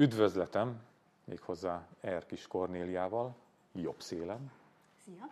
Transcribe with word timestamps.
Üdvözletem, 0.00 0.80
méghozzá 1.24 1.86
R. 2.06 2.26
Kis 2.26 2.46
Kornéliával, 2.46 3.34
jobb 3.72 4.00
szélem. 4.00 4.52
Szia! 4.96 5.28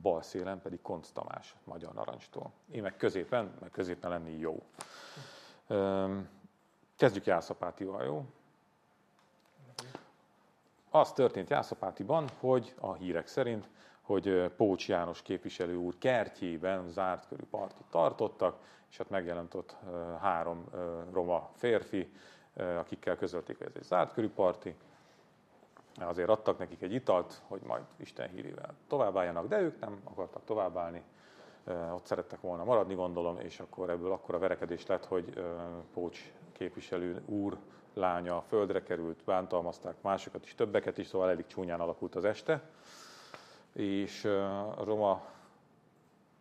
Bal 0.00 0.22
szélen 0.22 0.60
pedig 0.60 0.82
Konc 0.82 1.10
Tamás, 1.10 1.56
Magyar 1.64 1.92
Narancstól. 1.92 2.52
Én 2.70 2.82
meg 2.82 2.96
középen, 2.96 3.54
meg 3.60 3.70
középen 3.70 4.10
lenni 4.10 4.38
jó. 4.38 4.62
Kezdjük 6.96 7.26
Jászapátival, 7.26 8.04
jó? 8.04 8.24
Az 10.90 11.12
történt 11.12 11.50
Jászapátiban, 11.50 12.28
hogy 12.40 12.74
a 12.80 12.92
hírek 12.92 13.26
szerint, 13.26 13.68
hogy 14.00 14.52
Pócs 14.56 14.88
János 14.88 15.22
képviselő 15.22 15.76
úr 15.76 15.98
kertjében 15.98 16.88
zárt 16.88 17.28
körű 17.28 17.44
partit 17.50 17.86
tartottak, 17.90 18.58
és 18.90 18.96
hát 18.96 19.10
megjelent 19.10 19.54
ott 19.54 19.76
három 20.20 20.64
roma 21.12 21.50
férfi, 21.54 22.12
akikkel 22.56 23.16
közölték, 23.16 23.58
hogy 23.58 23.66
ez 23.66 23.72
egy 23.76 23.82
zárt 23.82 24.12
körű 24.12 24.30
parti. 24.30 24.74
Azért 26.00 26.28
adtak 26.28 26.58
nekik 26.58 26.82
egy 26.82 26.92
italt, 26.92 27.42
hogy 27.48 27.60
majd 27.62 27.82
Isten 27.96 28.28
hírével 28.28 28.74
továbbálljanak, 28.88 29.48
de 29.48 29.60
ők 29.60 29.80
nem 29.80 30.00
akartak 30.04 30.44
továbbállni, 30.44 31.02
ott 31.92 32.06
szerettek 32.06 32.40
volna 32.40 32.64
maradni, 32.64 32.94
gondolom, 32.94 33.38
és 33.40 33.60
akkor 33.60 33.90
ebből 33.90 34.12
akkor 34.12 34.34
a 34.34 34.38
verekedés 34.38 34.86
lett, 34.86 35.04
hogy 35.04 35.44
Pócs 35.92 36.32
képviselő 36.52 37.22
úr 37.26 37.56
lánya 37.94 38.42
földre 38.48 38.82
került, 38.82 39.24
bántalmazták 39.24 40.02
másokat 40.02 40.44
is, 40.44 40.54
többeket 40.54 40.98
is, 40.98 41.06
szóval 41.06 41.30
elég 41.30 41.46
csúnyán 41.46 41.80
alakult 41.80 42.14
az 42.14 42.24
este. 42.24 42.62
És 43.72 44.24
roma 44.78 45.22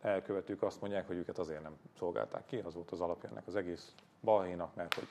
elkövetők 0.01 0.61
azt 0.61 0.81
mondják, 0.81 1.07
hogy 1.07 1.17
őket 1.17 1.37
azért 1.37 1.61
nem 1.61 1.77
szolgálták 1.97 2.45
ki, 2.45 2.57
az 2.57 2.73
volt 2.73 2.91
az 2.91 3.01
alapja 3.01 3.29
ennek 3.29 3.47
az 3.47 3.55
egész 3.55 3.93
balhénak, 4.21 4.75
mert 4.75 4.93
hogy 4.93 5.07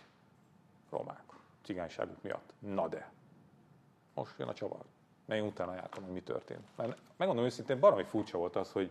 romák, 0.97 1.23
cigányságuk 1.63 2.23
miatt. 2.23 2.53
Na 2.59 2.89
de, 2.89 3.13
most 4.15 4.39
jön 4.39 4.49
a 4.49 4.55
csavar. 4.55 4.81
Én 5.29 5.43
utána 5.43 5.75
jártam, 5.75 6.05
hogy 6.05 6.13
mi 6.13 6.23
történt. 6.23 6.67
Mert 6.77 6.99
megmondom 7.17 7.45
őszintén, 7.45 7.81
baromi 7.81 8.05
furcsa 8.05 8.39
volt 8.39 8.57
az, 8.57 8.73
hogy, 8.73 8.91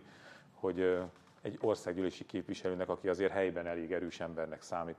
hogy 0.54 0.80
egy 1.40 1.58
országgyűlési 1.60 2.26
képviselőnek, 2.26 2.88
aki 2.88 3.08
azért 3.08 3.32
helyben 3.32 3.66
elég 3.66 3.92
erős 3.92 4.20
embernek 4.20 4.62
számít, 4.62 4.96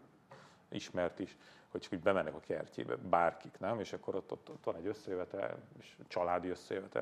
ismert 0.69 1.19
is, 1.19 1.37
hogy 1.71 1.81
csak 1.81 1.93
úgy 1.93 1.99
bemennek 1.99 2.33
a 2.33 2.39
kertjébe, 2.39 2.95
bárkik, 2.95 3.59
nem? 3.59 3.79
És 3.79 3.93
akkor 3.93 4.15
ott, 4.15 4.31
ott, 4.31 4.49
ott 4.49 4.63
van 4.63 4.75
egy 4.75 4.85
összejövetel, 4.85 5.57
és 5.79 5.95
családi 6.07 6.51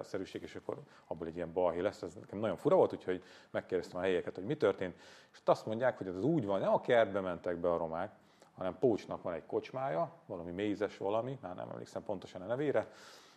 szerűség, 0.02 0.42
és 0.42 0.56
akkor 0.56 0.78
abból 1.08 1.28
egy 1.28 1.36
ilyen 1.36 1.54
balhé 1.54 1.80
lesz. 1.80 2.02
Ez 2.02 2.14
nekem 2.14 2.40
nagyon 2.40 2.58
fura 2.58 2.76
volt, 2.76 2.94
úgyhogy 2.94 3.24
megkérdeztem 3.50 4.00
a 4.00 4.04
helyeket, 4.04 4.36
hogy 4.36 4.44
mi 4.44 4.58
történt. 4.58 5.00
És 5.32 5.40
azt 5.46 5.66
mondják, 5.66 5.98
hogy 5.98 6.08
ez 6.08 6.24
úgy 6.24 6.46
van, 6.46 6.60
nem 6.60 6.74
a 6.74 6.82
kertbe 6.82 7.20
mentek 7.20 7.58
be 7.58 7.72
a 7.72 7.78
romák, 7.78 8.12
hanem 8.56 8.78
Pócsnak 8.80 9.22
van 9.22 9.34
egy 9.34 9.46
kocsmája, 9.46 10.12
valami 10.26 10.52
mézes 10.52 10.98
valami, 10.98 11.38
már 11.42 11.56
nem 11.56 11.70
emlékszem 11.70 12.04
pontosan 12.04 12.42
a 12.42 12.46
nevére, 12.46 12.92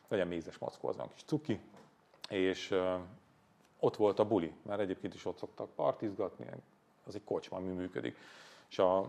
legyen 0.08 0.26
mézes 0.26 0.58
mackó, 0.58 0.88
az 0.88 0.96
van 0.96 1.10
kis 1.14 1.22
cuki, 1.24 1.60
és 2.28 2.78
ott 3.78 3.96
volt 3.96 4.18
a 4.18 4.26
buli, 4.26 4.54
mert 4.62 4.80
egyébként 4.80 5.14
is 5.14 5.24
ott 5.24 5.38
szoktak 5.38 5.70
partizgatni, 5.74 6.46
az 7.06 7.14
egy 7.14 7.24
kocsma, 7.24 7.56
ami 7.56 7.68
működik. 7.68 8.16
És 8.70 8.78
a 8.78 9.08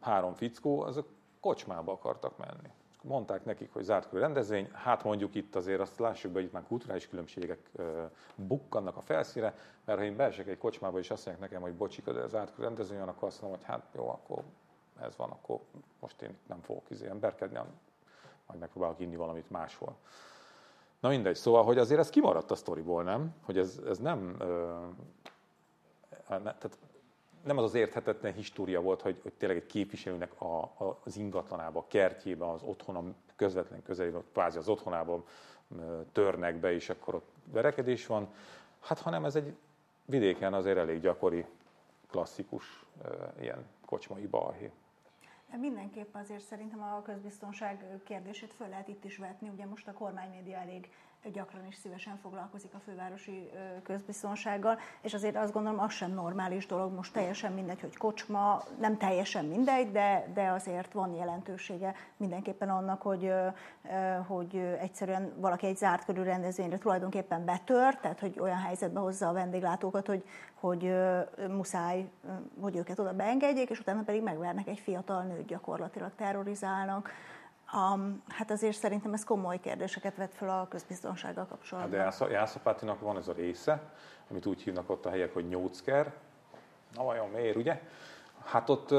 három 0.00 0.34
fickó, 0.34 0.80
azok 0.80 1.08
kocsmába 1.40 1.92
akartak 1.92 2.38
menni. 2.38 2.70
Mondták 3.02 3.44
nekik, 3.44 3.72
hogy 3.72 3.82
zárt 3.82 4.12
rendezvény, 4.12 4.70
hát 4.72 5.04
mondjuk 5.04 5.34
itt 5.34 5.54
azért 5.54 5.80
azt 5.80 5.98
lássuk 5.98 6.32
be, 6.32 6.38
hogy 6.38 6.46
itt 6.46 6.52
már 6.52 6.66
kulturális 6.66 7.08
különbségek 7.08 7.70
bukkannak 8.34 8.96
a 8.96 9.00
felszíre, 9.00 9.54
mert 9.84 9.98
ha 9.98 10.04
én 10.04 10.16
beesek 10.16 10.46
egy 10.46 10.58
kocsmába 10.58 10.98
és 10.98 11.10
azt 11.10 11.26
mondják 11.26 11.50
nekem, 11.50 11.66
hogy 11.66 11.76
bocsik, 11.76 12.04
de 12.04 12.28
zárt 12.28 12.58
rendezvény, 12.58 13.00
akkor 13.00 13.28
azt 13.28 13.40
mondom, 13.40 13.58
hogy 13.58 13.68
hát 13.68 13.86
jó, 13.94 14.08
akkor 14.08 14.42
ez 15.02 15.16
van, 15.16 15.30
akkor 15.30 15.58
most 16.00 16.22
én 16.22 16.36
nem 16.46 16.60
fogok 16.60 16.90
izé 16.90 17.06
emberkedni, 17.06 17.58
majd 18.46 18.60
megpróbálok 18.60 19.00
inni 19.00 19.16
valamit 19.16 19.50
máshol. 19.50 19.96
Na 21.00 21.08
mindegy, 21.08 21.36
szóval, 21.36 21.64
hogy 21.64 21.78
azért 21.78 22.00
ez 22.00 22.10
kimaradt 22.10 22.50
a 22.50 22.54
sztoriból, 22.54 23.02
nem? 23.02 23.34
Hogy 23.44 23.58
ez, 23.58 23.80
ez 23.86 23.98
nem, 23.98 24.36
ö, 24.38 24.78
ne, 26.28 26.38
tehát 26.38 26.78
nem 27.42 27.58
az 27.58 27.64
az 27.64 27.74
érthetetlen 27.74 28.32
história 28.32 28.80
volt, 28.80 29.02
hogy, 29.02 29.20
hogy 29.22 29.32
tényleg 29.32 29.58
egy 29.58 29.66
képviselőnek 29.66 30.40
a, 30.40 30.62
a, 30.62 30.98
az 31.04 31.16
ingatlanába, 31.16 31.78
a 31.78 31.86
kertjében, 31.88 32.48
az 32.48 32.62
otthona 32.62 33.02
közvetlen 33.36 33.82
közelében, 33.82 34.22
kvázi 34.32 34.58
az 34.58 34.68
otthonában 34.68 35.24
törnek 36.12 36.56
be, 36.56 36.72
és 36.72 36.88
akkor 36.88 37.14
ott 37.14 37.30
verekedés 37.44 38.06
van. 38.06 38.28
Hát 38.80 38.98
hanem 38.98 39.24
ez 39.24 39.36
egy 39.36 39.54
vidéken 40.04 40.54
azért 40.54 40.78
elég 40.78 41.00
gyakori, 41.00 41.46
klasszikus 42.10 42.84
ilyen 43.40 43.66
kocsmai 43.86 44.26
balhé. 44.26 44.70
Mindenképp 45.58 46.14
azért 46.14 46.44
szerintem 46.44 46.82
a 46.82 47.02
közbiztonság 47.02 47.84
kérdését 48.04 48.52
föl 48.52 48.68
lehet 48.68 48.88
itt 48.88 49.04
is 49.04 49.16
vetni. 49.16 49.48
Ugye 49.48 49.66
most 49.66 49.88
a 49.88 49.92
kormánymédia 49.92 50.56
elég 50.56 50.88
gyakran 51.30 51.66
is 51.66 51.76
szívesen 51.76 52.18
foglalkozik 52.22 52.74
a 52.74 52.78
fővárosi 52.78 53.50
közbiztonsággal, 53.82 54.78
és 55.00 55.14
azért 55.14 55.36
azt 55.36 55.52
gondolom, 55.52 55.80
az 55.80 55.92
sem 55.92 56.12
normális 56.12 56.66
dolog, 56.66 56.92
most 56.92 57.12
teljesen 57.12 57.52
mindegy, 57.52 57.80
hogy 57.80 57.96
kocsma, 57.96 58.62
nem 58.78 58.96
teljesen 58.96 59.44
mindegy, 59.44 59.92
de, 59.92 60.30
de 60.34 60.50
azért 60.50 60.92
van 60.92 61.14
jelentősége 61.14 61.94
mindenképpen 62.16 62.68
annak, 62.68 63.02
hogy, 63.02 63.32
hogy 64.26 64.56
egyszerűen 64.56 65.32
valaki 65.36 65.66
egy 65.66 65.76
zárt 65.76 66.04
körű 66.04 66.22
rendezvényre 66.22 66.78
tulajdonképpen 66.78 67.44
betört, 67.44 68.00
tehát 68.00 68.20
hogy 68.20 68.38
olyan 68.40 68.58
helyzetbe 68.58 69.00
hozza 69.00 69.28
a 69.28 69.32
vendéglátókat, 69.32 70.06
hogy, 70.06 70.24
hogy 70.54 70.94
muszáj, 71.48 72.10
hogy 72.60 72.76
őket 72.76 72.98
oda 72.98 73.12
beengedjék, 73.12 73.70
és 73.70 73.80
utána 73.80 74.02
pedig 74.02 74.22
megvernek 74.22 74.66
egy 74.66 74.78
fiatal 74.78 75.22
nőt, 75.22 75.46
gyakorlatilag 75.46 76.10
terrorizálnak 76.16 77.10
Um, 77.74 78.22
hát 78.28 78.50
azért 78.50 78.76
szerintem 78.76 79.12
ez 79.12 79.24
komoly 79.24 79.60
kérdéseket 79.60 80.16
vet 80.16 80.34
fel 80.34 80.60
a 80.60 80.68
közbiztonsággal 80.68 81.46
kapcsolatban. 81.46 82.00
Hát 82.00 82.18
de 82.18 82.30
Jászapátinak 82.30 83.00
van 83.00 83.16
ez 83.16 83.28
a 83.28 83.32
része, 83.32 83.92
amit 84.30 84.46
úgy 84.46 84.62
hívnak 84.62 84.90
ott 84.90 85.06
a 85.06 85.10
helyek, 85.10 85.32
hogy 85.32 85.48
nyócker. 85.48 86.12
Na 86.94 87.02
vajon 87.02 87.28
miért, 87.28 87.56
ugye? 87.56 87.82
Hát 88.44 88.68
ott 88.68 88.90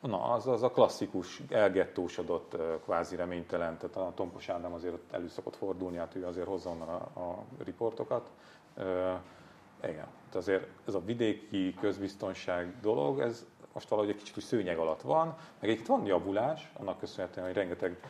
na, 0.00 0.32
az, 0.32 0.46
az 0.46 0.62
a 0.62 0.70
klasszikus, 0.70 1.42
elgettósodott, 1.48 2.56
kvázi 2.84 3.16
reménytelen, 3.16 3.78
tehát 3.78 3.96
a 3.96 4.12
Tompos 4.14 4.48
Ádám 4.48 4.72
azért 4.72 4.94
ott 4.94 5.12
elő 5.12 5.28
szokott 5.28 5.56
fordulni, 5.56 5.96
hát 5.96 6.14
ő 6.14 6.26
azért 6.26 6.46
hozza 6.46 6.70
onnan 6.70 6.88
a, 6.88 7.20
a 7.20 7.44
riportokat. 7.64 8.30
Uh, 8.76 8.84
igen, 9.82 10.06
tehát 10.06 10.34
azért 10.34 10.66
ez 10.86 10.94
a 10.94 11.04
vidéki 11.04 11.74
közbiztonság 11.74 12.80
dolog, 12.80 13.20
ez 13.20 13.46
most 13.72 13.88
valahogy 13.88 14.10
egy 14.10 14.22
kicsit 14.22 14.42
szőnyeg 14.42 14.78
alatt 14.78 15.00
van, 15.00 15.36
meg 15.60 15.70
egy 15.70 15.86
van 15.86 16.06
javulás, 16.06 16.72
annak 16.78 16.98
köszönhetően, 16.98 17.46
hogy 17.46 17.56
rengeteg 17.56 18.00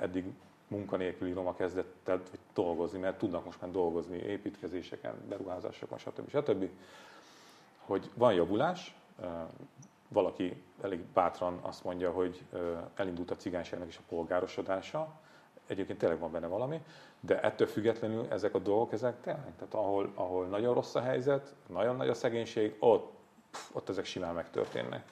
eddig 0.00 0.24
munkanélküli 0.68 1.32
roma 1.32 1.54
kezdett 1.54 2.08
el 2.08 2.22
dolgozni, 2.54 2.98
mert 2.98 3.18
tudnak 3.18 3.44
most 3.44 3.60
már 3.60 3.70
dolgozni 3.70 4.16
építkezéseken, 4.16 5.14
beruházásokon, 5.28 5.98
stb. 5.98 6.28
stb. 6.28 6.68
Hogy 7.78 8.10
van 8.14 8.32
javulás, 8.32 8.96
valaki 10.08 10.62
elég 10.82 11.00
bátran 11.00 11.58
azt 11.62 11.84
mondja, 11.84 12.10
hogy 12.10 12.44
elindult 12.94 13.30
a 13.30 13.36
cigányságnak 13.36 13.88
is 13.88 13.96
a 13.96 14.06
polgárosodása, 14.08 15.20
egyébként 15.66 15.98
tényleg 15.98 16.18
van 16.18 16.32
benne 16.32 16.46
valami, 16.46 16.82
de 17.20 17.40
ettől 17.40 17.66
függetlenül 17.66 18.26
ezek 18.30 18.54
a 18.54 18.58
dolgok, 18.58 18.92
ezek 18.92 19.20
tényleg, 19.20 19.54
tehát 19.58 19.74
ahol, 19.74 20.12
ahol 20.14 20.46
nagyon 20.46 20.74
rossz 20.74 20.94
a 20.94 21.00
helyzet, 21.00 21.54
nagyon 21.66 21.96
nagy 21.96 22.08
a 22.08 22.14
szegénység, 22.14 22.76
ott 22.78 23.15
ott 23.72 23.88
ezek 23.88 24.04
simán 24.04 24.34
megtörténnek. 24.34 25.04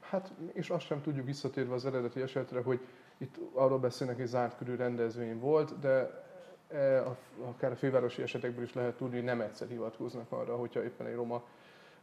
Hát, 0.00 0.32
és 0.52 0.70
azt 0.70 0.86
sem 0.86 1.02
tudjuk 1.02 1.26
visszatérve 1.26 1.74
az 1.74 1.86
eredeti 1.86 2.20
esetre, 2.20 2.62
hogy 2.62 2.80
itt 3.16 3.36
arról 3.52 3.78
beszélnek, 3.78 4.16
hogy 4.16 4.26
zárt 4.26 4.56
körű 4.56 4.74
rendezvény 4.74 5.38
volt, 5.38 5.78
de 5.78 6.22
e, 6.68 7.02
akár 7.44 7.72
a 7.72 7.76
fővárosi 7.76 8.22
esetekből 8.22 8.64
is 8.64 8.74
lehet 8.74 8.96
tudni, 8.96 9.14
hogy 9.16 9.24
nem 9.24 9.40
egyszer 9.40 9.68
hivatkoznak 9.68 10.32
arra, 10.32 10.56
hogyha 10.56 10.84
éppen 10.84 11.06
egy 11.06 11.14
roma 11.14 11.42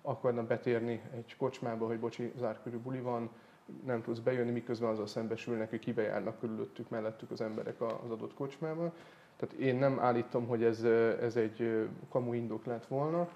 akarna 0.01 0.43
betérni 0.43 1.01
egy 1.13 1.35
kocsmába, 1.37 1.85
hogy 1.87 1.99
bocsi, 1.99 2.31
zárt 2.37 2.63
körű 2.63 2.77
buli 2.77 2.99
van, 2.99 3.29
nem 3.85 4.01
tudsz 4.01 4.19
bejönni, 4.19 4.51
miközben 4.51 4.89
azzal 4.89 5.07
szembesülnek, 5.07 5.69
hogy 5.69 5.79
kibe 5.79 6.01
járnak 6.01 6.39
körülöttük, 6.39 6.89
mellettük 6.89 7.31
az 7.31 7.41
emberek 7.41 7.81
az 7.81 8.11
adott 8.11 8.33
kocsmába. 8.33 8.93
Tehát 9.35 9.55
én 9.55 9.75
nem 9.75 9.99
állítom, 9.99 10.47
hogy 10.47 10.63
ez, 10.63 10.83
ez 11.21 11.35
egy 11.35 11.87
kamu 12.09 12.33
indok 12.33 12.65
lett 12.65 12.85
volna, 12.85 13.29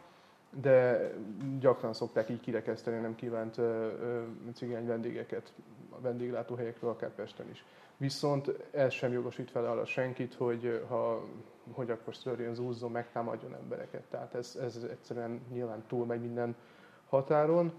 de 0.61 1.11
gyakran 1.59 1.93
szokták 1.93 2.29
így 2.29 2.39
kirekeszteni 2.39 2.99
nem 2.99 3.15
kívánt 3.15 3.55
cigány 4.53 4.85
vendégeket 4.87 5.53
a 5.89 6.01
vendéglátóhelyekről, 6.01 6.89
akár 6.89 7.09
Pesten 7.09 7.49
is. 7.49 7.63
Viszont 7.97 8.51
ez 8.71 8.93
sem 8.93 9.11
jogosít 9.11 9.51
fel 9.51 9.65
arra 9.65 9.85
senkit, 9.85 10.33
hogy, 10.33 10.85
ha, 10.87 11.23
hogy 11.71 11.89
akkor 11.89 12.15
szörjön, 12.15 12.53
zúzzon, 12.53 12.91
megtámadjon 12.91 13.55
embereket. 13.55 14.03
Tehát 14.09 14.35
ez, 14.35 14.57
ez 14.61 14.87
egyszerűen 14.89 15.41
nyilván 15.51 15.83
túlmegy 15.87 16.21
minden 16.21 16.55
határon. 17.09 17.71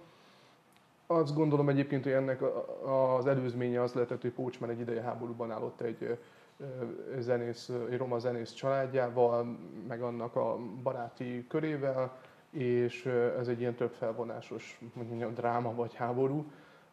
Azt 1.06 1.34
gondolom 1.34 1.69
egyébként, 1.69 2.02
hogy 2.02 2.12
ennek 2.12 2.43
az 3.19 3.26
előzménye 3.26 3.82
az 3.82 3.93
lehetett, 3.93 4.20
hogy 4.20 4.32
Pócs 4.32 4.61
már 4.61 4.70
egy 4.70 4.81
ideje 4.81 5.02
háborúban 5.02 5.50
állott 5.50 5.81
egy 5.81 6.19
zenész, 7.19 7.70
egy 7.90 7.96
roma 7.96 8.19
zenész 8.19 8.52
családjával, 8.52 9.58
meg 9.88 10.02
annak 10.02 10.37
a 10.37 10.58
baráti 10.82 11.46
körével, 11.49 12.19
és 12.56 13.06
ez 13.38 13.49
egy 13.49 13.61
ilyen 13.61 13.75
több 13.75 13.93
felvonásos 13.93 14.81
mondjuk, 14.93 15.32
dráma 15.32 15.75
vagy 15.75 15.94
háború, 15.94 16.44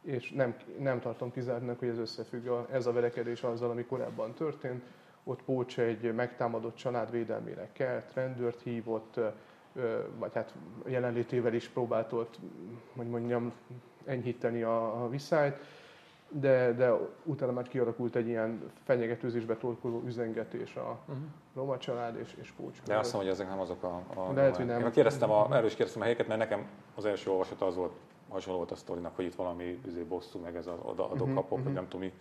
és 0.01 0.31
nem, 0.31 0.56
nem 0.80 1.00
tartom 1.00 1.31
kizártnak, 1.31 1.80
hogy 1.80 1.88
ez 1.88 1.98
összefügg 1.98 2.48
a, 2.48 2.68
ez 2.71 2.86
a 2.86 2.92
verekedés 2.92 3.44
azzal, 3.44 3.69
ami 3.69 3.86
korábban 3.86 4.33
történt. 4.33 4.83
Ott 5.24 5.44
Pócs 5.44 5.80
egy 5.80 6.13
megtámadott 6.13 6.75
család 6.75 7.12
védelmére 7.12 7.69
kelt, 7.74 8.13
rendőrt 8.13 8.62
hívott, 8.62 9.19
vagy 10.18 10.33
hát 10.33 10.54
jelenlétével 10.86 11.54
is 11.54 11.68
próbált 11.68 12.12
ott, 12.12 12.39
hogy 12.95 13.09
mondjam, 13.09 13.54
enyhíteni 14.06 14.62
a, 14.62 15.04
a 15.04 15.09
viszályt, 15.09 15.57
de, 16.39 16.74
de 16.74 16.91
utána 17.24 17.51
már 17.51 17.68
kialakult 17.68 18.15
egy 18.15 18.27
ilyen 18.27 18.71
fenyegetőzésbe 18.83 19.57
torkoló 19.57 20.01
üzengetés 20.06 20.75
a 20.75 21.00
uh-huh. 21.06 21.24
Roma 21.56 21.77
család 21.77 22.15
és, 22.15 22.35
és 22.41 22.51
Pócs. 22.51 22.81
De 22.85 22.97
azt 22.97 23.13
mondom, 23.13 23.31
hogy 23.31 23.39
ezek 23.39 23.50
nem 23.53 23.59
azok 23.59 23.83
a... 23.83 24.01
a 24.15 24.33
Lehet, 24.33 24.56
hogy 24.56 24.65
nem. 24.65 24.81
Én 24.81 24.91
kérdeztem, 24.91 25.31
a, 25.31 25.47
erről 25.51 25.65
is 25.65 25.75
kérdeztem 25.75 26.01
a 26.01 26.03
helyeket, 26.03 26.27
mert 26.27 26.39
nekem 26.39 26.65
az 26.95 27.06
első 27.06 27.30
olvasat 27.30 27.62
az 27.62 27.75
volt, 27.75 27.91
hasonló 28.30 28.57
volt 28.57 28.71
a 28.71 28.75
sztorinak, 28.75 29.15
hogy 29.15 29.25
itt 29.25 29.35
valami 29.35 29.80
izé, 29.88 30.01
bosszú, 30.01 30.39
meg 30.39 30.56
ez 30.56 30.68
az 30.68 31.00
adok-kapok, 31.00 31.27
uh-huh, 31.27 31.51
uh-huh. 31.51 31.63
vagy 31.63 31.74
nem 31.74 31.88
tudom 31.88 32.01
mi 32.01 32.13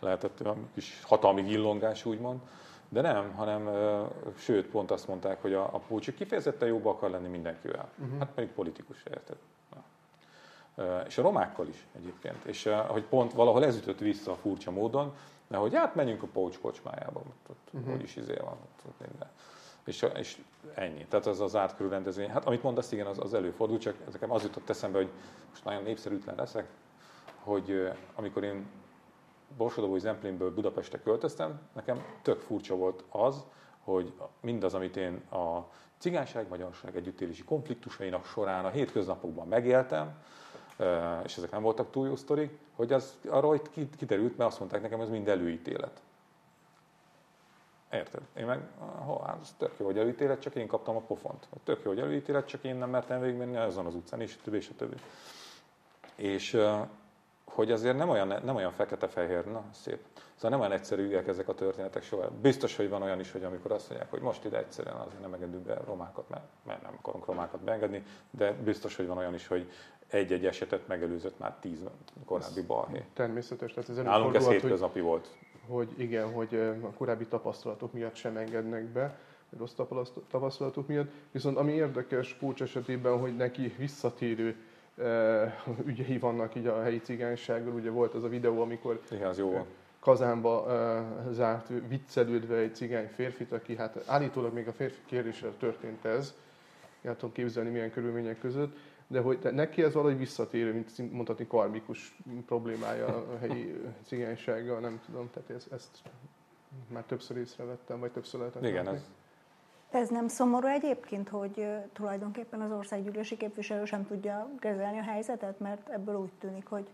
lehetett, 0.00 0.40
a 0.40 0.56
kis 0.74 1.02
hatalmi 1.04 1.42
villongás 1.42 2.04
úgymond. 2.04 2.40
De 2.88 3.00
nem, 3.00 3.32
hanem 3.32 3.68
sőt, 4.36 4.66
pont 4.66 4.90
azt 4.90 5.08
mondták, 5.08 5.42
hogy 5.42 5.52
a, 5.52 5.62
a 5.62 5.80
Pócsi 5.88 6.14
kifejezetten 6.14 6.68
jobb 6.68 6.86
akar 6.86 7.10
lenni 7.10 7.28
mindenkivel. 7.28 7.88
Uh-huh. 7.98 8.18
Hát 8.18 8.28
pedig 8.34 8.50
politikus, 8.50 9.02
érted? 9.10 9.36
És 11.06 11.18
a 11.18 11.22
romákkal 11.22 11.68
is 11.68 11.86
egyébként. 11.96 12.44
És 12.44 12.70
hogy 12.86 13.04
pont 13.04 13.32
valahol 13.32 13.64
ez 13.64 13.76
ütött 13.76 13.98
vissza 13.98 14.32
a 14.32 14.36
furcsa 14.36 14.70
módon, 14.70 15.14
mert 15.46 15.62
hogy 15.62 15.74
hát 15.74 15.94
menjünk 15.94 16.22
a 16.22 16.26
Pócs 16.26 16.60
kocsmájába, 16.60 17.22
ott 17.48 17.68
uh-huh. 17.72 17.94
úgyis 17.94 18.16
izé 18.16 18.34
van, 18.40 18.56
ott 18.86 19.08
minden. 19.10 19.28
És, 19.84 20.06
és 20.14 20.38
ennyi. 20.74 21.06
Tehát 21.08 21.26
az 21.26 21.40
az 21.40 21.56
árt 21.56 21.80
rendezvény. 21.88 22.30
Hát 22.30 22.44
amit 22.44 22.62
mondasz, 22.62 22.92
igen, 22.92 23.06
az, 23.06 23.18
az 23.18 23.34
előfordul, 23.34 23.78
csak 23.78 23.94
nekem 24.12 24.32
az 24.32 24.42
jutott 24.42 24.68
eszembe, 24.68 24.98
hogy 24.98 25.10
most 25.50 25.64
nagyon 25.64 25.82
népszerűtlen 25.82 26.34
leszek, 26.36 26.68
hogy 27.42 27.90
amikor 28.14 28.44
én 28.44 28.66
Borsodói 29.56 29.98
Zemplénből 29.98 30.54
Budapestre 30.54 30.98
költöztem, 30.98 31.60
nekem 31.74 32.04
tök 32.22 32.40
furcsa 32.40 32.76
volt 32.76 33.04
az, 33.08 33.44
hogy 33.80 34.12
mindaz, 34.40 34.74
amit 34.74 34.96
én 34.96 35.14
a 35.30 35.68
cigányság-magyarság 35.98 36.96
együttélési 36.96 37.44
konfliktusainak 37.44 38.24
során 38.24 38.64
a 38.64 38.68
hétköznapokban 38.68 39.48
megéltem, 39.48 40.22
és 41.24 41.36
ezek 41.36 41.50
nem 41.50 41.62
voltak 41.62 41.90
túl 41.90 42.06
jó 42.06 42.16
sztorik, 42.16 42.58
hogy 42.74 42.92
az 42.92 43.18
arról 43.28 43.50
hogy 43.50 43.88
kiderült, 43.96 44.36
mert 44.36 44.50
azt 44.50 44.58
mondták 44.58 44.82
nekem, 44.82 45.00
ez 45.00 45.08
mind 45.08 45.28
előítélet. 45.28 46.00
Érted? 47.92 48.22
Én 48.36 48.46
meg, 48.46 48.60
ha, 48.78 49.24
hát 49.26 49.38
ez 49.42 49.54
tök 49.58 49.74
jó, 49.78 49.86
hogy 49.86 49.98
előítélet, 49.98 50.40
csak 50.40 50.54
én 50.54 50.66
kaptam 50.66 50.96
a 50.96 51.00
pofont. 51.00 51.48
Tök 51.64 51.80
jó, 51.82 51.90
hogy 51.90 52.00
előítélet, 52.00 52.46
csak 52.46 52.64
én 52.64 52.76
nem 52.76 52.90
mertem 52.90 53.20
végigmenni 53.20 53.56
azon 53.56 53.86
az 53.86 53.94
utcán, 53.94 54.20
és 54.20 54.36
többi, 54.36 54.56
és 54.56 54.68
a 54.68 54.74
többi. 54.76 54.96
És 56.14 56.60
hogy 57.44 57.72
azért 57.72 57.96
nem 57.96 58.08
olyan, 58.08 58.34
nem 58.44 58.56
olyan 58.56 58.72
fekete-fehér, 58.72 59.44
na 59.44 59.64
szép. 59.72 59.98
Szóval 60.34 60.50
nem 60.50 60.60
olyan 60.60 60.72
egyszerűek 60.72 61.28
ezek 61.28 61.48
a 61.48 61.54
történetek 61.54 62.02
soha. 62.02 62.30
Biztos, 62.30 62.76
hogy 62.76 62.88
van 62.88 63.02
olyan 63.02 63.20
is, 63.20 63.32
hogy 63.32 63.44
amikor 63.44 63.72
azt 63.72 63.88
mondják, 63.88 64.10
hogy 64.10 64.20
most 64.20 64.44
ide 64.44 64.58
egyszerűen 64.58 64.96
azért 64.96 65.20
nem 65.20 65.34
engedünk 65.34 65.62
be 65.62 65.74
romákat, 65.84 66.28
mert, 66.28 66.44
mert 66.66 66.82
nem 66.82 66.94
akarunk 66.98 67.26
romákat 67.26 67.60
beengedni, 67.60 68.02
de 68.30 68.52
biztos, 68.52 68.96
hogy 68.96 69.06
van 69.06 69.16
olyan 69.16 69.34
is, 69.34 69.46
hogy 69.46 69.70
egy-egy 70.08 70.46
esetet 70.46 70.86
megelőzött 70.86 71.38
már 71.38 71.54
tíz 71.60 71.78
korábbi 72.24 72.62
balhé. 72.62 73.04
Természetes, 73.14 73.72
tehát 73.72 73.88
ez 73.88 73.96
Nálunk 73.96 74.34
ez 74.34 74.48
hétköznapi 74.48 75.00
volt. 75.00 75.36
Hogy 75.66 75.88
igen, 75.96 76.32
hogy 76.32 76.54
a 76.82 76.90
korábbi 76.96 77.26
tapasztalatok 77.26 77.92
miatt 77.92 78.14
sem 78.14 78.36
engednek 78.36 78.84
be, 78.84 79.18
rossz 79.58 79.74
tapasztalatok 80.30 80.86
miatt. 80.86 81.10
Viszont 81.30 81.56
ami 81.56 81.72
érdekes 81.72 82.34
Pócs 82.34 82.62
esetében, 82.62 83.18
hogy 83.18 83.36
neki 83.36 83.74
visszatérő 83.78 84.56
ügyei 85.84 86.18
vannak 86.18 86.54
így 86.54 86.66
a 86.66 86.82
helyi 86.82 87.00
cigánysággal. 87.00 87.72
Ugye 87.72 87.90
volt 87.90 88.14
az 88.14 88.24
a 88.24 88.28
videó, 88.28 88.60
amikor 88.60 89.00
Igen, 89.10 89.28
az 89.28 89.38
jó. 89.38 89.66
Kazánba 90.00 90.66
zárt 91.30 91.70
viccelődve 91.88 92.56
egy 92.56 92.74
cigány 92.74 93.08
férfit, 93.08 93.52
aki 93.52 93.76
hát 93.76 94.02
állítólag 94.06 94.52
még 94.52 94.68
a 94.68 94.72
férfi 94.72 95.00
kérdéssel 95.06 95.52
történt 95.58 96.04
ez, 96.04 96.34
el 97.02 97.16
tudom 97.16 97.34
képzelni 97.34 97.70
milyen 97.70 97.90
körülmények 97.90 98.38
között, 98.38 98.76
de 99.08 99.20
hogy 99.20 99.38
de 99.38 99.50
neki 99.50 99.82
ez 99.82 99.94
valahogy 99.94 100.18
visszatérő, 100.18 100.72
mint 100.72 101.12
mondhatni 101.12 101.46
karmikus 101.46 102.16
problémája 102.46 103.06
a 103.06 103.38
helyi 103.38 103.80
cigánysággal, 104.06 104.80
nem 104.80 105.00
tudom, 105.04 105.30
tehát 105.30 105.50
ezt, 105.50 105.72
ezt 105.72 106.02
már 106.88 107.02
többször 107.02 107.36
észrevettem, 107.36 108.00
vagy 108.00 108.10
többször 108.10 108.40
lehetett 108.40 108.64
Igen, 108.64 108.88
ez, 108.88 109.10
ez 109.90 110.08
nem 110.08 110.28
szomorú 110.28 110.66
egyébként, 110.66 111.28
hogy 111.28 111.66
tulajdonképpen 111.92 112.60
az 112.60 112.70
országgyűlési 112.70 113.36
képviselő 113.36 113.84
sem 113.84 114.06
tudja 114.06 114.50
kezelni 114.58 114.98
a 114.98 115.02
helyzetet, 115.02 115.58
mert 115.58 115.88
ebből 115.88 116.14
úgy 116.14 116.32
tűnik, 116.38 116.66
hogy 116.66 116.88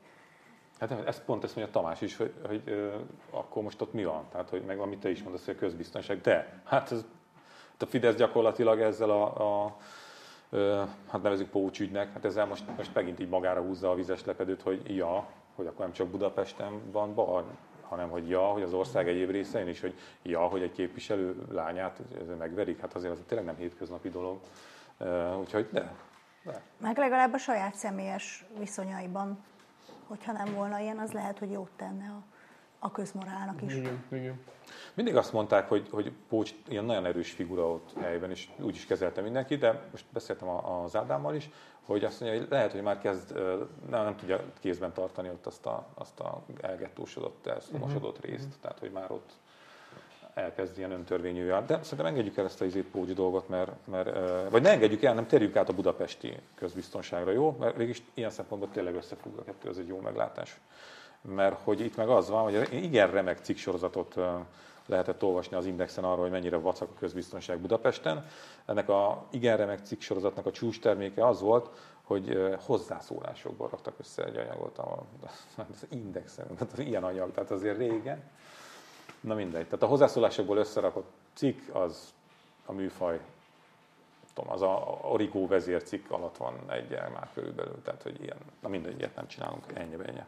Hát 0.79 1.07
ez 1.07 1.25
pont 1.25 1.45
ezt 1.45 1.57
mondja 1.57 1.75
Tamás 1.75 2.01
is, 2.01 2.17
hogy, 2.17 2.33
hogy 2.47 2.63
ö, 2.65 2.95
akkor 3.31 3.63
most 3.63 3.81
ott 3.81 3.93
mi 3.93 4.05
van? 4.05 4.25
Tehát, 4.31 4.49
hogy 4.49 4.63
meg 4.63 4.79
amit 4.79 4.99
te 4.99 5.11
is 5.11 5.23
mondasz, 5.23 5.45
hogy 5.45 5.55
a 5.55 5.59
közbiztonság. 5.59 6.21
De, 6.21 6.61
hát 6.65 6.93
ez, 6.93 7.05
a 7.79 7.87
Fidesz 7.87 8.15
gyakorlatilag 8.15 8.81
ezzel 8.81 9.11
a, 9.11 9.65
a 9.65 9.77
hát 11.09 11.23
nevezük 11.23 11.51
Pócs 11.51 11.81
ügynek, 11.81 12.13
hát 12.13 12.25
ezzel 12.25 12.47
most, 12.47 12.65
most 12.77 12.95
megint 12.95 13.21
így 13.21 13.29
magára 13.29 13.61
húzza 13.61 13.91
a 13.91 13.95
vizes 13.95 14.25
lepedőt, 14.25 14.63
hogy 14.63 14.97
ja, 14.97 15.27
hogy 15.55 15.67
akkor 15.67 15.85
nem 15.85 15.93
csak 15.93 16.09
Budapesten 16.09 16.91
van 16.93 17.15
baj, 17.15 17.43
hanem 17.83 18.11
hogy 18.11 18.29
ja, 18.29 18.43
hogy 18.43 18.63
az 18.63 18.73
ország 18.73 19.09
egyéb 19.09 19.31
részein 19.31 19.69
is, 19.69 19.81
hogy 19.81 19.95
ja, 20.23 20.41
hogy 20.41 20.63
egy 20.63 20.73
képviselő 20.73 21.47
lányát 21.51 22.01
megverik, 22.39 22.81
hát 22.81 22.95
azért 22.95 23.13
az 23.13 23.23
tényleg 23.27 23.47
nem 23.47 23.57
hétköznapi 23.57 24.09
dolog. 24.09 24.41
Úgyhogy 25.41 25.69
de, 25.73 25.95
de. 26.43 26.63
Meg 26.81 26.99
legalább 26.99 27.33
a 27.33 27.39
saját 27.39 27.75
személyes 27.75 28.45
viszonyaiban, 28.59 29.45
hogyha 30.07 30.33
nem 30.33 30.55
volna 30.55 30.79
ilyen, 30.79 30.99
az 30.99 31.13
lehet, 31.13 31.39
hogy 31.39 31.51
jót 31.51 31.71
tenne 31.77 32.09
a, 32.09 32.23
a 32.85 32.91
közmorálnak 32.91 33.63
is. 33.63 33.75
Igen, 33.75 34.05
igen. 34.13 34.41
Mindig 34.95 35.17
azt 35.17 35.33
mondták, 35.33 35.69
hogy, 35.69 35.89
hogy 35.91 36.13
Pócs 36.29 36.55
ilyen 36.69 36.85
nagyon 36.85 37.07
erős 37.07 37.31
figura 37.31 37.69
ott 37.69 37.93
helyben, 38.01 38.31
és 38.31 38.49
úgy 38.61 38.75
is 38.75 38.87
kezelte 38.87 39.21
mindenki, 39.21 39.57
de 39.57 39.89
most 39.91 40.05
beszéltem 40.11 40.49
az 40.49 40.97
Ádámmal 40.97 41.35
is, 41.35 41.51
hogy 41.85 42.05
azt 42.05 42.21
mondja, 42.21 42.39
hogy 42.39 42.49
lehet, 42.51 42.73
hogy 42.73 42.83
már 42.83 42.99
kezd, 42.99 43.35
nem, 43.91 44.05
nem 44.05 44.17
tudja 44.17 44.41
kézben 44.61 44.93
tartani 44.93 45.29
ott 45.29 45.47
azt 45.47 45.67
a, 45.67 45.87
azt 45.95 46.21
a 46.21 46.43
elgettósodott, 46.61 47.47
elszomosodott 47.47 48.17
uh-huh. 48.17 48.31
részt, 48.31 48.49
tehát 48.61 48.79
hogy 48.79 48.91
már 48.91 49.11
ott 49.11 49.33
elkezd 50.35 50.79
ilyen 50.79 50.91
öntörvényű 50.91 51.45
jár. 51.45 51.67
De 51.67 51.83
szerintem 51.83 52.07
engedjük 52.07 52.37
el 52.37 52.45
ezt 52.45 52.61
a 52.61 52.65
izét 52.65 52.87
Pócs 52.87 53.11
dolgot, 53.11 53.49
mert, 53.49 53.73
mert, 53.87 54.11
vagy 54.51 54.63
ne 54.63 54.71
engedjük 54.71 55.03
el, 55.03 55.15
nem 55.15 55.27
terjük 55.27 55.57
át 55.57 55.69
a 55.69 55.75
budapesti 55.75 56.39
közbiztonságra, 56.55 57.31
jó? 57.31 57.57
Mert 57.59 57.77
végig 57.77 58.05
ilyen 58.15 58.31
szempontból 58.31 58.71
tényleg 58.73 58.95
összefügg 58.95 59.39
a 59.39 59.45
kettő, 59.45 59.69
ez 59.69 59.77
egy 59.77 59.87
jó 59.87 60.01
meglátás. 60.01 60.61
Mert 61.29 61.61
hogy 61.63 61.81
itt 61.81 61.97
meg 61.97 62.09
az 62.09 62.29
van, 62.29 62.43
hogy 62.43 62.69
igen 62.73 63.11
remek 63.11 63.39
cikksorozatot 63.39 64.15
lehetett 64.87 65.23
olvasni 65.23 65.57
az 65.57 65.67
Indexen 65.67 66.05
arról, 66.05 66.21
hogy 66.21 66.31
mennyire 66.31 66.57
vacak 66.57 66.89
a 66.91 66.99
közbiztonság 66.99 67.59
Budapesten. 67.59 68.27
Ennek 68.67 68.89
a 68.89 69.27
igen 69.31 69.57
remek 69.57 69.85
cikk 69.85 70.01
sorozatnak 70.01 70.47
a 70.47 70.51
csúcs 70.51 70.81
terméke 70.81 71.27
az 71.27 71.41
volt, 71.41 71.71
hogy 72.03 72.55
hozzászólásokból 72.67 73.69
raktak 73.69 73.95
össze 73.99 74.25
egy 74.25 74.37
anyagot, 74.37 74.79
az 75.73 75.87
Indexen, 75.91 76.47
tehát 76.47 76.73
az 76.73 76.79
ilyen 76.79 77.05
anyag, 77.05 77.33
tehát 77.33 77.51
azért 77.51 77.79
régen. 77.79 78.23
Na 79.21 79.35
mindegy. 79.35 79.65
Tehát 79.65 79.83
a 79.83 79.87
hozzászólásokból 79.87 80.57
összerakott 80.57 81.11
cikk 81.35 81.75
az 81.75 82.15
a 82.67 82.73
műfaj, 82.73 83.21
az 84.35 84.63
a 84.63 84.99
Origo 85.03 85.47
vezércikk 85.47 86.11
alatt 86.11 86.37
van 86.37 86.55
egy 86.71 86.91
már 86.91 87.29
körülbelül, 87.35 87.83
tehát 87.83 88.03
hogy 88.03 88.23
ilyen, 88.23 88.37
na 88.61 88.69
mindegy, 88.69 88.99
ilyet 88.99 89.15
nem 89.15 89.27
csinálunk, 89.27 89.65
ennyi, 89.75 89.95
ennyi. 90.07 90.21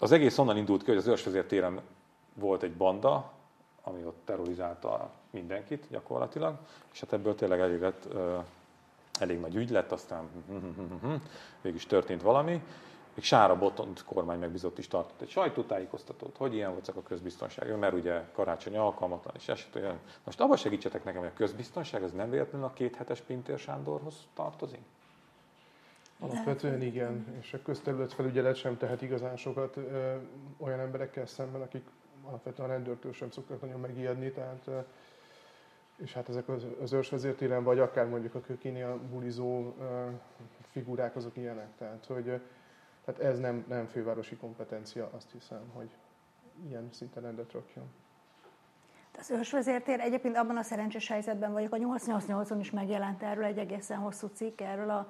Az 0.00 0.12
egész 0.12 0.38
onnan 0.38 0.56
indult 0.56 0.82
ki, 0.82 0.88
hogy 0.88 0.98
az 0.98 1.06
őrsvezér 1.06 1.46
téren 1.46 1.80
volt 2.34 2.62
egy 2.62 2.72
banda, 2.72 3.32
ami 3.82 4.04
ott 4.04 4.20
terrorizálta 4.24 5.10
mindenkit 5.30 5.86
gyakorlatilag, 5.90 6.56
és 6.92 7.00
hát 7.00 7.12
ebből 7.12 7.34
tényleg 7.34 7.60
elég, 7.60 7.80
lett, 7.80 8.08
elég 9.20 9.40
nagy 9.40 9.54
ügy 9.54 9.70
lett, 9.70 9.92
aztán 9.92 10.28
végig 11.60 11.78
is 11.78 11.86
történt 11.86 12.22
valami. 12.22 12.62
Még 13.14 13.24
Sára 13.24 13.58
Botont 13.58 14.04
kormány 14.04 14.38
megbízott 14.38 14.78
is 14.78 14.88
tartott 14.88 15.20
egy 15.20 15.28
sajtótájékoztatót, 15.28 16.36
hogy 16.36 16.54
ilyen 16.54 16.70
volt 16.70 16.88
a 16.88 17.02
közbiztonság, 17.02 17.78
mert 17.78 17.94
ugye 17.94 18.22
karácsony 18.32 18.76
alkalmatlan 18.76 19.34
és 19.36 19.48
eset 19.48 19.76
olyan. 19.76 19.98
Most 20.24 20.40
abban 20.40 20.56
segítsetek 20.56 21.04
nekem, 21.04 21.20
hogy 21.20 21.30
a 21.34 21.36
közbiztonság 21.36 22.02
ez 22.02 22.12
nem 22.12 22.30
véletlenül 22.30 22.66
a 22.66 22.72
két 22.72 22.96
hetes 22.96 23.20
Pintér 23.20 23.58
Sándorhoz 23.58 24.14
tartozik? 24.34 24.80
Alapvetően 26.22 26.82
igen, 26.82 27.26
és 27.40 27.54
a 27.54 27.62
közterületfelügyelet 27.62 28.56
sem 28.56 28.76
tehet 28.76 29.02
igazán 29.02 29.36
sokat 29.36 29.76
ö, 29.76 30.16
olyan 30.56 30.80
emberekkel 30.80 31.26
szemben, 31.26 31.60
akik 31.60 31.88
alapvetően 32.24 32.68
a 32.68 32.72
rendőrtől 32.72 33.12
sem 33.12 33.30
szoktak 33.30 33.60
nagyon 33.60 33.80
megijedni, 33.80 34.30
tehát 34.30 34.70
és 35.96 36.12
hát 36.12 36.28
ezek 36.28 36.48
az, 36.48 36.66
az 36.82 36.92
őrsvezértéren, 36.92 37.64
vagy 37.64 37.78
akár 37.78 38.06
mondjuk 38.06 38.34
a 38.34 38.40
kökinél 38.40 39.00
bulizó 39.10 39.74
figurák, 40.70 41.16
azok 41.16 41.36
ilyenek. 41.36 41.68
Tehát, 41.78 42.06
hogy 42.06 42.40
tehát 43.04 43.20
ez 43.20 43.38
nem, 43.38 43.64
nem 43.68 43.86
fővárosi 43.86 44.36
kompetencia, 44.36 45.10
azt 45.12 45.30
hiszem, 45.32 45.70
hogy 45.72 45.90
ilyen 46.68 46.88
szinten 46.92 47.22
rendet 47.22 47.52
rakjon. 47.52 47.84
Az 49.18 49.30
ősvezértér 49.30 50.00
egyébként 50.00 50.36
abban 50.36 50.56
a 50.56 50.62
szerencsés 50.62 51.08
helyzetben 51.08 51.52
vagyok, 51.52 51.72
a 51.72 51.76
888-on 51.76 52.56
is 52.58 52.70
megjelent 52.70 53.22
erről 53.22 53.44
egy 53.44 53.58
egészen 53.58 53.98
hosszú 53.98 54.26
cikk, 54.26 54.60
erről 54.60 54.90
a 54.90 55.08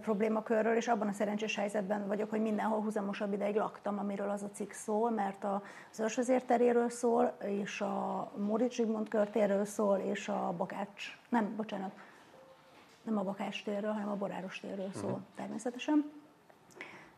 problémakörről, 0.00 0.76
és 0.76 0.88
abban 0.88 1.08
a 1.08 1.12
szerencsés 1.12 1.56
helyzetben 1.56 2.06
vagyok, 2.06 2.30
hogy 2.30 2.40
mindenhol 2.40 2.80
húzamosabb 2.80 3.32
ideig 3.32 3.54
laktam, 3.54 3.98
amiről 3.98 4.30
az 4.30 4.42
a 4.42 4.50
cikk 4.52 4.70
szól, 4.70 5.10
mert 5.10 5.44
az 5.44 5.98
Örsözér 5.98 6.42
teréről 6.42 6.90
szól, 6.90 7.36
és 7.44 7.80
a 7.80 8.30
Móricz 8.36 8.72
Zsigmond 8.72 9.08
körtéről 9.08 9.64
szól, 9.64 9.98
és 9.98 10.28
a 10.28 10.54
Bakács, 10.56 11.18
nem, 11.28 11.56
bocsánat, 11.56 11.92
nem 13.02 13.18
a 13.18 13.22
Bakács 13.22 13.64
térről, 13.64 13.92
hanem 13.92 14.08
a 14.08 14.16
Boráros 14.16 14.60
térről 14.60 14.90
szól 14.92 15.10
uh-huh. 15.10 15.24
természetesen. 15.34 16.10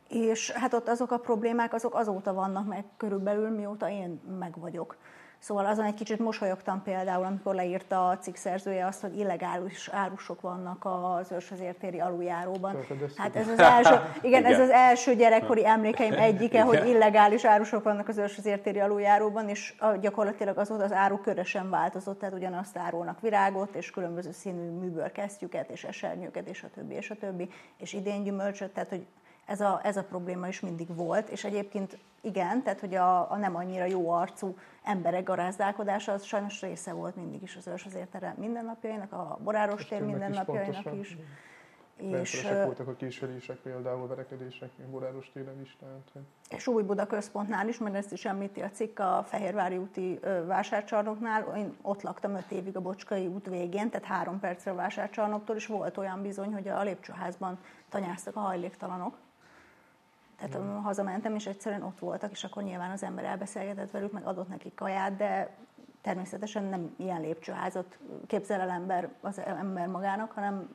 És 0.08 0.50
hát 0.50 0.72
ott 0.72 0.88
azok 0.88 1.10
a 1.10 1.18
problémák, 1.18 1.74
azok 1.74 1.94
azóta 1.94 2.34
vannak 2.34 2.66
meg 2.66 2.84
körülbelül, 2.96 3.50
mióta 3.50 3.90
én 3.90 4.20
meg 4.38 4.58
vagyok. 4.58 4.96
Szóval 5.38 5.66
azon 5.66 5.84
egy 5.84 5.94
kicsit 5.94 6.18
mosolyogtam 6.18 6.82
például, 6.82 7.24
amikor 7.24 7.54
leírta 7.54 8.08
a 8.08 8.18
cikk 8.18 8.34
szerzője 8.34 8.86
azt, 8.86 9.00
hogy 9.00 9.18
illegális 9.18 9.88
árusok 9.88 10.40
vannak 10.40 10.84
az 10.84 11.32
őrsözértéri 11.32 12.00
aluljáróban. 12.00 12.76
Hát 13.16 13.36
ez 13.36 13.48
az 13.48 13.58
első, 13.58 13.94
igen, 14.22 14.40
igen, 14.40 14.44
ez 14.44 14.60
az 14.60 14.70
első 14.70 15.14
gyerekkori 15.14 15.66
emlékeim 15.66 16.12
egyike, 16.12 16.62
hogy 16.62 16.86
illegális 16.86 17.44
árusok 17.44 17.82
vannak 17.82 18.08
az 18.08 18.18
őrsözértéri 18.18 18.80
aluljáróban, 18.80 19.48
és 19.48 19.74
gyakorlatilag 20.00 20.58
azóta 20.58 20.84
az 20.84 20.92
áru 20.92 21.20
körösen 21.20 21.70
változott, 21.70 22.18
tehát 22.18 22.34
ugyanazt 22.34 22.76
árulnak 22.76 23.20
virágot, 23.20 23.74
és 23.74 23.90
különböző 23.90 24.32
színű 24.32 24.70
műből 24.70 25.12
kesztyüket, 25.12 25.70
és 25.70 25.84
esernyőket, 25.84 26.48
és 26.48 26.62
a 26.62 26.68
többi, 26.74 26.94
és 26.94 27.10
a 27.10 27.14
többi, 27.14 27.48
és 27.76 27.92
idén 27.92 28.22
gyümölcsöt, 28.22 28.70
tehát 28.70 28.88
hogy 28.88 29.06
ez 29.48 29.60
a, 29.60 29.80
ez 29.82 29.96
a 29.96 30.04
probléma 30.04 30.48
is 30.48 30.60
mindig 30.60 30.96
volt, 30.96 31.28
és 31.28 31.44
egyébként 31.44 31.98
igen, 32.20 32.62
tehát 32.62 32.80
hogy 32.80 32.94
a, 32.94 33.30
a 33.30 33.36
nem 33.36 33.56
annyira 33.56 33.84
jó 33.84 34.10
arcú 34.10 34.56
emberek 34.82 35.24
garázdálkodása 35.24 36.12
az 36.12 36.24
sajnos 36.24 36.60
része 36.60 36.92
volt 36.92 37.16
mindig 37.16 37.42
is 37.42 37.56
az 37.56 37.66
őrsözértere 37.66 38.34
mindennapjainak, 38.38 39.12
a 39.12 39.38
boráros 39.42 39.86
tér 39.86 40.02
mindennapjainak 40.02 40.94
is. 41.00 41.16
És 41.96 42.42
voltak 42.64 42.88
a 42.88 42.94
késelések, 42.94 43.56
például 43.56 44.06
verekedések 44.06 44.70
boráros 44.90 45.30
téren 45.32 45.60
is. 45.60 45.76
Tehát. 45.80 46.26
És 46.50 46.66
új 46.66 46.82
Buda 46.82 47.06
központnál 47.06 47.68
is, 47.68 47.78
mert 47.78 47.94
ezt 47.94 48.12
is 48.12 48.24
említi 48.24 48.60
a 48.60 48.70
cikk, 48.70 48.98
a 48.98 49.24
Fehérvári 49.26 49.76
úti 49.76 50.20
vásárcsarnoknál, 50.46 51.56
én 51.56 51.76
ott 51.82 52.02
laktam 52.02 52.34
öt 52.34 52.50
évig 52.50 52.76
a 52.76 52.80
Bocskai 52.80 53.26
út 53.26 53.46
végén, 53.46 53.90
tehát 53.90 54.06
három 54.06 54.40
percre 54.40 54.70
a 54.70 54.74
vásárcsarnoktól, 54.74 55.56
és 55.56 55.66
volt 55.66 55.96
olyan 55.96 56.22
bizony, 56.22 56.52
hogy 56.52 56.68
a 56.68 56.82
lépcsőházban 56.82 57.58
tanyáztak 57.88 58.36
a 58.36 58.40
hajléktalanok 58.40 59.16
tehát 60.38 60.58
mm. 60.58 60.82
hazamentem, 60.82 61.34
és 61.34 61.46
egyszerűen 61.46 61.82
ott 61.82 61.98
voltak, 61.98 62.30
és 62.30 62.44
akkor 62.44 62.62
nyilván 62.62 62.90
az 62.90 63.02
ember 63.02 63.24
elbeszélgetett 63.24 63.90
velük, 63.90 64.12
meg 64.12 64.26
adott 64.26 64.48
nekik 64.48 64.74
kaját, 64.74 65.16
de 65.16 65.56
természetesen 66.00 66.64
nem 66.64 66.94
ilyen 66.96 67.20
lépcsőházat 67.20 67.98
képzel 68.26 68.60
el 68.60 68.70
ember, 68.70 69.08
az 69.20 69.38
ember 69.38 69.86
magának, 69.86 70.32
hanem, 70.32 70.68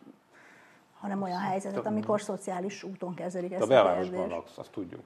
hanem 0.99 1.21
olyan 1.21 1.39
helyzetet, 1.39 1.85
amikor 1.85 2.21
szociális 2.21 2.83
úton 2.83 3.13
kezelik 3.13 3.53
ezt 3.53 3.63
a 3.63 3.67
belvárosban 3.67 4.27
laksz, 4.27 4.57
azt 4.57 4.71
tudjuk. 4.71 5.01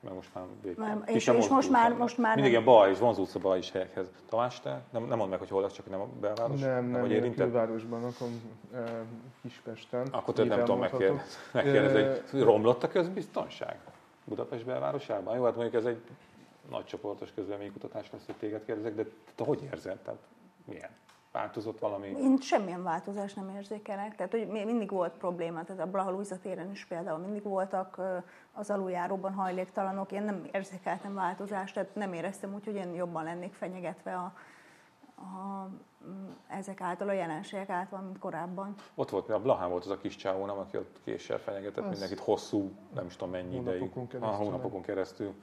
Mert 0.00 0.14
most 0.14 0.30
már 0.34 0.44
végül. 0.62 1.02
És, 1.06 1.26
és 1.26 1.48
most 1.48 1.70
már, 1.70 1.92
most 1.92 2.18
már 2.18 2.34
Mindig 2.34 2.52
ilyen 2.52 2.64
bal 2.64 2.88
és 2.88 2.98
vonzódsz 2.98 3.34
a 3.34 3.38
bal 3.38 3.56
is 3.56 3.70
helyekhez. 3.70 4.10
Tamás, 4.28 4.60
te? 4.60 4.82
Nem, 4.90 5.04
nem 5.04 5.18
mondd 5.18 5.30
meg, 5.30 5.38
hogy 5.38 5.48
hol 5.48 5.62
lesz, 5.62 5.72
csak 5.72 5.90
nem 5.90 6.00
a 6.00 6.06
belváros? 6.20 6.60
Nem, 6.60 6.84
nem, 6.84 7.00
nem 7.00 7.10
én 7.10 7.34
külvárosban 7.34 8.00
lakom, 8.00 8.40
e, 8.74 9.02
Kispesten. 9.42 10.06
Akkor 10.10 10.34
te 10.34 10.44
nem 10.44 10.58
tudom 10.58 10.78
megkérdezni, 10.78 12.20
hogy 12.30 12.42
romlott 12.42 12.82
a 12.82 12.88
közbiztonság? 12.88 13.78
Budapest 14.26 14.64
belvárosában? 14.64 15.36
Jó, 15.36 15.44
hát 15.44 15.54
mondjuk 15.54 15.74
ez 15.74 15.84
egy 15.84 16.00
nagy 16.70 16.84
csoportos 16.84 17.32
közleménykutatás 17.34 18.10
lesz, 18.12 18.26
hogy 18.26 18.34
téged 18.34 18.64
kérdezek, 18.64 18.94
de 18.94 19.04
te 19.34 19.44
hogy 19.44 19.62
érzed? 19.62 19.98
Tehát 19.98 20.20
milyen? 20.64 20.90
Változott 21.32 21.78
valami? 21.78 22.08
Én 22.08 22.38
semmilyen 22.40 22.82
változás 22.82 23.34
nem 23.34 23.48
érzékelek. 23.56 24.16
Tehát, 24.16 24.32
hogy 24.32 24.46
mindig 24.46 24.90
volt 24.90 25.12
probléma. 25.12 25.64
Tehát 25.64 25.82
a 25.82 25.90
Blaha 25.90 26.10
Luisa 26.10 26.38
téren 26.38 26.70
is 26.70 26.84
például 26.84 27.18
mindig 27.18 27.42
voltak 27.42 28.00
az 28.52 28.70
aluljáróban 28.70 29.32
hajléktalanok. 29.32 30.12
Én 30.12 30.22
nem 30.22 30.48
érzékeltem 30.52 31.14
változást, 31.14 31.74
tehát 31.74 31.94
nem 31.94 32.12
éreztem 32.12 32.54
úgy, 32.54 32.64
hogy 32.64 32.74
én 32.74 32.94
jobban 32.94 33.24
lennék 33.24 33.52
fenyegetve 33.54 34.14
a, 34.14 34.32
a, 35.16 35.68
ezek 36.48 36.80
által, 36.80 37.08
a 37.08 37.12
jelenségek 37.12 37.68
által, 37.68 38.00
mint 38.00 38.18
korábban. 38.18 38.74
Ott 38.94 39.10
volt, 39.10 39.28
a 39.28 39.40
Blahán 39.40 39.70
volt 39.70 39.84
az 39.84 39.90
a 39.90 39.98
kis 39.98 40.16
csávó, 40.16 40.46
nem, 40.46 40.58
aki 40.58 40.76
ott 40.76 41.00
késsel 41.04 41.38
fenyegetett 41.38 41.84
az 41.84 41.90
mindenkit 41.90 42.18
hosszú, 42.18 42.72
nem 42.94 43.06
is 43.06 43.16
tudom 43.16 43.32
mennyi 43.32 43.56
ideig. 43.56 43.92
Keresztül, 43.92 44.22
ah, 44.22 44.36
hónapokon 44.36 44.82
keresztül. 44.82 45.34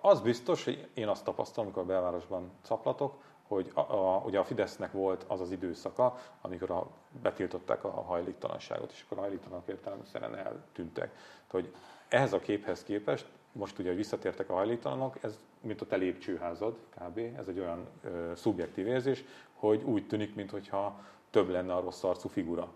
Az 0.00 0.20
biztos, 0.20 0.64
hogy 0.64 0.88
én 0.94 1.08
azt 1.08 1.24
tapasztalom, 1.24 1.64
amikor 1.64 1.82
a 1.82 1.92
belvárosban 1.92 2.50
caplatok, 2.62 3.22
hogy 3.48 3.70
a, 3.74 3.80
a, 3.80 4.22
ugye 4.26 4.38
a 4.38 4.44
Fidesznek 4.44 4.92
volt 4.92 5.24
az 5.28 5.40
az 5.40 5.50
időszaka, 5.50 6.16
amikor 6.40 6.70
a, 6.70 6.86
betiltották 7.22 7.84
a 7.84 7.90
hajléktalanságot, 7.90 8.90
és 8.90 9.02
akkor 9.04 9.18
a 9.18 9.20
hajléktalanok 9.20 9.68
értelemszerűen 9.68 10.36
eltűntek. 10.36 11.12
Tehát, 11.12 11.50
hogy 11.50 11.74
ehhez 12.08 12.32
a 12.32 12.38
képhez 12.38 12.82
képest 12.82 13.26
most 13.52 13.78
ugye, 13.78 13.88
hogy 13.88 13.96
visszatértek 13.96 14.50
a 14.50 14.54
hajléktalanok, 14.54 15.16
ez 15.22 15.38
mint 15.60 15.80
a 15.80 15.86
te 15.86 15.96
lépcsőházad, 15.96 16.76
kb. 16.98 17.18
Ez 17.38 17.48
egy 17.48 17.58
olyan 17.58 17.86
ö, 18.04 18.32
szubjektív 18.34 18.86
érzés, 18.86 19.24
hogy 19.52 19.82
úgy 19.82 20.06
tűnik, 20.06 20.34
mintha 20.34 21.04
több 21.30 21.48
lenne 21.48 21.74
a 21.74 21.80
rossz 21.80 22.02
arcú 22.02 22.28
figura. 22.28 22.72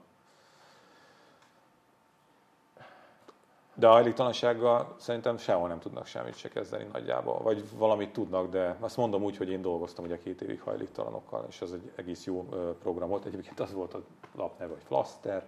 De 3.76 3.86
a 3.86 3.90
hajléktalansággal 3.90 4.94
szerintem 4.98 5.36
sehol 5.36 5.68
nem 5.68 5.78
tudnak 5.78 6.06
semmit 6.06 6.36
se 6.36 6.48
kezdeni 6.48 6.86
nagyjából. 6.92 7.42
Vagy 7.42 7.64
valamit 7.76 8.12
tudnak, 8.12 8.50
de 8.50 8.76
azt 8.80 8.96
mondom 8.96 9.22
úgy, 9.22 9.36
hogy 9.36 9.48
én 9.48 9.62
dolgoztam 9.62 10.04
ugye 10.04 10.18
két 10.18 10.42
évig 10.42 10.60
hajléktalanokkal, 10.60 11.46
és 11.48 11.60
ez 11.60 11.70
egy 11.70 11.92
egész 11.94 12.24
jó 12.24 12.48
program 12.82 13.08
volt. 13.08 13.24
Egyébként 13.24 13.60
az 13.60 13.72
volt 13.72 13.94
a 13.94 14.02
lap 14.36 14.58
neve, 14.58 14.72
hogy 14.72 14.82
Flaster, 14.86 15.46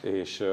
és 0.00 0.44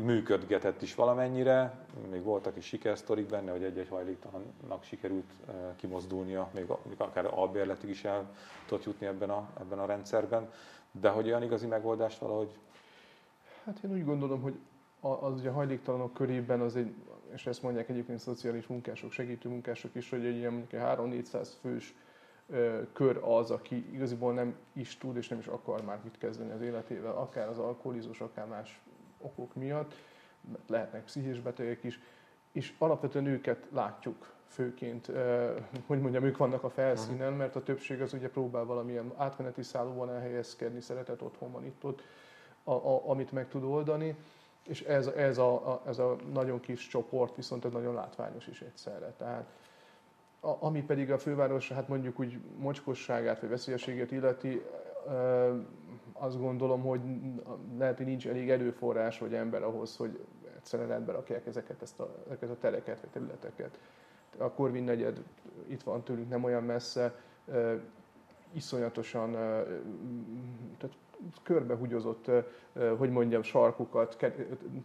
működgetett 0.00 0.82
is 0.82 0.94
valamennyire. 0.94 1.86
Még 2.10 2.22
voltak 2.22 2.56
is 2.56 2.64
sikersztorik 2.64 3.26
benne, 3.26 3.50
hogy 3.50 3.62
egy-egy 3.62 3.88
hajléktalannak 3.88 4.82
sikerült 4.82 5.32
kimozdulnia, 5.76 6.48
még 6.52 6.66
akár 6.96 7.26
albérletig 7.34 7.88
is 7.88 8.04
el 8.04 8.30
tudott 8.66 8.84
jutni 8.84 9.06
ebben 9.06 9.30
a, 9.30 9.48
ebben 9.60 9.78
a 9.78 9.86
rendszerben. 9.86 10.50
De 10.90 11.08
hogy 11.08 11.26
olyan 11.26 11.42
igazi 11.42 11.66
megoldást 11.66 12.18
valahogy 12.18 12.58
Hát 13.64 13.78
én 13.84 13.92
úgy 13.92 14.04
gondolom, 14.04 14.40
hogy 14.42 14.58
az 15.00 15.40
ugye 15.40 15.48
a 15.48 15.52
hajléktalanok 15.52 16.14
körében 16.14 16.60
az 16.60 16.76
egy, 16.76 16.94
és 17.32 17.46
ezt 17.46 17.62
mondják 17.62 17.88
egyébként 17.88 18.18
szociális 18.18 18.66
munkások, 18.66 19.12
segítő 19.12 19.48
munkások 19.48 19.94
is, 19.94 20.10
hogy 20.10 20.24
egy 20.24 20.36
ilyen 20.36 20.52
mondjuk 20.52 20.82
3-400 20.84 21.48
fős 21.60 21.94
kör 22.92 23.20
az, 23.22 23.50
aki 23.50 23.92
igaziból 23.92 24.32
nem 24.32 24.56
is 24.72 24.98
tud 24.98 25.16
és 25.16 25.28
nem 25.28 25.38
is 25.38 25.46
akar 25.46 25.84
már 25.84 26.00
mit 26.02 26.18
kezdeni 26.18 26.50
az 26.50 26.60
életével, 26.60 27.16
akár 27.16 27.48
az 27.48 27.58
alkoholizmus, 27.58 28.20
akár 28.20 28.46
más 28.46 28.80
okok 29.20 29.54
miatt, 29.54 29.94
lehetnek 30.66 31.04
pszichés 31.04 31.40
betegek 31.40 31.84
is, 31.84 32.00
és 32.52 32.74
alapvetően 32.78 33.26
őket 33.26 33.66
látjuk 33.70 34.32
főként, 34.46 35.10
hogy 35.86 36.00
mondjam, 36.00 36.24
ők 36.24 36.36
vannak 36.36 36.64
a 36.64 36.70
felszínen, 36.70 37.32
mert 37.32 37.56
a 37.56 37.62
többség 37.62 38.00
az 38.00 38.12
ugye 38.12 38.30
próbál 38.30 38.64
valamilyen 38.64 39.12
átmeneti 39.16 39.62
szállóban 39.62 40.10
elhelyezkedni, 40.10 40.80
szeretett 40.80 41.22
otthonban 41.22 41.64
itt-ott, 41.64 42.02
a, 42.64 42.72
a, 42.72 43.10
amit 43.10 43.32
meg 43.32 43.48
tud 43.48 43.62
oldani 43.62 44.16
és 44.68 44.82
ez, 44.82 45.06
ez, 45.06 45.38
a, 45.38 45.68
a, 45.72 45.82
ez 45.86 45.98
a 45.98 46.16
nagyon 46.32 46.60
kis 46.60 46.88
csoport 46.88 47.36
viszont 47.36 47.64
egy 47.64 47.72
nagyon 47.72 47.94
látványos 47.94 48.46
is 48.46 48.60
egyszerre. 48.60 49.12
Tehát 49.16 49.44
a, 50.40 50.56
ami 50.60 50.82
pedig 50.82 51.12
a 51.12 51.18
főváros, 51.18 51.72
hát 51.72 51.88
mondjuk 51.88 52.20
úgy 52.20 52.38
mocskosságát 52.58 53.40
vagy 53.40 53.50
veszélyességét 53.50 54.12
illeti, 54.12 54.62
azt 56.12 56.38
gondolom, 56.38 56.82
hogy 56.82 57.00
lehet, 57.78 57.96
hogy 57.96 58.06
nincs 58.06 58.28
elég 58.28 58.50
erőforrás 58.50 59.18
vagy 59.18 59.34
ember 59.34 59.62
ahhoz, 59.62 59.96
hogy 59.96 60.18
egyszerűen 60.56 60.88
rendbe 60.88 61.12
rakják 61.12 61.46
ezeket, 61.46 61.82
ezt 61.82 62.00
a, 62.00 62.14
ezeket 62.26 62.50
a 62.50 62.56
tereket 62.60 63.00
vagy 63.00 63.10
területeket. 63.10 63.78
A 64.36 64.50
Korvin 64.50 64.84
negyed 64.84 65.22
itt 65.66 65.82
van 65.82 66.02
tőlünk 66.02 66.28
nem 66.28 66.44
olyan 66.44 66.62
messze, 66.62 67.14
iszonyatosan, 68.52 69.32
tehát 70.78 70.96
körbehugyozott, 71.42 72.30
hogy 72.98 73.10
mondjam, 73.10 73.42
sarkukat, 73.42 74.32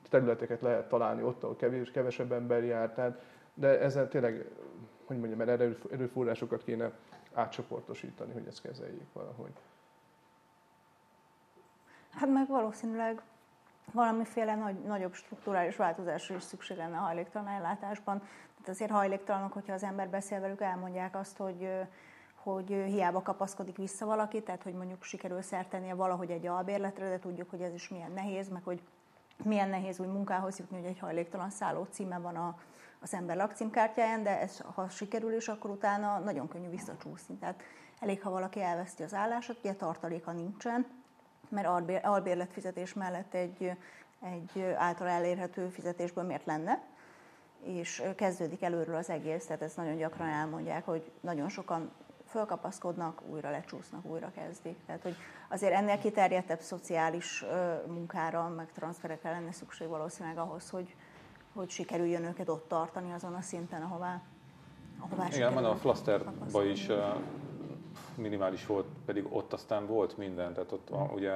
területeket 0.09 0.61
lehet 0.61 0.89
találni 0.89 1.23
ott, 1.23 1.43
ahol 1.43 1.55
kevés, 1.55 1.91
kevesebb 1.91 2.31
ember 2.31 2.63
jár. 2.63 2.93
Tehát, 2.93 3.21
de 3.53 3.79
ezzel 3.79 4.07
tényleg, 4.07 4.45
hogy 5.05 5.17
mondjam, 5.17 5.41
erre 5.41 5.69
erőforrásokat 5.91 6.63
kéne 6.63 6.91
átcsoportosítani, 7.33 8.33
hogy 8.33 8.47
ezt 8.47 8.61
kezeljék 8.61 9.13
valahogy. 9.13 9.53
Hát 12.11 12.29
meg 12.29 12.47
valószínűleg 12.47 13.21
valamiféle 13.91 14.55
nagy, 14.55 14.79
nagyobb 14.79 15.13
strukturális 15.13 15.75
változásra 15.75 16.35
is 16.35 16.43
szükség 16.43 16.77
lenne 16.77 16.97
a 16.97 17.01
hajléktalan 17.01 17.47
ellátásban. 17.47 18.19
Tehát 18.19 18.69
azért 18.69 18.91
hajléktalanok, 18.91 19.53
hogyha 19.53 19.73
az 19.73 19.83
ember 19.83 20.09
beszél 20.09 20.39
velük, 20.39 20.61
elmondják 20.61 21.15
azt, 21.15 21.37
hogy 21.37 21.69
hogy 22.43 22.67
hiába 22.67 23.21
kapaszkodik 23.21 23.77
vissza 23.77 24.05
valaki, 24.05 24.41
tehát 24.41 24.63
hogy 24.63 24.73
mondjuk 24.73 25.03
sikerül 25.03 25.41
szertenie 25.41 25.93
valahogy 25.93 26.29
egy 26.31 26.47
albérletre, 26.47 27.09
de 27.09 27.19
tudjuk, 27.19 27.49
hogy 27.49 27.61
ez 27.61 27.73
is 27.73 27.89
milyen 27.89 28.11
nehéz, 28.11 28.49
meg 28.49 28.63
hogy 28.63 28.81
milyen 29.43 29.69
nehéz 29.69 29.99
úgy 29.99 30.07
munkához 30.07 30.59
jutni, 30.59 30.77
hogy 30.77 30.89
egy 30.89 30.99
hajléktalan 30.99 31.49
szálló 31.49 31.87
címe 31.89 32.19
van 32.19 32.35
a, 32.35 32.57
az 33.01 33.13
ember 33.13 33.35
lakcímkártyáján, 33.35 34.23
de 34.23 34.39
ez, 34.39 34.59
ha 34.73 34.89
sikerül 34.89 35.33
is, 35.33 35.47
akkor 35.47 35.69
utána 35.69 36.19
nagyon 36.19 36.47
könnyű 36.47 36.69
visszacsúszni. 36.69 37.35
Tehát 37.35 37.61
elég, 37.99 38.21
ha 38.21 38.29
valaki 38.29 38.61
elveszti 38.61 39.03
az 39.03 39.13
állását, 39.13 39.57
ugye 39.59 39.73
tartaléka 39.73 40.31
nincsen, 40.31 40.85
mert 41.49 41.67
albér, 41.67 41.99
albérletfizetés 42.03 42.93
mellett 42.93 43.33
egy, 43.33 43.71
egy 44.21 44.61
által 44.61 45.07
elérhető 45.07 45.67
fizetésből 45.67 46.23
miért 46.23 46.45
lenne, 46.45 46.81
és 47.63 48.03
kezdődik 48.15 48.61
előről 48.61 48.95
az 48.95 49.09
egész, 49.09 49.45
tehát 49.45 49.61
ezt 49.61 49.77
nagyon 49.77 49.97
gyakran 49.97 50.27
elmondják, 50.27 50.85
hogy 50.85 51.11
nagyon 51.21 51.49
sokan 51.49 51.91
fölkapaszkodnak, 52.33 53.21
újra 53.29 53.49
lecsúsznak, 53.49 54.05
újra 54.05 54.31
kezdik. 54.31 54.77
Tehát, 54.85 55.01
hogy 55.01 55.15
azért 55.49 55.73
ennél 55.73 55.97
kiterjedtebb 55.97 56.59
szociális 56.59 57.45
munkára, 57.87 58.47
meg 58.47 58.71
transferekre 58.71 59.31
lenne 59.31 59.51
szükség 59.51 59.87
valószínűleg 59.87 60.37
ahhoz, 60.37 60.69
hogy, 60.69 60.95
hogy 61.53 61.69
sikerüljön 61.69 62.23
őket 62.23 62.49
ott 62.49 62.67
tartani 62.67 63.13
azon 63.13 63.33
a 63.33 63.41
szinten, 63.41 63.81
ahová, 63.81 64.21
ahová 64.99 65.27
Igen, 65.27 65.57
a 65.57 65.75
Flasterba 65.75 66.63
is 66.63 66.87
minimális 68.15 68.65
volt, 68.65 68.87
pedig 69.05 69.25
ott 69.29 69.53
aztán 69.53 69.87
volt 69.87 70.17
minden. 70.17 70.53
Tehát 70.53 70.71
ott 70.71 70.89
a, 70.89 71.11
ugye 71.13 71.33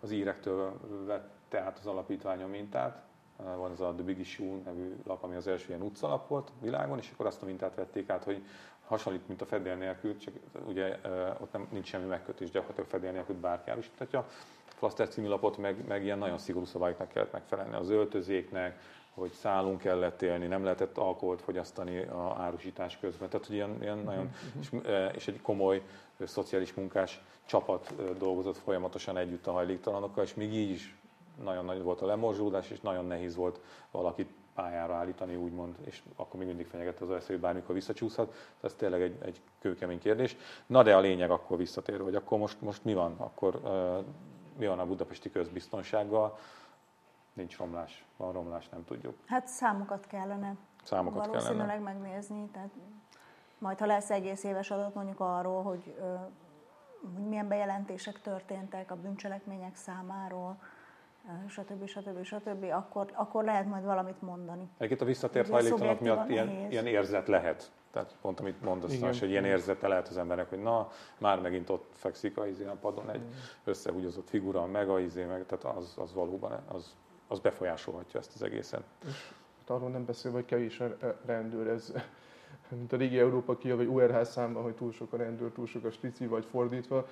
az 0.00 0.10
írektől 0.10 0.80
vette 1.06 1.60
át 1.60 1.78
az 1.78 1.86
alapítvány 1.86 2.42
a 2.42 2.46
mintát, 2.46 3.02
van 3.36 3.70
az 3.70 3.80
a 3.80 3.92
The 3.94 4.04
Big 4.04 4.18
Issue 4.18 4.58
nevű 4.64 4.96
lap, 5.06 5.22
ami 5.22 5.34
az 5.34 5.46
első 5.46 5.68
ilyen 5.68 5.82
utcalap 5.82 6.28
volt 6.28 6.50
világon, 6.60 6.98
és 6.98 7.10
akkor 7.12 7.26
azt 7.26 7.42
a 7.42 7.46
mintát 7.46 7.74
vették 7.74 8.08
át, 8.08 8.24
hogy 8.24 8.44
hasonlít, 8.86 9.28
mint 9.28 9.42
a 9.42 9.46
fedél 9.46 9.74
nélkül, 9.74 10.16
csak 10.18 10.34
ugye 10.66 10.98
ott 11.40 11.52
nem, 11.52 11.68
nincs 11.70 11.86
semmi 11.86 12.06
megkötés, 12.06 12.50
gyakorlatilag 12.50 12.90
fedél 12.90 13.12
nélkül 13.12 13.36
bárki 13.40 13.70
árusítatja. 13.70 14.26
Flaster 14.64 15.08
című 15.08 15.28
lapot 15.28 15.56
meg, 15.56 15.86
meg 15.86 16.04
ilyen 16.04 16.18
nagyon 16.18 16.38
szigorú 16.38 16.64
szabályoknak 16.64 17.08
kellett 17.08 17.32
megfelelni 17.32 17.74
az 17.74 17.90
öltözéknek, 17.90 18.78
hogy 19.14 19.32
szálunk 19.32 19.80
kellett 19.80 20.22
élni, 20.22 20.46
nem 20.46 20.64
lehetett 20.64 20.98
alkoholt 20.98 21.40
fogyasztani 21.40 21.98
a 21.98 22.36
árusítás 22.38 22.98
közben. 22.98 23.28
Tehát, 23.28 23.46
hogy 23.46 23.54
ilyen, 23.54 23.76
ilyen 23.80 23.98
nagyon, 23.98 24.30
és, 24.60 24.70
és 25.14 25.28
egy 25.28 25.42
komoly 25.42 25.82
szociális 26.24 26.74
munkás 26.74 27.22
csapat 27.44 27.94
dolgozott 28.18 28.56
folyamatosan 28.56 29.16
együtt 29.16 29.46
a 29.46 29.52
hajléktalanokkal, 29.52 30.24
és 30.24 30.34
még 30.34 30.54
így 30.54 30.70
is 30.70 30.96
nagyon 31.42 31.64
nagy 31.64 31.82
volt 31.82 32.00
a 32.00 32.06
lemorzsódás, 32.06 32.70
és 32.70 32.80
nagyon 32.80 33.06
nehéz 33.06 33.36
volt 33.36 33.60
valakit 33.90 34.30
pályára 34.54 34.94
állítani, 34.94 35.36
úgymond, 35.36 35.76
és 35.84 36.02
akkor 36.16 36.38
még 36.38 36.48
mindig 36.48 36.66
fenyegette 36.66 37.04
az 37.04 37.10
esély, 37.10 37.28
hogy 37.28 37.40
bármikor 37.40 37.74
visszacsúszhat. 37.74 38.34
Ez 38.60 38.74
tényleg 38.74 39.02
egy, 39.02 39.18
egy 39.22 39.40
kőkemény 39.58 39.98
kérdés. 39.98 40.36
Na 40.66 40.82
de 40.82 40.96
a 40.96 41.00
lényeg 41.00 41.30
akkor 41.30 41.56
visszatér, 41.56 42.00
hogy 42.00 42.14
akkor 42.14 42.38
most, 42.38 42.60
most 42.60 42.84
mi 42.84 42.94
van? 42.94 43.14
Akkor 43.16 43.60
mi 44.58 44.66
van 44.66 44.78
a 44.78 44.86
budapesti 44.86 45.30
közbiztonsággal? 45.30 46.38
Nincs 47.32 47.56
romlás, 47.56 48.04
van 48.16 48.32
romlás, 48.32 48.68
nem 48.68 48.84
tudjuk. 48.84 49.14
Hát 49.26 49.46
számokat 49.46 50.06
kellene 50.06 50.56
számokat 50.84 51.26
valószínűleg 51.26 51.66
kellene. 51.66 51.84
megnézni, 51.84 52.48
tehát 52.52 52.70
majd 53.58 53.78
ha 53.78 53.86
lesz 53.86 54.10
egész 54.10 54.44
éves 54.44 54.70
adat 54.70 54.94
mondjuk 54.94 55.20
arról, 55.20 55.62
hogy, 55.62 55.94
hogy 57.14 57.24
milyen 57.28 57.48
bejelentések 57.48 58.20
történtek 58.20 58.90
a 58.90 58.96
bűncselekmények 58.96 59.76
számáról, 59.76 60.56
stb. 61.48 61.86
stb. 61.86 62.24
stb. 62.24 62.64
Akkor, 62.72 63.10
akkor 63.14 63.44
lehet 63.44 63.66
majd 63.66 63.84
valamit 63.84 64.22
mondani. 64.22 64.68
Egyébként 64.76 65.00
a 65.00 65.04
visszatért 65.04 65.48
hajléktalanok 65.48 66.00
miatt 66.00 66.28
ilyen, 66.28 66.48
ilyen 66.70 66.86
érzet 66.86 67.28
lehet. 67.28 67.72
Tehát 67.90 68.16
pont 68.20 68.40
amit 68.40 68.62
mondasz, 68.62 68.92
Igen. 68.92 69.18
hogy 69.18 69.30
ilyen 69.30 69.44
érzete 69.44 69.88
lehet 69.88 70.08
az 70.08 70.16
embernek, 70.16 70.48
hogy 70.48 70.58
na, 70.62 70.88
már 71.18 71.40
megint 71.40 71.70
ott 71.70 71.92
fekszik 71.92 72.38
a, 72.38 72.46
izé 72.46 72.64
a 72.64 72.76
padon 72.80 73.10
egy 73.10 73.22
összehúgyozott 73.64 74.28
figura, 74.28 74.66
meg 74.66 74.88
a 74.88 75.00
izé, 75.00 75.24
meg, 75.24 75.46
tehát 75.46 75.76
az, 75.76 75.94
az 75.98 76.14
valóban 76.14 76.52
az, 76.68 76.96
az 77.28 77.38
befolyásolhatja 77.38 78.20
ezt 78.20 78.34
az 78.34 78.42
egészen. 78.42 78.84
Hát 79.58 79.70
arról 79.70 79.90
nem 79.90 80.04
beszél, 80.04 80.32
hogy 80.32 80.44
kevés 80.44 80.80
a 80.80 80.96
rendőr, 81.26 81.66
ez 81.66 81.92
mint 82.68 82.92
a 82.92 82.96
régi 82.96 83.18
Európa 83.18 83.56
kiav, 83.56 83.76
vagy 83.76 83.86
URH 83.86 84.22
számban, 84.22 84.62
hogy 84.62 84.74
túl 84.74 84.92
sok 84.92 85.12
a 85.12 85.16
rendőr, 85.16 85.50
túl 85.50 85.66
sok 85.66 85.84
a 85.84 85.90
strici, 85.90 86.26
vagy 86.26 86.44
fordítva 86.44 87.06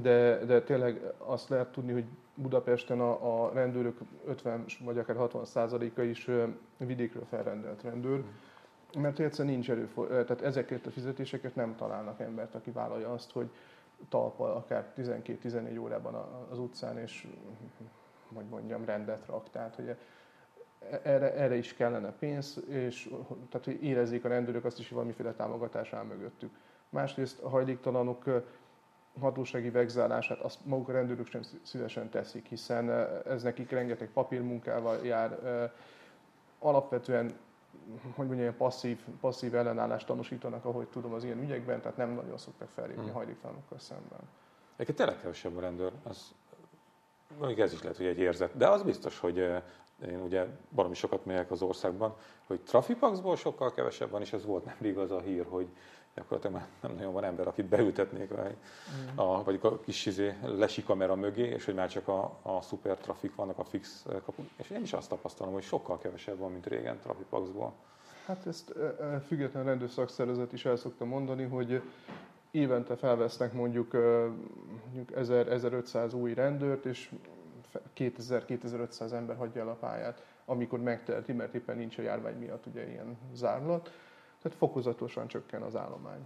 de, 0.00 0.44
de 0.44 0.62
tényleg 0.62 1.12
azt 1.18 1.48
lehet 1.48 1.72
tudni, 1.72 1.92
hogy 1.92 2.04
Budapesten 2.34 3.00
a, 3.00 3.44
a 3.44 3.52
rendőrök 3.52 3.98
50 4.26 4.64
vagy 4.84 4.98
akár 4.98 5.16
60 5.16 5.44
százaléka 5.44 6.02
is 6.02 6.30
vidékről 6.76 7.24
felrendelt 7.24 7.82
rendőr, 7.82 8.24
mert 8.98 9.20
egyszerűen 9.20 9.54
nincs 9.54 9.70
erőfor, 9.70 10.06
tehát 10.08 10.42
ezeket 10.42 10.86
a 10.86 10.90
fizetéseket 10.90 11.54
nem 11.54 11.76
találnak 11.76 12.20
embert, 12.20 12.54
aki 12.54 12.70
vállalja 12.70 13.12
azt, 13.12 13.32
hogy 13.32 13.50
talpal 14.08 14.50
akár 14.50 14.92
12-14 14.96 15.80
órában 15.80 16.14
az 16.50 16.58
utcán, 16.58 16.98
és 16.98 17.26
hogy 18.34 18.44
mondjam, 18.50 18.84
rendet 18.84 19.26
rak. 19.26 19.50
Tehát, 19.50 19.74
hogy 19.74 19.96
erre, 21.02 21.34
erre 21.34 21.56
is 21.56 21.74
kellene 21.74 22.12
pénz, 22.12 22.62
és 22.68 23.10
tehát, 23.50 23.64
hogy 23.64 23.82
érezzék 23.82 24.24
a 24.24 24.28
rendőrök 24.28 24.64
azt 24.64 24.78
is, 24.78 24.86
hogy 24.86 24.96
valamiféle 24.96 25.32
támogatás 25.32 25.92
áll 25.92 26.04
mögöttük. 26.04 26.50
Másrészt 26.88 27.42
a 27.42 27.48
hajléktalanok 27.48 28.44
hatósági 29.20 29.70
vegzálását 29.70 30.40
azt 30.40 30.58
maguk 30.64 30.88
a 30.88 30.92
rendőrök 30.92 31.26
sem 31.26 31.40
szívesen 31.62 32.10
teszik, 32.10 32.46
hiszen 32.46 32.90
ez 33.26 33.42
nekik 33.42 33.70
rengeteg 33.70 34.08
papírmunkával 34.12 35.06
jár. 35.06 35.38
Alapvetően, 36.58 37.36
hogy 38.14 38.26
mondjam, 38.26 38.56
passzív, 38.56 39.00
passzív 39.20 39.54
ellenállást 39.54 40.06
tanúsítanak, 40.06 40.64
ahogy 40.64 40.86
tudom, 40.86 41.12
az 41.12 41.24
ilyen 41.24 41.42
ügyekben, 41.42 41.80
tehát 41.80 41.96
nem 41.96 42.10
nagyon 42.10 42.38
szoktak 42.38 42.68
felépni 42.68 43.02
hmm. 43.02 43.12
hajléktalanokkal 43.12 43.78
szemben. 43.78 44.20
Egyébként 44.76 44.98
tényleg 44.98 45.20
kevesebb 45.20 45.56
a 45.56 45.60
rendőr, 45.60 45.92
az, 46.02 46.34
mondjuk 47.38 47.58
ez 47.58 47.72
is 47.72 47.82
lehet, 47.82 47.96
hogy 47.96 48.06
egy 48.06 48.18
érzet, 48.18 48.56
de 48.56 48.68
az 48.68 48.82
biztos, 48.82 49.18
hogy 49.18 49.38
én 50.08 50.20
ugye 50.20 50.46
valami 50.68 50.94
sokat 50.94 51.24
megyek 51.24 51.50
az 51.50 51.62
országban, 51.62 52.14
hogy 52.46 52.60
trafipaxból 52.60 53.36
sokkal 53.36 53.72
kevesebb 53.72 54.10
van, 54.10 54.20
és 54.20 54.32
ez 54.32 54.44
volt 54.44 54.64
nem 54.64 54.98
az 54.98 55.10
a 55.10 55.20
hír, 55.20 55.46
hogy 55.48 55.68
gyakorlatilag 56.14 56.56
már 56.56 56.66
nem 56.80 56.94
nagyon 56.94 57.12
van 57.12 57.24
ember, 57.24 57.46
akit 57.46 57.64
beültetnék, 57.64 58.30
a, 58.30 58.42
mm. 58.42 59.18
a, 59.18 59.42
vagy 59.42 59.58
a 59.62 59.80
kis 59.80 60.06
izé, 60.06 60.34
lesi 60.42 60.82
kamera 60.82 61.14
mögé, 61.14 61.42
és 61.42 61.64
hogy 61.64 61.74
már 61.74 61.88
csak 61.88 62.08
a, 62.08 62.38
a 62.42 62.60
szuper 62.60 62.96
trafik 62.96 63.34
vannak 63.34 63.58
a 63.58 63.64
fix 63.64 64.06
kapu. 64.24 64.42
És 64.56 64.70
én 64.70 64.82
is 64.82 64.92
azt 64.92 65.08
tapasztalom, 65.08 65.52
hogy 65.52 65.62
sokkal 65.62 65.98
kevesebb 65.98 66.38
van, 66.38 66.52
mint 66.52 66.66
régen 66.66 66.98
trafipaxból. 66.98 67.74
Hát 68.26 68.46
ezt 68.46 68.70
e, 68.70 69.20
független 69.26 69.64
rendőrszakszervezet 69.64 70.52
is 70.52 70.64
el 70.64 70.76
szokta 70.76 71.04
mondani, 71.04 71.44
hogy 71.44 71.82
évente 72.50 72.96
felvesznek 72.96 73.52
mondjuk, 73.52 73.92
mondjuk 74.84 75.10
1000-1500 75.16 76.14
új 76.14 76.34
rendőrt, 76.34 76.84
és 76.84 77.10
2000-2500 77.96 79.12
ember 79.12 79.36
hagyja 79.36 79.60
el 79.60 79.68
a 79.68 79.74
pályát, 79.74 80.24
amikor 80.44 80.80
megtelti, 80.80 81.32
mert 81.32 81.54
éppen 81.54 81.76
nincs 81.76 81.98
a 81.98 82.02
járvány 82.02 82.36
miatt 82.36 82.66
ugye 82.66 82.88
ilyen 82.88 83.18
zárlat 83.32 83.90
tehát 84.44 84.58
fokozatosan 84.58 85.26
csökken 85.26 85.62
az 85.62 85.76
állomány 85.76 86.24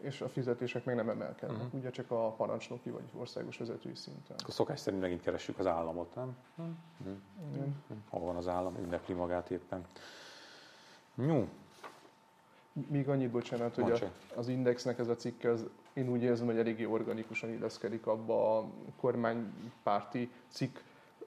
és 0.00 0.20
a 0.20 0.28
fizetések 0.28 0.84
még 0.84 0.94
nem 0.94 1.08
emelkednek, 1.08 1.58
uh-huh. 1.58 1.80
ugye 1.80 1.90
csak 1.90 2.10
a 2.10 2.30
parancsnoki 2.30 2.90
vagy 2.90 3.02
országos 3.16 3.58
vezetői 3.58 3.94
szinten. 3.94 4.36
Akkor 4.38 4.54
szokás 4.54 4.80
szerint 4.80 5.02
megint 5.02 5.22
keressük 5.22 5.58
az 5.58 5.66
államot, 5.66 6.14
nem? 6.14 6.36
Uh-huh. 6.56 7.66
Hol 8.08 8.20
van 8.20 8.36
az 8.36 8.48
állam, 8.48 8.76
ünnepli 8.76 9.14
magát 9.14 9.50
éppen. 9.50 9.84
Jó. 11.14 11.48
Még 12.88 13.08
annyit, 13.08 13.30
bocsánat, 13.30 13.74
hogy 13.74 13.90
a, 13.90 13.98
az 14.34 14.48
Indexnek 14.48 14.98
ez 14.98 15.08
a 15.08 15.14
cikke, 15.14 15.50
az, 15.50 15.66
én 15.92 16.08
úgy 16.08 16.22
érzem, 16.22 16.46
hogy 16.46 16.58
eléggé 16.58 16.84
organikusan 16.84 17.50
illeszkedik 17.50 18.06
abba 18.06 18.58
a 18.58 18.66
kormánypárti 19.00 20.30
cikk 20.48 20.78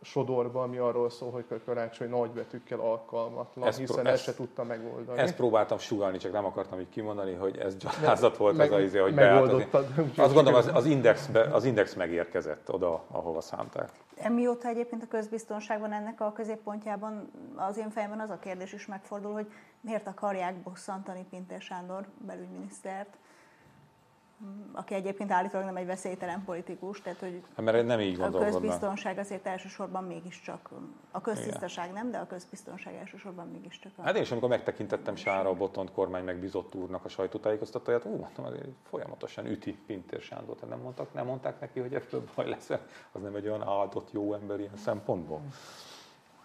sodorba, 0.02 0.62
ami 0.62 0.78
arról 0.78 1.10
szól, 1.10 1.32
hogy 1.32 1.46
karácsony 1.66 2.10
nagybetűkkel 2.10 2.80
alkalmatlan, 2.80 3.68
ezt 3.68 3.78
hiszen 3.78 4.06
ezt 4.06 4.24
se 4.24 4.34
tudta 4.34 4.64
megoldani. 4.64 5.20
Ezt 5.20 5.36
próbáltam 5.36 5.78
sugalni, 5.78 6.18
csak 6.18 6.32
nem 6.32 6.46
akartam 6.46 6.80
így 6.80 6.90
kimondani, 6.90 7.34
hogy 7.34 7.58
ez 7.58 7.76
gyalázat 7.78 8.38
volt 8.38 8.58
meg, 8.58 8.72
az 8.72 8.78
a 8.78 8.82
izé, 8.82 9.00
hogy 9.00 9.14
megoldottad. 9.14 9.88
Azt 10.18 10.34
gondolom, 10.34 10.60
az, 10.60 10.70
az, 10.74 10.86
indexbe, 10.86 11.42
az 11.42 11.64
index 11.64 11.94
megérkezett 11.94 12.74
oda, 12.74 13.04
ahova 13.12 13.42
szánták. 13.42 13.90
Emióta 14.16 14.68
egyébként 14.68 15.04
a 15.04 15.08
közbiztonságban 15.08 15.94
ennek 15.94 16.22
a 16.22 16.32
középpontjában 16.32 17.32
az 17.56 17.78
én 17.78 17.90
fejemben 17.90 18.20
az 18.20 18.30
a 18.30 18.40
kérdés 18.40 18.74
is 18.74 18.86
megfordul, 18.86 19.34
hogy 19.34 19.52
miért 19.82 20.08
akarják 20.08 20.56
bosszantani 20.56 21.26
Pintér 21.30 21.62
Sándor 21.62 22.06
belügyminisztert, 22.18 23.18
aki 24.74 24.94
egyébként 24.94 25.32
állítólag 25.32 25.66
nem 25.66 25.76
egy 25.76 25.86
veszélytelen 25.86 26.44
politikus, 26.46 27.02
tehát 27.02 27.20
hogy 27.20 27.42
hát, 27.56 27.66
mert 27.66 27.86
nem 27.86 28.00
így 28.00 28.20
a 28.20 28.30
közbiztonság 28.30 29.18
azért 29.18 29.46
elsősorban 29.46 30.04
mégiscsak, 30.04 30.70
a 31.12 31.22
köztisztaság 31.22 31.92
nem, 31.92 32.12
de 32.12 32.18
a 32.18 32.28
közbiztonság 32.28 32.96
elsősorban 32.96 33.48
mégiscsak. 33.48 33.92
A... 33.96 34.02
Hát 34.02 34.16
én 34.16 34.22
is, 34.22 34.32
amikor 34.32 34.50
megtekintettem 34.50 35.16
Sára 35.16 35.54
Botont 35.54 35.92
kormány 35.92 36.24
megbízott 36.24 36.76
úrnak 36.76 37.06
a 37.06 37.10
sajtótájékoztatóját, 37.10 38.06
úgy 38.06 38.20
mondtam, 38.20 38.46
hogy 38.46 38.74
folyamatosan 38.90 39.46
üti 39.46 39.78
Pintér 39.86 40.22
Sándor, 40.22 40.56
nem, 40.70 40.80
mondtak, 40.80 41.14
nem 41.14 41.26
mondták 41.26 41.60
neki, 41.60 41.80
hogy 41.80 41.94
ebből 41.94 42.24
baj 42.36 42.50
lesz, 42.50 42.70
az 43.12 43.22
nem 43.22 43.36
egy 43.36 43.48
olyan 43.48 43.64
áldott 43.68 44.12
jó 44.12 44.34
ember 44.34 44.60
ilyen 44.60 44.78
szempontból. 44.78 45.42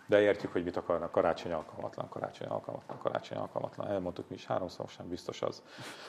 De 0.07 0.21
értjük, 0.21 0.53
hogy 0.53 0.64
mit 0.64 0.77
akarnak. 0.77 1.11
Karácsony 1.11 1.53
alkalmatlan, 1.53 2.09
karácsony 2.09 2.49
alkalmatlan, 2.49 2.99
karácsony 2.99 3.38
alkalmatlan. 3.38 3.88
Elmondtuk 3.88 4.29
mi 4.29 4.35
is 4.35 4.47
háromszor, 4.47 4.88
sem 4.88 5.09
biztos 5.09 5.42
az. 5.42 5.62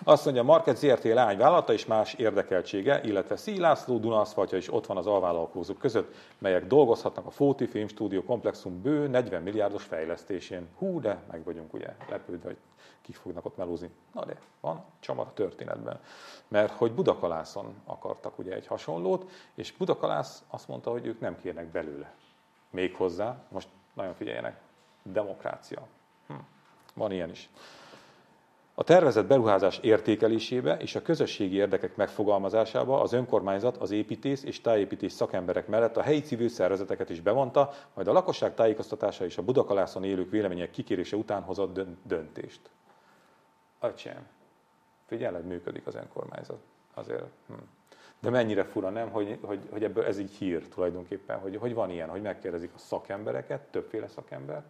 Azt 0.03 0.25
mondja, 0.25 0.43
Market 0.43 0.77
ZRT 0.77 1.03
lányvállalata 1.03 1.73
és 1.73 1.85
más 1.85 2.13
érdekeltsége, 2.13 3.01
illetve 3.03 3.35
Szílászló, 3.35 3.97
Dunaszfaltja 3.97 4.57
is 4.57 4.73
ott 4.73 4.85
van 4.85 4.97
az 4.97 5.07
alvállalkozók 5.07 5.77
között, 5.77 6.15
melyek 6.37 6.67
dolgozhatnak 6.67 7.25
a 7.25 7.29
Fóti 7.29 7.65
Film 7.65 7.87
Stúdió 7.87 8.23
komplexum 8.23 8.81
bő 8.81 9.07
40 9.07 9.41
milliárdos 9.41 9.83
fejlesztésén. 9.83 10.67
Hú, 10.77 10.99
de 10.99 11.21
meg 11.31 11.43
vagyunk 11.43 11.73
ugye 11.73 11.95
lepődve, 12.09 12.47
hogy 12.47 12.57
kik 13.01 13.15
fognak 13.15 13.45
ott 13.45 13.57
melózni. 13.57 13.89
Na 14.13 14.25
de, 14.25 14.37
van 14.59 14.83
csavar 14.99 15.27
a 15.27 15.33
történetben. 15.33 15.99
Mert 16.47 16.73
hogy 16.73 16.91
Budakalászon 16.91 17.75
akartak 17.85 18.39
ugye 18.39 18.53
egy 18.53 18.67
hasonlót, 18.67 19.29
és 19.55 19.71
Budakalász 19.71 20.43
azt 20.47 20.67
mondta, 20.67 20.91
hogy 20.91 21.05
ők 21.05 21.19
nem 21.19 21.37
kérnek 21.37 21.67
belőle. 21.67 22.13
Még 22.69 22.95
hozzá, 22.95 23.43
most 23.49 23.67
nagyon 23.97 24.13
figyeljenek, 24.13 24.59
demokrácia. 25.03 25.87
Hm. 26.27 26.33
Van 26.93 27.11
ilyen 27.11 27.29
is. 27.29 27.49
A 28.73 28.83
tervezett 28.83 29.25
beruházás 29.27 29.77
értékelésébe 29.77 30.77
és 30.77 30.95
a 30.95 31.01
közösségi 31.01 31.55
érdekek 31.55 31.95
megfogalmazásába 31.95 33.01
az 33.01 33.13
önkormányzat 33.13 33.77
az 33.77 33.91
építész 33.91 34.43
és 34.43 34.61
tájépítés 34.61 35.11
szakemberek 35.11 35.67
mellett 35.67 35.97
a 35.97 36.01
helyi 36.01 36.21
civil 36.21 36.49
szervezeteket 36.49 37.09
is 37.09 37.21
bevonta, 37.21 37.73
majd 37.93 38.07
a 38.07 38.11
lakosság 38.11 38.53
tájékoztatása 38.53 39.25
és 39.25 39.37
a 39.37 39.43
Budakalászon 39.43 40.03
élők 40.03 40.29
vélemények 40.29 40.71
kikérése 40.71 41.15
után 41.15 41.41
hozott 41.41 41.79
döntést. 42.03 42.61
Acsém. 43.79 44.27
Figyeled, 45.05 45.45
működik 45.45 45.87
az 45.87 45.95
önkormányzat. 45.95 46.59
Azért. 46.93 47.25
Hm. 47.47 47.53
De 48.19 48.29
mennyire 48.29 48.63
fura, 48.63 48.89
nem, 48.89 49.09
hogy, 49.09 49.39
hogy, 49.41 49.67
hogy 49.71 49.83
ebből 49.83 50.05
ez 50.05 50.19
így 50.19 50.31
hír 50.31 50.67
tulajdonképpen, 50.67 51.39
hogy, 51.39 51.55
hogy 51.55 51.73
van 51.73 51.89
ilyen, 51.89 52.09
hogy 52.09 52.21
megkérdezik 52.21 52.71
a 52.75 52.77
szakembereket, 52.77 53.61
többféle 53.61 54.07
szakembert, 54.07 54.65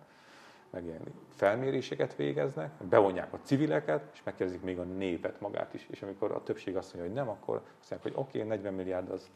meg 0.70 0.86
ilyen 0.86 1.02
felméréseket 1.36 2.16
végeznek, 2.16 2.72
bevonják 2.90 3.34
a 3.34 3.40
civileket, 3.44 4.10
és 4.14 4.24
megkérdezik 4.24 4.62
még 4.62 4.80
a 4.80 4.84
népet 4.84 5.40
magát 5.40 5.74
is. 5.74 5.88
És 5.90 6.02
amikor 6.02 6.32
a 6.32 6.44
többség 6.44 6.76
azt 6.76 6.94
mondja, 6.94 7.12
hogy 7.12 7.22
nem, 7.22 7.30
akkor 7.30 7.56
azt 7.56 7.90
mondják, 7.90 8.02
hogy 8.02 8.24
oké, 8.26 8.38
okay, 8.38 8.50
40 8.50 8.74
milliárd 8.74 9.10
az 9.10 9.30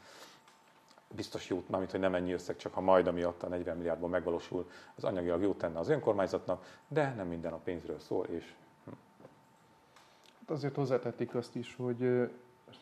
biztos 1.16 1.50
jót, 1.50 1.70
mármint, 1.70 1.92
hogy 1.92 2.00
nem 2.00 2.16
ennyi 2.16 2.32
összeg, 2.32 2.56
csak 2.56 2.74
ha 2.74 2.82
majd 2.82 3.08
amiatt 3.08 3.44
a 3.44 3.48
40 3.48 3.78
milliárdból 3.78 4.10
megvalósul, 4.10 4.70
az 4.96 5.04
anyagilag 5.04 5.42
jót 5.42 5.58
tenne 5.58 5.80
az 5.80 5.90
önkormányzatnak, 5.90 6.80
de 6.88 7.14
nem 7.14 7.28
minden 7.28 7.54
a 7.54 7.60
pénzről 7.64 8.00
szól, 8.00 8.26
és... 8.26 8.54
Hát 10.40 10.50
azért 10.50 10.76
hozzátették 10.76 11.36
azt 11.36 11.56
is, 11.56 11.76
hogy 11.76 12.30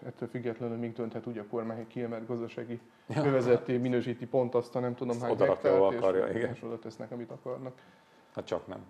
ettől 0.06 0.30
függetlenül 0.30 0.78
még 0.78 0.94
dönthet 0.94 1.28
úgy 1.28 1.38
a 1.38 1.48
kormány, 1.48 1.78
hogy 1.78 1.88
kiemelt 1.88 2.28
gazdasági 2.28 2.80
ja. 3.08 3.26
övezetté 3.26 3.78
minősíti 3.78 4.26
pont 4.26 4.56
azt 4.56 4.76
a 4.76 4.80
nem 4.80 4.96
tudom 4.96 5.20
hány 5.20 5.38
hektárt, 5.38 5.96
akarja, 5.96 6.28
és, 6.28 6.36
igen. 6.36 6.54
és 6.54 6.64
oda 6.64 6.80
tesznek, 6.80 7.12
amit 7.12 7.32
akarnak. 7.32 7.82
Hát 8.36 8.46
csak 8.46 8.68
nem. 8.68 8.86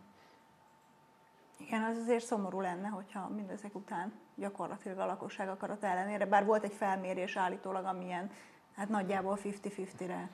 Igen, 1.57 1.83
az 1.83 1.97
azért 1.97 2.25
szomorú 2.25 2.62
lenne, 2.62 2.88
hogyha 2.88 3.29
mindezek 3.29 3.75
után 3.75 4.13
gyakorlatilag 4.35 4.97
a 4.97 5.05
lakosság 5.05 5.49
akarat 5.49 5.83
ellenére, 5.83 6.25
bár 6.25 6.45
volt 6.45 6.63
egy 6.63 6.73
felmérés 6.73 7.35
állítólag, 7.35 7.85
amilyen 7.85 8.31
hát 8.75 8.89
nagyjából 8.89 9.38
50-50-re 9.43 10.29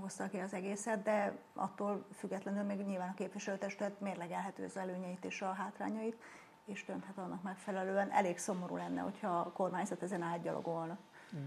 hozta 0.00 0.28
ki 0.28 0.38
az 0.38 0.54
egészet, 0.54 1.02
de 1.02 1.36
attól 1.54 2.04
függetlenül 2.14 2.62
még 2.62 2.86
nyilván 2.86 3.08
a 3.08 3.14
képviselőtestület 3.14 4.00
mérlegelhető 4.00 4.64
az 4.64 4.76
előnyeit 4.76 5.24
és 5.24 5.42
a 5.42 5.52
hátrányait, 5.52 6.16
és 6.64 6.84
dönthet 6.84 7.18
annak 7.18 7.42
megfelelően. 7.42 8.10
Elég 8.10 8.38
szomorú 8.38 8.76
lenne, 8.76 9.00
hogyha 9.00 9.38
a 9.38 9.52
kormányzat 9.52 10.02
ezen 10.02 10.22
átgyalogolna. 10.22 10.98
Mm. 11.36 11.40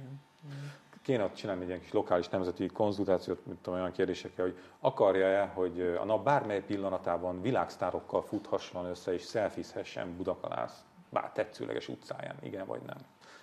Mm 0.47 0.67
kéne 1.05 1.31
csinálni 1.31 1.61
egy 1.61 1.67
ilyen 1.67 1.79
kis 1.79 1.91
lokális 1.91 2.29
nemzeti 2.29 2.67
konzultációt, 2.67 3.45
mint 3.45 3.67
olyan 3.67 3.91
kérdésekkel, 3.91 4.45
hogy 4.45 4.59
akarja-e, 4.79 5.45
hogy 5.45 5.81
a 5.81 6.05
nap 6.05 6.23
bármely 6.23 6.61
pillanatában 6.61 7.41
világsztárokkal 7.41 8.21
futhasson 8.21 8.85
össze 8.85 9.13
és 9.13 9.21
szelfizhessen 9.21 10.15
Budakalász, 10.17 10.83
bár 11.09 11.31
tetszőleges 11.31 11.87
utcáján, 11.87 12.35
igen 12.41 12.65
vagy 12.65 12.81
nem. 12.81 12.97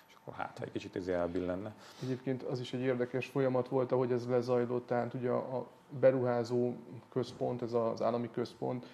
És 0.07 0.13
akkor 0.21 0.33
hát, 0.33 0.57
ha 0.57 0.63
egy 0.63 0.71
kicsit 0.71 0.95
ez 0.95 1.07
elbillenne. 1.07 1.73
Egyébként 2.01 2.43
az 2.43 2.59
is 2.59 2.73
egy 2.73 2.81
érdekes 2.81 3.27
folyamat 3.27 3.67
volt, 3.67 3.91
ahogy 3.91 4.11
ez 4.11 4.27
lezajlott, 4.27 4.87
tehát 4.87 5.13
ugye 5.13 5.29
a 5.29 5.67
beruházó 5.99 6.73
központ, 7.09 7.61
ez 7.61 7.73
az 7.73 8.01
állami 8.01 8.31
központ, 8.31 8.85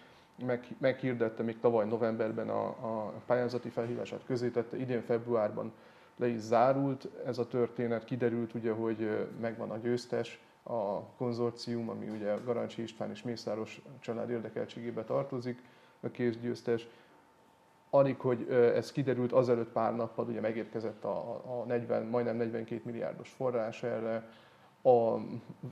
meg, 0.46 0.68
meghirdette 0.78 1.44
még 1.44 1.60
tavaly 1.60 1.86
novemberben 1.86 2.50
a, 2.50 2.68
a 2.68 3.14
pályázati 3.26 3.70
felhívását 3.70 4.26
közé 4.26 4.50
tette, 4.50 4.78
idén 4.78 5.02
februárban 5.02 5.72
le 6.16 6.28
is 6.28 6.40
zárult 6.40 7.08
ez 7.26 7.38
a 7.38 7.48
történet, 7.48 8.04
kiderült 8.04 8.54
ugye, 8.54 8.72
hogy 8.72 9.28
megvan 9.40 9.72
a 9.72 9.78
győztes, 9.78 10.40
a 10.64 11.02
konzorcium, 11.18 11.90
ami 11.90 12.10
ugye 12.10 12.36
Garancsi 12.46 12.82
István 12.82 13.10
és 13.10 13.22
Mészáros 13.22 13.82
család 14.00 14.30
érdekeltségébe 14.30 15.04
tartozik, 15.04 15.64
a 16.00 16.10
kézgyőztes. 16.10 16.88
Alig, 17.90 18.20
hogy 18.20 18.48
ez 18.52 18.92
kiderült, 18.92 19.32
azelőtt 19.32 19.72
pár 19.72 19.96
nappal 19.96 20.26
ugye 20.26 20.40
megérkezett 20.40 21.04
a, 21.04 21.42
a 21.46 21.64
40, 21.68 22.06
majdnem 22.06 22.36
42 22.36 22.82
milliárdos 22.86 23.30
forrás 23.30 23.84
erre, 23.84 24.30
a, 24.82 24.90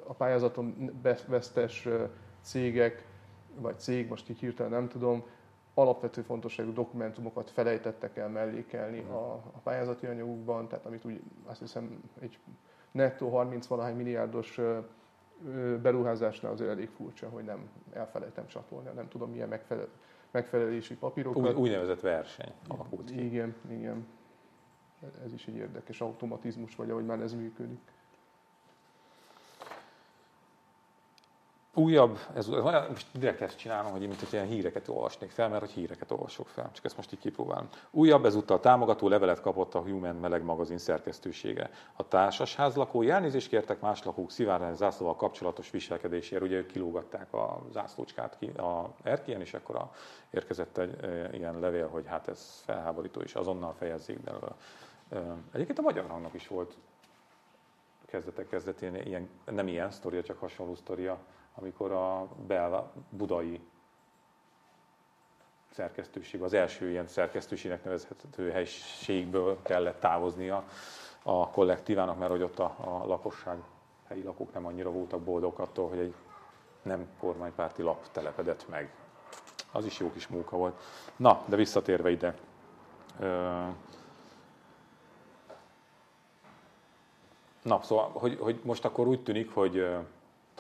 a 0.04 0.14
pályázaton 0.18 1.00
vesztes 1.28 1.88
cégek, 2.42 3.06
vagy 3.60 3.80
cég, 3.80 4.08
most 4.08 4.30
így 4.30 4.40
hirtelen 4.40 4.72
nem 4.72 4.88
tudom, 4.88 5.24
alapvető 5.74 6.22
fontosságú 6.22 6.74
dokumentumokat 6.74 7.50
felejtettek 7.50 8.18
el 8.18 8.30
mellékelni 8.30 9.00
a, 9.00 9.32
a 9.34 9.60
pályázati 9.64 10.06
anyagukban, 10.06 10.68
tehát 10.68 10.86
amit 10.86 11.06
úgy 11.06 11.22
azt 11.46 11.60
hiszem 11.60 12.04
egy 12.20 12.40
nettó 12.92 13.30
30 13.30 13.68
valahány 13.68 13.96
milliárdos 13.96 14.60
beruházásnál 15.82 16.52
azért 16.52 16.70
elég 16.70 16.90
furcsa, 16.90 17.30
hogy 17.30 17.44
nem 17.44 17.70
elfelejtem 17.94 18.48
csatolni, 18.48 18.90
nem 18.96 19.08
tudom 19.08 19.32
milyen 19.32 19.48
megfelel, 19.48 19.88
megfelelési 20.32 20.96
papírokat. 20.96 21.54
Úgy, 21.54 21.60
úgynevezett 21.60 22.00
verseny 22.00 22.52
alakult 22.68 23.12
ki. 23.12 23.26
Igen, 23.26 23.56
igen. 23.70 24.08
Ez 25.26 25.34
is 25.34 25.48
egy 25.48 25.56
érdekes 25.56 26.02
automatizmus, 26.02 26.76
vagy 26.76 26.90
ahogy 26.90 27.06
már 27.06 27.20
ez 27.20 27.34
működik. 27.34 27.80
Újabb, 31.78 32.20
ez, 32.36 32.48
most 32.90 33.08
direkt 33.12 33.42
ezt 33.42 33.58
csinálom, 33.58 33.92
hogy 33.92 34.00
mint 34.00 34.20
hogy 34.20 34.28
ilyen 34.32 34.46
híreket 34.46 34.88
olvasnék 34.88 35.30
fel, 35.30 35.50
mert 35.50 35.62
hogy 35.62 35.72
híreket 35.72 36.12
olvasok 36.12 36.48
fel, 36.48 36.70
csak 36.74 36.86
ezt 36.86 36.96
most 36.96 37.14
így 37.14 37.20
kipróbálom. 37.20 37.68
Újabb 37.92 38.26
ezúttal 38.26 38.60
támogató 38.60 39.08
levelet 39.08 39.42
kapott 39.42 39.74
a 39.74 39.80
Human 39.80 40.16
Meleg 40.16 40.44
magazin 40.44 40.78
szerkesztősége. 40.78 41.70
A 41.96 42.08
társasház 42.08 42.76
lakói 42.76 43.10
elnézést 43.10 43.50
kértek 43.50 43.82
más 43.82 44.04
lakók 44.04 44.32
szivárvány 44.32 44.76
zászlóval 44.76 45.16
kapcsolatos 45.16 45.72
viselkedésért, 45.72 46.42
ugye 46.42 46.56
ők 46.56 46.72
kilógatták 46.72 47.34
a 47.34 47.62
zászlócskát 47.72 48.38
ki 48.40 48.48
a 48.48 48.94
erkélyen, 49.04 49.42
és 49.42 49.54
akkor 49.54 49.76
a, 49.76 49.92
érkezett 50.30 50.78
egy 50.78 51.34
ilyen 51.34 51.60
levél, 51.60 51.88
hogy 51.88 52.06
hát 52.08 52.28
ez 52.28 52.62
felháborító, 52.66 53.22
és 53.22 53.36
azonnal 53.36 53.74
fejezzék 53.74 54.20
be. 54.20 54.32
Egyébként 55.52 55.80
a 55.80 55.82
magyar 55.82 56.06
hangnak 56.10 56.34
is 56.34 56.48
volt 56.48 56.78
kezdetek 58.06 58.48
kezdetén 58.48 58.96
ilyen, 58.96 59.30
nem 59.46 59.68
ilyen 59.68 59.92
sztoria, 59.92 60.24
csak 60.24 60.40
hasonló 60.40 60.76
sztoria, 60.76 61.20
amikor 61.60 61.92
a 61.92 62.28
belva, 62.48 62.92
budai 63.10 63.62
szerkesztőség, 65.72 66.42
az 66.42 66.54
első 66.54 66.90
ilyen 66.90 67.08
szerkesztőségnek 67.08 67.84
nevezhető 67.84 68.52
helységből 68.52 69.62
kellett 69.62 70.00
távoznia 70.00 70.64
a 71.24 71.50
kollektívának, 71.50 72.18
mert 72.18 72.32
hogy 72.32 72.42
ott 72.42 72.60
a, 72.60 72.76
a 72.78 73.06
lakosság, 73.06 73.58
helyi 74.08 74.24
lakók 74.24 74.54
nem 74.54 74.66
annyira 74.66 74.92
voltak 74.92 75.22
boldog 75.22 75.60
attól, 75.60 75.90
hogy 75.90 76.00
egy 76.00 76.14
nem 76.82 77.08
kormánypárti 77.20 77.82
lap 77.82 78.12
telepedett 78.12 78.68
meg. 78.70 78.94
Az 79.72 79.86
is 79.86 80.00
jó 80.00 80.12
kis 80.12 80.28
munka 80.28 80.58
volt. 80.58 80.82
Na, 81.16 81.44
de 81.46 81.56
visszatérve 81.56 82.10
ide. 82.10 82.36
Na, 87.62 87.82
szóval, 87.82 88.10
hogy, 88.14 88.38
hogy 88.40 88.60
most 88.64 88.86
akkor 88.86 89.08
úgy 89.08 89.24
tűnik, 89.24 89.54
hogy 89.54 89.88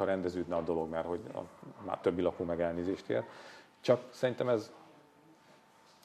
rendeződne 0.05 0.55
a 0.55 0.61
dolog, 0.61 0.89
mert 0.89 1.07
hogy 1.07 1.19
a, 1.33 1.39
már 1.85 1.99
többi 1.99 2.21
lakó 2.21 2.43
meg 2.43 2.61
elnézést 2.61 3.05
kér. 3.05 3.23
Csak 3.81 4.01
szerintem 4.09 4.49
ez, 4.49 4.71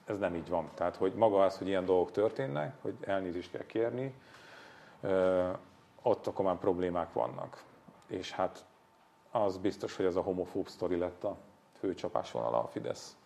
ez 0.04 0.18
nem 0.18 0.34
így 0.34 0.48
van. 0.48 0.70
Tehát, 0.74 0.96
hogy 0.96 1.14
maga 1.14 1.44
az, 1.44 1.58
hogy 1.58 1.66
ilyen 1.66 1.84
dolgok 1.84 2.10
történnek, 2.10 2.74
hogy 2.80 2.94
elnézést 3.00 3.50
kell 3.50 3.66
kérni, 3.66 4.14
ott 6.02 6.26
akkor 6.26 6.44
már 6.44 6.58
problémák 6.58 7.12
vannak. 7.12 7.62
És 8.06 8.32
hát 8.32 8.64
az 9.30 9.56
biztos, 9.56 9.96
hogy 9.96 10.06
ez 10.06 10.16
a 10.16 10.20
homofób 10.20 10.68
sztori 10.68 10.96
lett 10.96 11.24
a 11.24 11.36
fő 11.78 11.94
csapásvonala 11.94 12.62
a 12.62 12.66
Fidesz. 12.66 13.16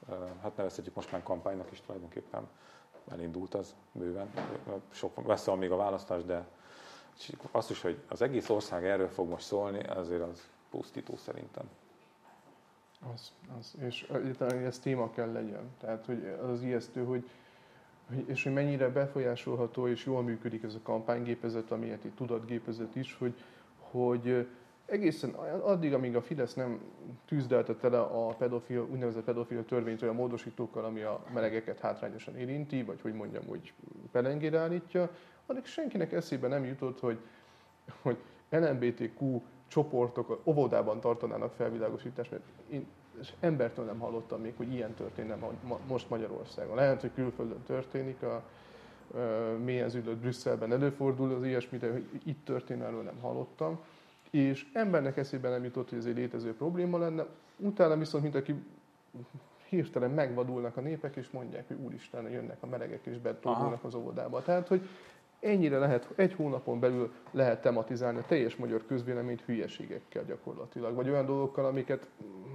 Hát 0.42 0.56
nevezhetjük 0.56 0.94
most 0.94 1.12
már 1.12 1.22
kampánynak 1.22 1.72
is 1.72 1.80
tulajdonképpen 1.80 2.48
elindult 3.10 3.54
az 3.54 3.74
bőven. 3.92 4.30
Sok 4.90 5.26
messze 5.26 5.50
van 5.50 5.58
még 5.58 5.70
a 5.70 5.76
választás, 5.76 6.24
de 6.24 6.46
azt 7.50 7.70
is, 7.70 7.82
hogy 7.82 7.98
az 8.08 8.22
egész 8.22 8.48
ország 8.48 8.86
erről 8.86 9.08
fog 9.08 9.28
most 9.28 9.44
szólni, 9.44 9.82
azért 9.84 10.22
az 10.22 10.48
pusztító 10.70 11.16
szerintem. 11.16 11.64
Az, 13.14 13.32
az. 13.58 13.74
És 13.80 14.02
egyáltalán 14.02 14.64
ez 14.64 14.78
téma 14.78 15.10
kell 15.10 15.32
legyen. 15.32 15.70
Tehát, 15.80 16.06
hogy 16.06 16.38
az 16.42 16.62
ijesztő, 16.62 17.04
hogy, 17.04 17.28
és 18.26 18.42
hogy 18.42 18.52
mennyire 18.52 18.88
befolyásolható 18.88 19.88
és 19.88 20.06
jól 20.06 20.22
működik 20.22 20.62
ez 20.62 20.74
a 20.74 20.80
kampánygépezet, 20.82 21.70
amilyet 21.70 22.04
itt 22.04 22.16
tudatgépezet 22.16 22.96
is, 22.96 23.16
hogy, 23.18 23.34
hogy 23.78 24.46
egészen 24.86 25.30
addig, 25.60 25.94
amíg 25.94 26.16
a 26.16 26.22
Fidesz 26.22 26.54
nem 26.54 26.80
tűzdelte 27.24 27.74
tele 27.74 28.00
a 28.00 28.26
pedofil, 28.26 28.88
úgynevezett 28.90 29.24
pedofil 29.24 29.64
törvényt 29.64 30.02
olyan 30.02 30.14
módosítókkal, 30.14 30.84
ami 30.84 31.02
a 31.02 31.24
melegeket 31.34 31.80
hátrányosan 31.80 32.36
érinti, 32.36 32.82
vagy 32.82 33.00
hogy 33.00 33.12
mondjam, 33.12 33.46
hogy 33.46 33.72
pelengére 34.12 34.58
állítja, 34.58 35.10
addig 35.46 35.64
senkinek 35.64 36.12
eszébe 36.12 36.48
nem 36.48 36.64
jutott, 36.64 37.00
hogy, 37.00 37.18
hogy 38.02 38.16
LMBTQ 38.48 39.40
csoportok 39.68 40.40
óvodában 40.44 41.00
tartanának 41.00 41.52
felvilágosítást, 41.52 42.30
mert 42.30 42.42
én 42.68 42.86
és 43.20 43.32
embertől 43.40 43.84
nem 43.84 43.98
hallottam 43.98 44.40
még, 44.40 44.54
hogy 44.56 44.72
ilyen 44.72 44.94
történne 44.94 45.38
most 45.88 46.10
Magyarországon. 46.10 46.74
Lehet, 46.74 47.00
hogy 47.00 47.10
külföldön 47.14 47.62
történik, 47.66 48.22
a, 48.22 48.34
a 48.34 48.42
mélyen 49.64 49.88
zűlött 49.88 50.16
Brüsszelben 50.16 50.72
előfordul 50.72 51.34
az 51.34 51.44
ilyesmi, 51.44 51.78
de 51.78 51.92
hogy 51.92 52.04
itt 52.24 52.44
történne, 52.44 52.84
erről 52.84 53.02
nem 53.02 53.18
hallottam. 53.20 53.78
És 54.30 54.66
embernek 54.72 55.16
eszébe 55.16 55.48
nem 55.48 55.64
jutott, 55.64 55.88
hogy 55.88 55.98
ez 55.98 56.04
egy 56.04 56.16
létező 56.16 56.54
probléma 56.54 56.98
lenne, 56.98 57.26
Utána 57.58 57.96
viszont, 57.96 58.22
mint 58.22 58.34
aki 58.34 58.54
hirtelen 59.68 60.10
megvadulnak 60.10 60.76
a 60.76 60.80
népek, 60.80 61.16
és 61.16 61.30
mondják, 61.30 61.66
hogy 61.68 61.76
úristen, 61.76 62.30
jönnek 62.30 62.56
a 62.60 62.66
melegek, 62.66 63.06
és 63.06 63.18
betódulnak 63.18 63.84
az 63.84 63.94
óvodába. 63.94 64.42
Tehát, 64.42 64.68
hogy 64.68 64.88
ennyire 65.46 65.78
lehet, 65.78 66.08
egy 66.16 66.34
hónapon 66.34 66.80
belül 66.80 67.12
lehet 67.30 67.60
tematizálni 67.60 68.18
a 68.18 68.24
teljes 68.26 68.56
magyar 68.56 68.86
közvéleményt 68.86 69.42
hülyeségekkel 69.42 70.24
gyakorlatilag, 70.24 70.94
vagy 70.94 71.10
olyan 71.10 71.26
dolgokkal, 71.26 71.64
amiket 71.64 72.08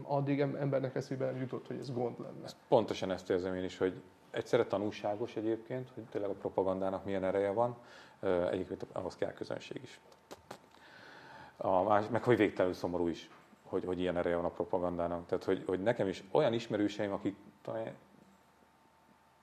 addig 0.03 0.39
embernek 0.39 0.95
eszébe 0.95 1.25
nem 1.25 1.37
jutott, 1.37 1.67
hogy 1.67 1.77
ez 1.79 1.91
gond 1.91 2.19
lenne. 2.19 2.47
Pontosan 2.67 3.11
ezt 3.11 3.29
érzem 3.29 3.55
én 3.55 3.63
is, 3.63 3.77
hogy 3.77 4.01
egyszerre 4.31 4.65
tanulságos 4.65 5.35
egyébként, 5.35 5.89
hogy 5.93 6.03
tényleg 6.03 6.29
a 6.29 6.33
propagandának 6.33 7.05
milyen 7.05 7.23
ereje 7.23 7.51
van, 7.51 7.77
egyébként 8.51 8.85
ahhoz 8.91 9.15
kell 9.15 9.33
közönség 9.33 9.79
is. 9.83 9.99
A 11.57 11.83
más, 11.83 12.05
meg 12.09 12.23
hogy 12.23 12.37
végtelenül 12.37 12.75
szomorú 12.75 13.07
is, 13.07 13.29
hogy, 13.63 13.85
hogy 13.85 13.99
ilyen 13.99 14.17
ereje 14.17 14.35
van 14.35 14.45
a 14.45 14.49
propagandának. 14.49 15.25
Tehát, 15.25 15.43
hogy, 15.43 15.63
hogy 15.65 15.81
nekem 15.81 16.07
is 16.07 16.23
olyan 16.31 16.53
ismerőseim, 16.53 17.11
akik 17.11 17.35
talán 17.61 17.95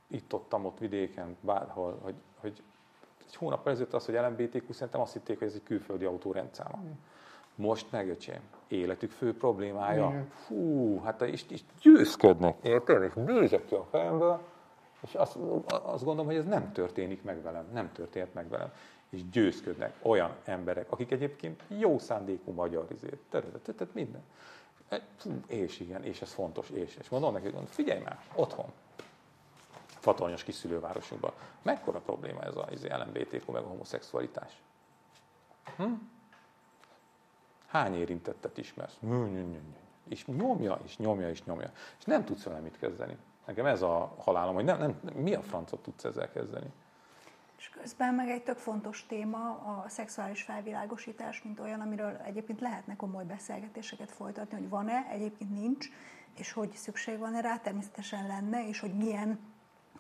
itt 0.07 0.35
ott, 0.35 0.55
ott 0.55 0.79
vidéken, 0.79 1.37
bárhol, 1.41 1.99
hogy, 2.03 2.15
hogy 2.41 2.63
egy 3.29 3.37
hónap 3.37 3.69
ezelőtt 3.69 3.93
az, 3.93 4.05
hogy 4.05 4.15
LMBTQ, 4.15 4.73
szerintem 4.73 5.01
azt 5.01 5.13
hitték, 5.13 5.39
hogy 5.39 5.47
ez 5.47 5.55
egy 5.55 5.63
külföldi 5.63 6.05
autórendszám. 6.05 6.73
Mm. 6.81 6.91
Most 7.55 7.87
megöcsém, 7.91 8.41
életük 8.69 9.11
fő 9.11 9.37
problémája. 9.37 10.09
Igen. 10.09 10.29
Fú, 10.31 11.01
hát 11.01 11.21
is, 11.21 11.45
is 11.49 11.65
győzködnek, 11.81 12.57
érted? 12.63 13.03
És 13.03 13.13
nézek 13.15 13.65
ki 13.65 13.75
a 13.75 13.87
fejemből, 13.91 14.41
és 15.01 15.15
azt, 15.15 15.37
azt 15.67 16.05
gondolom, 16.05 16.27
hogy 16.27 16.37
ez 16.37 16.45
nem 16.45 16.73
történik 16.73 17.23
meg 17.23 17.43
velem, 17.43 17.69
nem 17.73 17.93
történt 17.93 18.35
meg 18.35 18.49
velem. 18.49 18.73
És 19.09 19.29
győzködnek 19.29 19.95
olyan 20.03 20.35
emberek, 20.45 20.93
akik 20.93 21.11
egyébként 21.11 21.63
jó 21.69 21.99
szándékú 21.99 22.53
magyar 22.53 22.87
izért, 22.93 23.21
tehát 23.31 23.95
minden. 23.95 24.23
Fú, 25.17 25.31
és 25.47 25.81
igen, 25.81 26.05
és 26.05 26.23
ez 26.23 26.33
fontos, 26.33 26.71
és, 26.71 26.97
és 27.01 27.09
mondom 27.09 27.33
neki, 27.33 27.51
figyelj 27.67 28.01
már, 28.01 28.19
otthon, 28.35 28.67
fatonyos 29.99 30.45
kis 30.45 30.55
szülővárosunkban. 30.55 31.33
Mekkora 31.63 31.99
probléma 31.99 32.43
ez 32.43 32.57
az 32.57 32.87
LMBTQ 32.87 33.53
meg 33.53 33.63
a 33.63 33.67
homoszexualitás? 33.67 34.53
Hm? 35.77 35.93
Hány 37.67 37.95
érintettet 37.95 38.59
ismersz? 38.59 38.99
És 40.09 40.27
nyomja, 40.27 40.81
és 40.85 40.97
nyomja, 40.97 41.29
és 41.29 41.45
nyomja. 41.45 41.73
És 41.99 42.05
nem 42.05 42.25
tudsz 42.25 42.43
vele 42.43 42.59
mit 42.59 42.79
kezdeni. 42.79 43.17
Nekem 43.47 43.67
ez 43.67 43.83
a 43.83 44.15
halálom, 44.19 44.55
hogy 44.55 44.65
nem, 44.65 44.79
nem, 44.79 45.01
mi 45.15 45.35
a 45.35 45.43
francot 45.43 45.83
tudsz 45.83 46.05
ezzel 46.05 46.31
kezdeni. 46.31 46.73
És 47.59 47.69
közben 47.69 48.15
meg 48.15 48.29
egy 48.29 48.43
tök 48.43 48.57
fontos 48.57 49.07
téma 49.07 49.51
a 49.51 49.85
szexuális 49.89 50.43
felvilágosítás, 50.43 51.43
mint 51.43 51.61
olyan, 51.61 51.81
amiről 51.81 52.17
egyébként 52.25 52.61
lehetne 52.61 52.97
komoly 52.97 53.25
beszélgetéseket 53.25 54.11
folytatni, 54.11 54.59
hogy 54.59 54.69
van-e, 54.69 55.07
egyébként 55.11 55.51
nincs, 55.51 55.89
és 56.37 56.53
hogy 56.53 56.73
szükség 56.73 57.19
van-e 57.19 57.41
rá, 57.41 57.59
természetesen 57.59 58.27
lenne, 58.27 58.69
és 58.69 58.81
hogy 58.81 58.95
milyen 58.95 59.39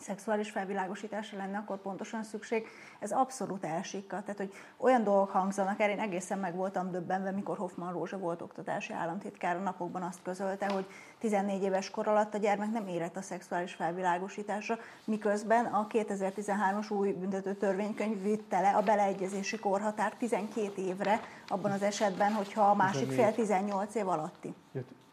szexuális 0.01 0.51
felvilágosításra 0.51 1.39
lenne 1.39 1.59
akkor 1.59 1.77
pontosan 1.77 2.23
szükség, 2.23 2.67
ez 2.99 3.11
abszolút 3.11 3.65
elsikka. 3.65 4.21
Tehát, 4.21 4.37
hogy 4.37 4.53
olyan 4.77 5.05
dolgok 5.05 5.31
hangzanak 5.31 5.81
el, 5.81 5.91
én 5.91 6.01
egészen 6.01 6.39
meg 6.39 6.55
voltam 6.55 6.91
döbbenve, 6.91 7.31
mikor 7.31 7.57
Hoffman 7.57 7.93
Rózsa 7.93 8.19
volt 8.19 8.43
oktatási 8.43 8.93
államtitkár 8.93 9.57
a 9.57 9.61
napokban 9.61 10.03
azt 10.03 10.23
közölte, 10.23 10.67
hogy 10.67 10.87
14 11.19 11.63
éves 11.63 11.91
kor 11.91 12.09
alatt 12.09 12.35
a 12.35 12.39
gyermek 12.39 12.71
nem 12.71 12.87
érett 12.87 13.17
a 13.17 13.23
szexuális 13.23 13.75
felvilágosításra, 13.75 14.79
miközben 15.05 15.65
a 15.65 15.87
2013-as 15.87 16.93
új 16.93 17.13
büntető 17.13 17.55
törvénykönyv 17.55 18.23
vitte 18.23 18.61
le 18.61 18.71
a 18.71 18.83
beleegyezési 18.83 19.59
korhatár 19.59 20.13
12 20.17 20.83
évre, 20.83 21.21
abban 21.47 21.71
az 21.71 21.83
esetben, 21.83 22.33
hogyha 22.33 22.63
a 22.63 22.75
másik 22.75 23.11
fél 23.11 23.33
18 23.35 23.95
év 23.95 24.09
alatti. 24.09 24.55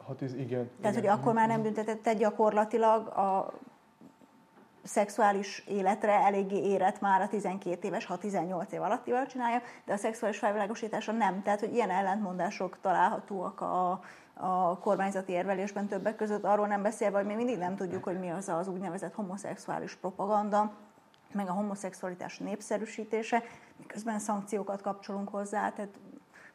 Hát 0.08 0.22
ez 0.22 0.34
igen. 0.34 0.70
Tehát, 0.82 0.98
igen. 0.98 1.10
hogy 1.10 1.20
akkor 1.20 1.34
már 1.34 1.48
nem 1.48 1.62
büntetette 1.62 2.14
gyakorlatilag 2.14 3.08
a 3.08 3.54
szexuális 4.86 5.64
életre 5.68 6.12
eléggé 6.12 6.58
érett 6.58 7.00
már 7.00 7.22
a 7.22 7.28
12 7.28 7.88
éves, 7.88 8.06
ha 8.06 8.18
18 8.18 8.72
év 8.72 8.82
alattival 8.82 9.26
csinálja, 9.26 9.62
de 9.86 9.94
a 9.94 9.98
szexuális 9.98 10.38
felvilágosítása 10.38 11.12
nem. 11.12 11.42
Tehát, 11.42 11.60
hogy 11.60 11.74
ilyen 11.74 11.90
ellentmondások 11.90 12.78
találhatóak 12.82 13.62
a, 13.62 14.00
a 14.34 14.78
kormányzati 14.78 15.32
érvelésben 15.32 15.88
többek 15.88 16.16
között, 16.16 16.44
arról 16.44 16.68
nem 16.68 16.82
beszélve, 16.82 17.18
hogy 17.18 17.26
még 17.26 17.36
mindig 17.36 17.58
nem 17.58 17.76
tudjuk, 17.76 18.04
hogy 18.04 18.20
mi 18.20 18.30
az 18.30 18.50
az 18.50 18.68
úgynevezett 18.68 19.14
homoszexuális 19.14 19.96
propaganda, 19.96 20.72
meg 21.32 21.48
a 21.48 21.54
homoszexualitás 21.54 22.38
népszerűsítése, 22.38 23.44
miközben 23.78 24.20
szankciókat 24.20 24.82
kapcsolunk 24.82 25.30
hozzá, 25.30 25.70
tehát 25.70 25.92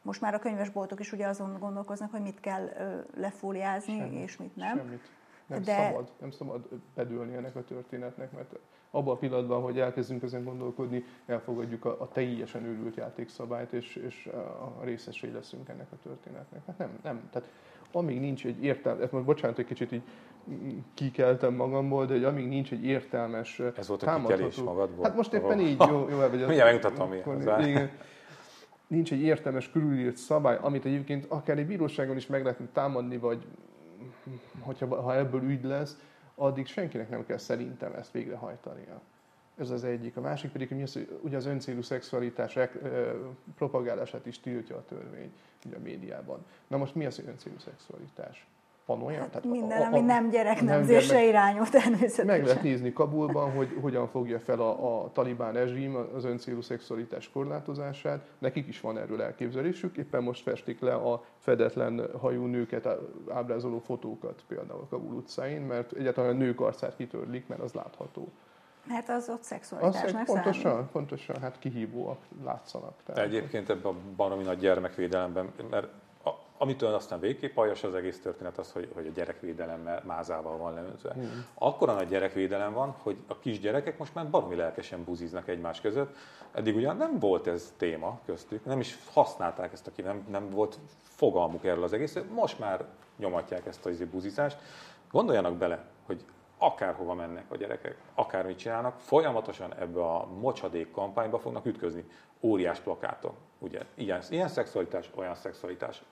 most 0.01 0.21
már 0.21 0.33
a 0.33 0.39
könyvesboltok 0.39 0.99
is 0.99 1.11
ugye 1.11 1.27
azon 1.27 1.57
gondolkoznak, 1.59 2.11
hogy 2.11 2.21
mit 2.21 2.39
kell 2.39 2.69
lefóliázni, 3.15 3.97
Semmit. 3.97 4.23
és 4.23 4.37
mit 4.37 4.55
nem. 4.55 4.77
Semmit 4.77 5.09
nem 5.51 5.63
de... 5.63 5.87
szabad, 5.87 6.11
nem 6.19 6.31
szabad 6.31 6.67
bedőlni 6.95 7.35
ennek 7.35 7.55
a 7.55 7.63
történetnek, 7.63 8.31
mert 8.31 8.55
abban 8.91 9.15
a 9.15 9.17
pillanatban, 9.17 9.61
hogy 9.61 9.79
elkezdünk 9.79 10.23
ezen 10.23 10.43
gondolkodni, 10.43 11.05
elfogadjuk 11.25 11.85
a, 11.85 12.01
a 12.01 12.07
teljesen 12.07 12.65
őrült 12.65 12.95
játékszabályt, 12.95 13.73
és, 13.73 13.95
és 13.95 14.29
a 14.79 14.83
részesei 14.83 15.31
leszünk 15.31 15.69
ennek 15.69 15.91
a 15.91 15.95
történetnek. 16.03 16.65
Hát 16.65 16.77
nem, 16.77 16.99
nem. 17.03 17.29
Tehát 17.31 17.49
amíg 17.91 18.19
nincs 18.19 18.45
egy 18.45 18.63
értelmes, 18.63 19.09
most 19.09 19.25
bocsánat, 19.25 19.59
egy 19.59 19.65
kicsit 19.65 19.91
így 19.91 20.03
kikeltem 20.93 21.53
magamból, 21.53 22.05
de 22.05 22.13
hogy 22.13 22.23
amíg 22.23 22.47
nincs 22.47 22.71
egy 22.71 22.85
értelmes 22.85 23.59
Ez 23.59 23.87
volt 23.87 24.03
a 24.03 24.15
kikelés 24.15 24.55
magadból? 24.55 25.03
Hát 25.03 25.15
most 25.15 25.33
éppen 25.33 25.59
így, 25.59 25.79
jó, 25.89 26.09
jó 26.09 26.19
elvegy. 26.21 26.45
Mindjárt 26.45 26.97
megmutatom, 26.97 27.35
mi 27.57 27.89
nincs 28.87 29.11
egy 29.11 29.21
értelmes 29.21 29.69
körülírt 29.69 30.17
szabály, 30.17 30.57
amit 30.61 30.85
egyébként 30.85 31.25
akár 31.29 31.57
egy 31.57 31.67
bíróságon 31.67 32.15
is 32.15 32.27
meg 32.27 32.43
lehetne 32.43 32.65
támadni, 32.73 33.17
vagy 33.17 33.45
hogyha, 34.61 35.01
ha 35.01 35.15
ebből 35.15 35.43
ügy 35.43 35.63
lesz, 35.63 35.97
addig 36.35 36.67
senkinek 36.67 37.09
nem 37.09 37.25
kell 37.25 37.37
szerintem 37.37 37.93
ezt 37.93 38.11
végrehajtania. 38.11 39.01
Ez 39.57 39.69
az 39.69 39.83
egyik. 39.83 40.17
A 40.17 40.21
másik 40.21 40.51
pedig, 40.51 40.67
hogy 40.67 40.81
az, 40.81 40.99
ugye 41.21 41.37
az 41.37 41.45
öncélú 41.45 41.81
szexualitás 41.81 42.57
propagálását 43.55 44.25
is 44.25 44.39
tiltja 44.39 44.75
a 44.75 44.85
törvény 44.85 45.33
ugye 45.65 45.75
a 45.75 45.79
médiában. 45.79 46.45
Na 46.67 46.77
most 46.77 46.95
mi 46.95 47.05
az 47.05 47.19
öncélú 47.19 47.57
szexualitás? 47.59 48.47
Van 48.85 49.01
olyan? 49.01 49.19
Hát 49.19 49.29
Tehát 49.29 49.45
minden, 49.45 49.81
a, 49.81 49.83
a, 49.83 49.87
ami 49.87 49.99
nem 49.99 50.29
gyereknemzésre 50.29 51.17
nem 51.17 51.27
irányul 51.27 51.67
természetesen. 51.69 52.25
Meg 52.25 52.45
lehet 52.45 52.63
nézni 52.63 52.93
Kabulban, 52.93 53.51
hogy 53.51 53.77
hogyan 53.81 54.07
fogja 54.07 54.39
fel 54.39 54.59
a, 54.59 55.03
a 55.03 55.11
talibán 55.11 55.53
rezsim 55.53 55.95
az 56.15 56.25
öncélú 56.25 56.61
szexualitás 56.61 57.29
korlátozását. 57.29 58.25
Nekik 58.37 58.67
is 58.67 58.81
van 58.81 58.97
erről 58.97 59.21
elképzelésük, 59.21 59.97
éppen 59.97 60.23
most 60.23 60.41
festik 60.41 60.79
le 60.79 60.93
a 60.93 61.23
fedetlen 61.37 62.09
hajú 62.19 62.45
nőket 62.45 62.87
ábrázoló 63.29 63.79
fotókat 63.79 64.43
például 64.47 64.87
Kabul 64.89 65.15
utcáin, 65.15 65.61
mert 65.61 65.91
egyáltalán 65.91 66.35
a 66.35 66.37
nők 66.37 66.61
arcát 66.61 66.95
kitörlik, 66.95 67.47
mert 67.47 67.61
az 67.61 67.73
látható. 67.73 68.27
Mert 68.87 69.09
az 69.09 69.29
ott 69.29 69.43
szexualitásnak 69.43 70.21
az 70.21 70.33
pontosan, 70.33 70.71
számít. 70.71 70.91
pontosan, 70.91 71.41
hát 71.41 71.59
kihívóak 71.59 72.17
látszanak. 72.43 72.93
Tehát. 73.05 73.23
Egyébként 73.23 73.69
ebben 73.69 73.93
a 73.93 73.95
baromi 74.15 74.43
nagy 74.43 74.59
gyermekvédelemben, 74.59 75.51
mert 75.69 75.87
Amitől 76.61 76.93
aztán 76.93 77.19
végképp 77.19 77.57
aljas 77.57 77.83
az 77.83 77.95
egész 77.95 78.21
történet 78.21 78.57
az, 78.57 78.71
hogy, 78.71 78.89
hogy 78.93 79.07
a 79.07 79.11
gyerekvédelemmel 79.11 80.03
mázával 80.05 80.57
van 80.57 80.73
leönzve. 80.73 81.13
Hmm. 81.13 81.45
Akkora 81.53 81.93
nagy 81.93 82.07
gyerekvédelem 82.07 82.73
van, 82.73 82.95
hogy 82.97 83.17
a 83.27 83.39
kisgyerekek 83.39 83.97
most 83.97 84.13
már 84.13 84.29
baromi 84.29 84.55
lelkesen 84.55 85.03
buziznak 85.03 85.47
egymás 85.47 85.81
között. 85.81 86.15
Eddig 86.51 86.75
ugyan 86.75 86.97
nem 86.97 87.19
volt 87.19 87.47
ez 87.47 87.73
téma 87.77 88.19
köztük, 88.25 88.65
nem 88.65 88.79
is 88.79 88.97
használták 89.13 89.73
ezt, 89.73 89.87
aki 89.87 90.01
nem, 90.01 90.25
nem 90.29 90.49
volt 90.49 90.79
fogalmuk 91.01 91.65
erről 91.65 91.83
az 91.83 91.93
egész, 91.93 92.17
most 92.33 92.59
már 92.59 92.85
nyomatják 93.17 93.65
ezt 93.65 93.85
a 93.85 93.89
izé 93.89 94.05
buzizást. 94.05 94.57
Gondoljanak 95.11 95.55
bele, 95.55 95.85
hogy 96.05 96.25
akárhova 96.57 97.13
mennek 97.13 97.45
a 97.49 97.57
gyerekek, 97.57 97.97
akármit 98.13 98.57
csinálnak, 98.57 98.99
folyamatosan 98.99 99.75
ebbe 99.75 100.01
a 100.01 100.27
mocsadék 100.39 100.91
kampányba 100.91 101.39
fognak 101.39 101.65
ütközni. 101.65 102.05
Óriás 102.41 102.79
plakátok, 102.79 103.33
ugye? 103.59 103.85
Ilyen, 103.95 104.21
ilyen 104.29 104.47
szexualitás, 104.47 105.09
olyan 105.15 105.35
szexualitás, 105.35 106.03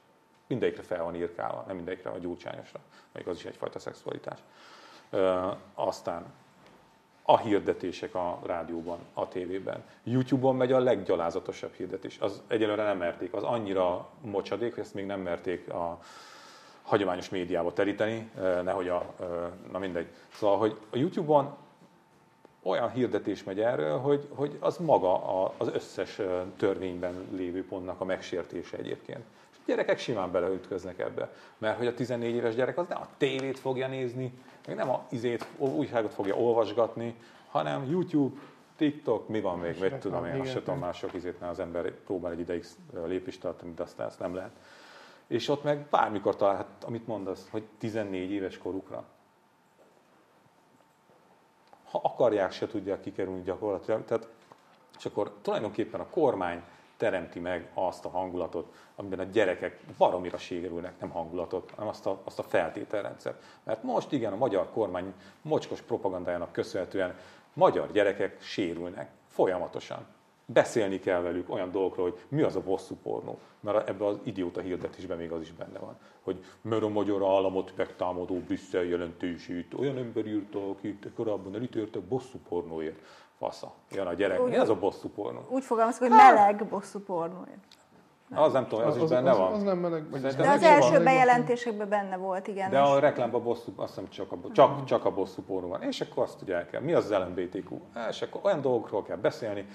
mindegyikre 0.49 0.83
fel 0.83 1.03
van 1.03 1.15
írkálva, 1.15 1.63
nem 1.67 1.75
mindegyikre, 1.75 2.09
a 2.09 2.17
gyurcsányosra, 2.17 2.79
még 3.11 3.27
az 3.27 3.37
is 3.37 3.45
egyfajta 3.45 3.79
szexualitás. 3.79 4.39
Ö, 5.09 5.47
aztán 5.73 6.25
a 7.23 7.37
hirdetések 7.37 8.15
a 8.15 8.39
rádióban, 8.45 8.99
a 9.13 9.27
tévében. 9.27 9.83
YouTube-on 10.03 10.55
megy 10.55 10.71
a 10.71 10.79
leggyalázatosabb 10.79 11.73
hirdetés. 11.73 12.17
Az 12.19 12.41
egyelőre 12.47 12.83
nem 12.83 12.97
merték, 12.97 13.33
az 13.33 13.43
annyira 13.43 14.09
mocsadék, 14.21 14.73
hogy 14.73 14.83
ezt 14.83 14.93
még 14.93 15.05
nem 15.05 15.21
merték 15.21 15.69
a 15.69 15.99
hagyományos 16.81 17.29
médiába 17.29 17.73
teríteni, 17.73 18.31
nehogy 18.63 18.87
a, 18.87 19.13
na 19.71 19.79
mindegy. 19.79 20.07
Szóval, 20.33 20.57
hogy 20.57 20.77
a 20.89 20.97
YouTube-on 20.97 21.55
olyan 22.63 22.89
hirdetés 22.89 23.43
megy 23.43 23.59
erről, 23.59 23.97
hogy, 23.97 24.27
hogy 24.35 24.57
az 24.59 24.77
maga 24.77 25.45
az 25.57 25.67
összes 25.67 26.19
törvényben 26.57 27.27
lévő 27.31 27.65
pontnak 27.65 28.01
a 28.01 28.05
megsértése 28.05 28.77
egyébként 28.77 29.23
gyerekek 29.69 29.99
simán 29.99 30.31
beleütköznek 30.31 30.99
ebbe. 30.99 31.31
Mert 31.57 31.77
hogy 31.77 31.87
a 31.87 31.93
14 31.93 32.35
éves 32.35 32.55
gyerek 32.55 32.77
az 32.77 32.87
nem 32.87 33.01
a 33.01 33.07
tévét 33.17 33.59
fogja 33.59 33.87
nézni, 33.87 34.33
meg 34.67 34.75
nem 34.75 34.89
a 34.89 35.05
izét, 35.09 35.45
újságot 35.57 36.13
fogja 36.13 36.35
olvasgatni, 36.35 37.15
hanem 37.49 37.85
YouTube, 37.89 38.39
TikTok, 38.75 39.27
mi 39.27 39.41
van 39.41 39.59
még, 39.59 39.79
mit 39.79 39.95
tudom 39.95 40.25
én, 40.25 40.39
azt 40.39 40.53
tudom, 40.53 40.79
már 40.79 40.93
sok 40.93 41.13
izét, 41.13 41.41
az 41.41 41.59
ember 41.59 41.91
próbál 41.91 42.31
egy 42.31 42.39
ideig 42.39 42.65
lépést 43.05 43.41
tartani, 43.41 43.73
de 43.73 43.83
aztán 43.83 44.07
ezt 44.07 44.19
nem 44.19 44.35
lehet. 44.35 44.51
és 45.27 45.47
ott 45.47 45.63
meg 45.63 45.87
bármikor 45.89 46.35
találhat, 46.35 46.83
amit 46.83 47.07
mondasz, 47.07 47.47
hogy 47.49 47.63
14 47.77 48.31
éves 48.31 48.57
korukra. 48.57 49.03
Ha 51.91 51.99
akarják, 52.03 52.51
se 52.51 52.67
tudják 52.67 53.01
kikerülni 53.01 53.41
gyakorlatilag. 53.41 54.05
Tehát, 54.05 54.27
és 54.97 55.05
akkor 55.05 55.33
tulajdonképpen 55.41 55.99
a 55.99 56.09
kormány 56.09 56.63
teremti 56.99 57.39
meg 57.39 57.69
azt 57.73 58.05
a 58.05 58.09
hangulatot, 58.09 58.73
amiben 58.95 59.19
a 59.19 59.23
gyerekek 59.23 59.79
baromira 59.97 60.37
sérülnek, 60.37 60.99
nem 60.99 61.09
hangulatot, 61.09 61.71
hanem 61.71 61.89
azt 61.89 62.05
a, 62.05 62.21
azt 62.23 62.39
a 62.39 62.43
feltételrendszert. 62.43 63.43
Mert 63.63 63.83
most 63.83 64.11
igen, 64.11 64.33
a 64.33 64.35
magyar 64.35 64.69
kormány 64.71 65.13
mocskos 65.41 65.81
propagandájának 65.81 66.51
köszönhetően 66.51 67.15
magyar 67.53 67.91
gyerekek 67.91 68.41
sérülnek 68.41 69.09
folyamatosan. 69.27 70.05
Beszélni 70.45 70.99
kell 70.99 71.21
velük 71.21 71.49
olyan 71.49 71.71
dolgokról, 71.71 72.09
hogy 72.09 72.19
mi 72.27 72.41
az 72.41 72.55
a 72.55 72.61
bosszú 72.61 72.95
pornó. 73.03 73.39
Mert 73.59 73.89
ebben 73.89 74.07
az 74.07 74.17
idióta 74.23 74.61
hirdetésben 74.61 75.17
még 75.17 75.31
az 75.31 75.41
is 75.41 75.51
benne 75.51 75.79
van. 75.79 75.97
Hogy 76.21 76.43
mert 76.61 76.83
a 76.83 76.89
magyar 76.89 77.23
államot 77.23 77.73
megtámadó 77.75 78.35
Brüsszel 78.39 78.83
jelentősét 78.83 79.73
olyan 79.73 79.97
ember 79.97 80.25
írta, 80.25 80.69
akit 80.69 81.07
korábban 81.15 81.55
elítéltek 81.55 82.01
bosszú 82.01 82.37
pornóért. 82.49 82.99
Fasza. 83.39 83.73
Jön 83.91 84.07
a 84.07 84.13
gyerek. 84.13 84.41
Úgy, 84.41 84.49
mi 84.49 84.57
az 84.57 84.69
a 84.69 84.75
bosszú 84.75 85.09
pornó? 85.09 85.45
Úgy 85.49 85.63
fogalmazok, 85.63 86.01
hogy 86.01 86.09
meleg 86.09 86.65
bosszú 86.69 86.99
pornóért. 86.99 87.67
Nem. 88.29 88.43
Az 88.43 88.53
nem 88.53 88.67
tudom, 88.67 88.87
az, 88.87 88.95
az 88.95 89.03
is 89.03 89.09
benne 89.09 89.31
az, 89.31 89.37
van. 89.37 89.53
Az 89.53 89.63
nem 89.63 89.77
meleg, 89.77 90.09
de, 90.09 90.33
de 90.33 90.49
az 90.49 90.63
első 90.63 90.91
van. 90.91 91.03
bejelentésekben 91.03 91.89
benne 91.89 92.17
volt, 92.17 92.47
igen. 92.47 92.69
De 92.69 92.79
a 92.79 92.99
reklámban 92.99 93.43
bosszú, 93.43 93.73
azt 93.75 93.89
hiszem 93.89 94.09
csak 94.09 94.31
a, 94.31 94.37
csak, 94.51 94.85
csak 94.85 95.05
a 95.05 95.11
bosszú 95.11 95.41
pornó 95.41 95.67
van. 95.67 95.81
És 95.81 96.01
akkor 96.01 96.23
azt 96.23 96.41
ugye 96.41 96.55
el 96.55 96.65
kell. 96.65 96.81
Mi 96.81 96.93
az 96.93 97.11
az 97.11 97.17
LMBTQ? 97.17 97.77
És 98.09 98.21
akkor 98.21 98.41
olyan 98.43 98.61
dolgokról 98.61 99.03
kell 99.03 99.17
beszélni. 99.17 99.67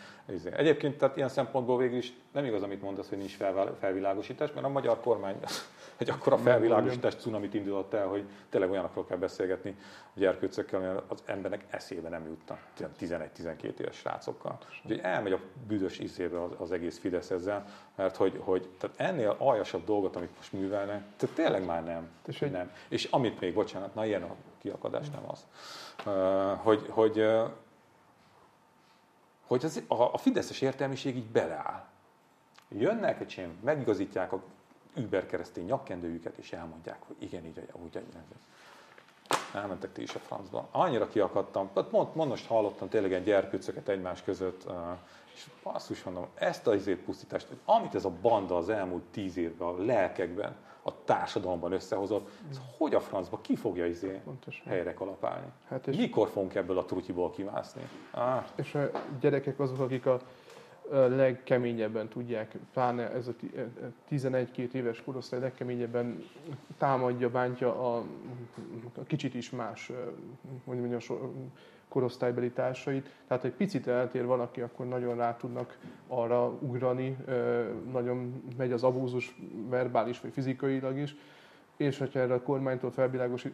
Egyébként 0.56 0.98
tehát 0.98 1.16
ilyen 1.16 1.28
szempontból 1.28 1.76
végül 1.76 1.96
is 1.96 2.12
nem 2.32 2.44
igaz, 2.44 2.62
amit 2.62 2.82
mondasz, 2.82 3.08
hogy 3.08 3.18
nincs 3.18 3.36
felvilágosítás, 3.80 4.52
mert 4.52 4.66
a 4.66 4.68
magyar 4.68 5.00
kormány 5.00 5.36
egy 5.96 6.10
akkora 6.10 6.36
felvilágosítás 6.36 7.14
cunamit 7.14 7.54
indított 7.54 7.94
el, 7.94 8.06
hogy 8.06 8.24
tényleg 8.50 8.70
olyanokról 8.70 9.04
kell 9.06 9.18
beszélgetni 9.18 9.76
a 10.16 10.18
gyerkőcökkel, 10.18 10.80
ami 10.80 11.00
az 11.08 11.22
embernek 11.24 11.64
eszébe 11.70 12.08
nem 12.08 12.26
jutna 12.26 12.58
11-12 13.00 13.78
éves 13.78 13.96
srácokkal. 13.96 14.58
Úgyhogy 14.84 15.00
elmegy 15.02 15.32
a 15.32 15.40
büdös 15.66 15.98
iszébe 15.98 16.42
az, 16.42 16.50
az 16.58 16.72
egész 16.72 16.98
Fidesz 16.98 17.30
ezzel, 17.30 17.66
mert 17.94 18.16
hogy, 18.16 18.40
hogy 18.44 18.68
tehát 18.78 19.00
ennél 19.00 19.36
aljasabb 19.38 19.84
dolgot, 19.84 20.16
amit 20.16 20.36
most 20.36 20.52
művelnek, 20.52 21.02
tehát 21.16 21.34
tényleg 21.34 21.64
már 21.64 21.84
nem. 21.84 22.08
És, 22.26 22.38
hogy... 22.38 22.50
nem. 22.50 22.72
És 22.88 23.04
amit 23.04 23.40
még, 23.40 23.54
bocsánat, 23.54 23.94
na 23.94 24.06
ilyen 24.06 24.22
a 24.22 24.34
kiakadás, 24.58 25.10
nem 25.10 25.30
az, 25.30 25.46
hogy, 26.62 26.86
hogy, 26.90 27.24
hogy 29.46 29.64
az, 29.64 29.82
a, 29.88 30.02
a 30.02 30.18
fideszes 30.18 30.60
értelmiség 30.60 31.16
így 31.16 31.30
beleáll. 31.30 31.84
Jönnek, 32.68 33.20
egy 33.20 33.48
megigazítják 33.60 34.32
a 34.32 34.42
über 34.96 35.26
keresztény 35.26 35.64
nyakkendőjüket, 35.64 36.36
és 36.38 36.52
elmondják, 36.52 37.02
hogy 37.06 37.16
igen, 37.18 37.44
így, 37.44 37.58
úgy, 37.58 37.96
úgy, 37.96 38.14
elmentek 39.54 39.92
ti 39.92 40.02
is 40.02 40.14
a 40.14 40.18
francba. 40.18 40.68
Annyira 40.70 41.08
kiakadtam, 41.08 41.70
hát 41.74 41.90
mond, 41.90 42.08
mond 42.14 42.30
most 42.30 42.46
hallottam 42.46 42.88
tényleg 42.88 43.10
ilyen 43.10 43.22
gyerkőcöket 43.22 43.88
egymás 43.88 44.22
között, 44.22 44.66
és 45.34 45.46
basszus 45.62 46.02
mondom, 46.02 46.26
ezt 46.34 46.66
az 46.66 46.74
izét 46.74 46.98
pusztítást, 46.98 47.46
amit 47.64 47.94
ez 47.94 48.04
a 48.04 48.12
banda 48.22 48.56
az 48.56 48.68
elmúlt 48.68 49.02
tíz 49.02 49.36
évben 49.36 49.68
a 49.68 49.84
lelkekben, 49.84 50.56
a 50.86 51.04
társadalomban 51.04 51.72
összehozott, 51.72 52.30
ez 52.50 52.60
hogy 52.78 52.94
a 52.94 53.00
francba 53.00 53.40
ki 53.40 53.56
fogja 53.56 53.86
izé 53.86 54.20
Pontosan. 54.24 54.66
helyre 54.66 54.94
kalapálni? 54.94 55.46
Hát 55.68 55.86
és 55.86 55.96
Mikor 55.96 56.28
fogunk 56.28 56.54
ebből 56.54 56.78
a 56.78 56.84
trutyiból 56.84 57.30
kimászni? 57.30 57.82
Ah. 58.10 58.44
És 58.54 58.74
a 58.74 58.90
gyerekek 59.20 59.60
azok, 59.60 59.78
akik 59.78 60.06
a 60.06 60.20
legkeményebben 60.90 62.08
tudják, 62.08 62.56
pláne 62.72 63.10
ez 63.10 63.28
a 63.28 63.34
11-2 64.10 64.72
éves 64.72 65.02
korosztály 65.02 65.40
legkeményebben 65.40 66.22
támadja, 66.78 67.30
bántja 67.30 67.94
a, 67.94 68.04
a 68.96 69.02
kicsit 69.06 69.34
is 69.34 69.50
más 69.50 69.90
hogy 70.64 70.78
mondjam, 70.78 71.00
korosztálybeli 71.88 72.50
társait. 72.50 73.10
Tehát 73.26 73.44
egy 73.44 73.52
picit 73.52 73.86
eltér 73.86 74.26
valaki, 74.26 74.60
akkor 74.60 74.86
nagyon 74.86 75.16
rá 75.16 75.36
tudnak 75.36 75.78
arra 76.08 76.48
ugrani, 76.48 77.16
nagyon 77.92 78.42
megy 78.56 78.72
az 78.72 78.82
abúzus 78.82 79.36
verbális 79.68 80.20
vagy 80.20 80.32
fizikailag 80.32 80.98
is, 80.98 81.16
és 81.76 81.98
hogyha 81.98 82.18
erre 82.18 82.34
a 82.34 82.42
kormánytól 82.42 82.90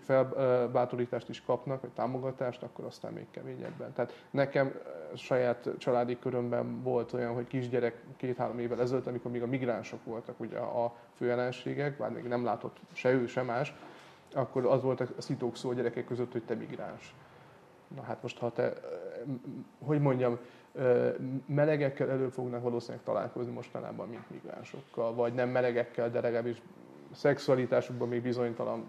felbátorítást 0.01 1.29
is 1.29 1.43
kapnak, 1.43 1.81
vagy 1.81 1.91
támogatást, 1.91 2.63
akkor 2.63 2.85
aztán 2.85 3.13
még 3.13 3.27
keményebben. 3.31 3.93
Tehát 3.93 4.27
nekem 4.31 4.73
saját 5.15 5.69
családi 5.79 6.19
körömben 6.19 6.83
volt 6.83 7.13
olyan, 7.13 7.35
hogy 7.35 7.47
kisgyerek 7.47 8.03
két-három 8.17 8.59
évvel 8.59 8.81
ezelőtt, 8.81 9.07
amikor 9.07 9.31
még 9.31 9.43
a 9.43 9.47
migránsok 9.47 10.05
voltak 10.05 10.41
ugye 10.41 10.59
a 10.59 10.95
főjelenségek, 11.15 11.97
bár 11.97 12.11
még 12.11 12.25
nem 12.25 12.45
látott 12.45 12.77
se 12.93 13.11
ő, 13.11 13.27
se 13.27 13.43
más, 13.43 13.75
akkor 14.35 14.67
az 14.67 14.83
volt 14.83 15.01
a 15.01 15.07
szitók 15.19 15.57
szó 15.57 15.71
a 15.71 15.75
gyerekek 15.75 16.05
között, 16.05 16.33
hogy 16.33 16.45
te 16.45 16.55
migráns. 16.55 17.15
Na 17.95 18.03
hát 18.03 18.23
most, 18.23 18.39
ha 18.39 18.53
te, 18.53 18.73
hogy 19.85 20.01
mondjam, 20.01 20.39
melegekkel 21.47 22.11
elő 22.11 22.29
fognak 22.29 22.63
valószínűleg 22.63 23.05
találkozni 23.05 23.53
mostanában, 23.53 24.09
mint 24.09 24.31
migránsokkal, 24.31 25.15
vagy 25.15 25.35
nem 25.35 25.49
melegekkel, 25.49 26.11
de 26.11 26.21
legalábbis 26.21 26.63
szexualitásukban 27.13 28.09
még 28.09 28.23
bizonytalan 28.23 28.89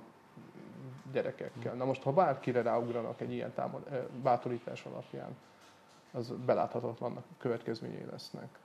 gyerekekkel. 1.12 1.74
Na 1.74 1.86
most, 1.86 2.04
ha 2.04 2.14
bárkire 2.14 2.62
ráugranak 2.62 3.22
egy 3.22 3.32
ilyen 3.32 3.54
támad, 3.54 4.10
bátorítás 4.22 4.86
alapján, 4.86 5.36
az 6.12 6.34
beláthatatlannak 6.46 7.24
következményei 7.38 8.06
lesznek. 8.06 8.60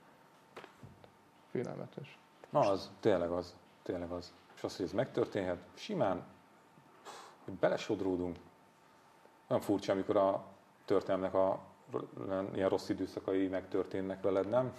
Félelmetes. 1.51 2.17
Na 2.49 2.59
az, 2.59 2.91
tényleg 2.99 3.29
az, 3.29 3.55
tényleg 3.83 4.11
az. 4.11 4.33
És 4.55 4.63
az, 4.63 4.75
hogy 4.75 4.85
ez 4.85 4.91
megtörténhet, 4.91 5.57
simán, 5.73 6.23
belesodródunk. 7.59 8.37
Olyan 9.47 9.61
furcsa, 9.61 9.91
amikor 9.91 10.17
a 10.17 10.45
történelmnek 10.85 11.33
a 11.33 11.59
ilyen 12.53 12.69
rossz 12.69 12.89
időszakai 12.89 13.47
megtörténnek 13.47 14.21
veled, 14.21 14.49
nem? 14.49 14.73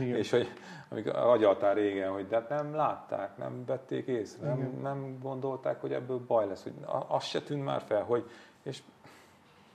Igen. 0.00 0.16
és 0.22 0.30
hogy 0.30 0.48
amíg 0.88 1.08
agyaltál 1.08 1.74
régen, 1.74 2.12
hogy 2.12 2.26
de 2.26 2.36
hát 2.36 2.48
nem 2.48 2.74
látták, 2.74 3.36
nem 3.36 3.64
vették 3.64 4.06
észre, 4.06 4.46
nem, 4.46 4.78
nem 4.82 5.18
gondolták, 5.22 5.80
hogy 5.80 5.92
ebből 5.92 6.18
baj 6.26 6.46
lesz, 6.46 6.62
hogy 6.62 6.72
az 7.08 7.24
se 7.24 7.42
tűnt 7.42 7.64
már 7.64 7.82
fel, 7.82 8.02
hogy 8.02 8.30
és 8.62 8.82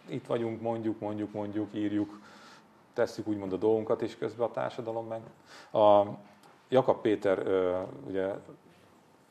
itt 0.06 0.26
vagyunk, 0.26 0.62
mondjuk, 0.62 1.00
mondjuk, 1.00 1.32
mondjuk, 1.32 1.74
írjuk, 1.74 2.20
tesszük 2.94 3.28
úgymond 3.28 3.54
a 3.54 3.58
dolgunkat, 3.58 4.02
és 4.02 4.18
közben 4.18 4.48
a 4.48 4.52
társadalom 4.52 5.08
meg. 5.08 5.22
A 5.84 6.08
Jakab 6.70 7.02
Péter 7.02 7.48
ugye 8.08 8.34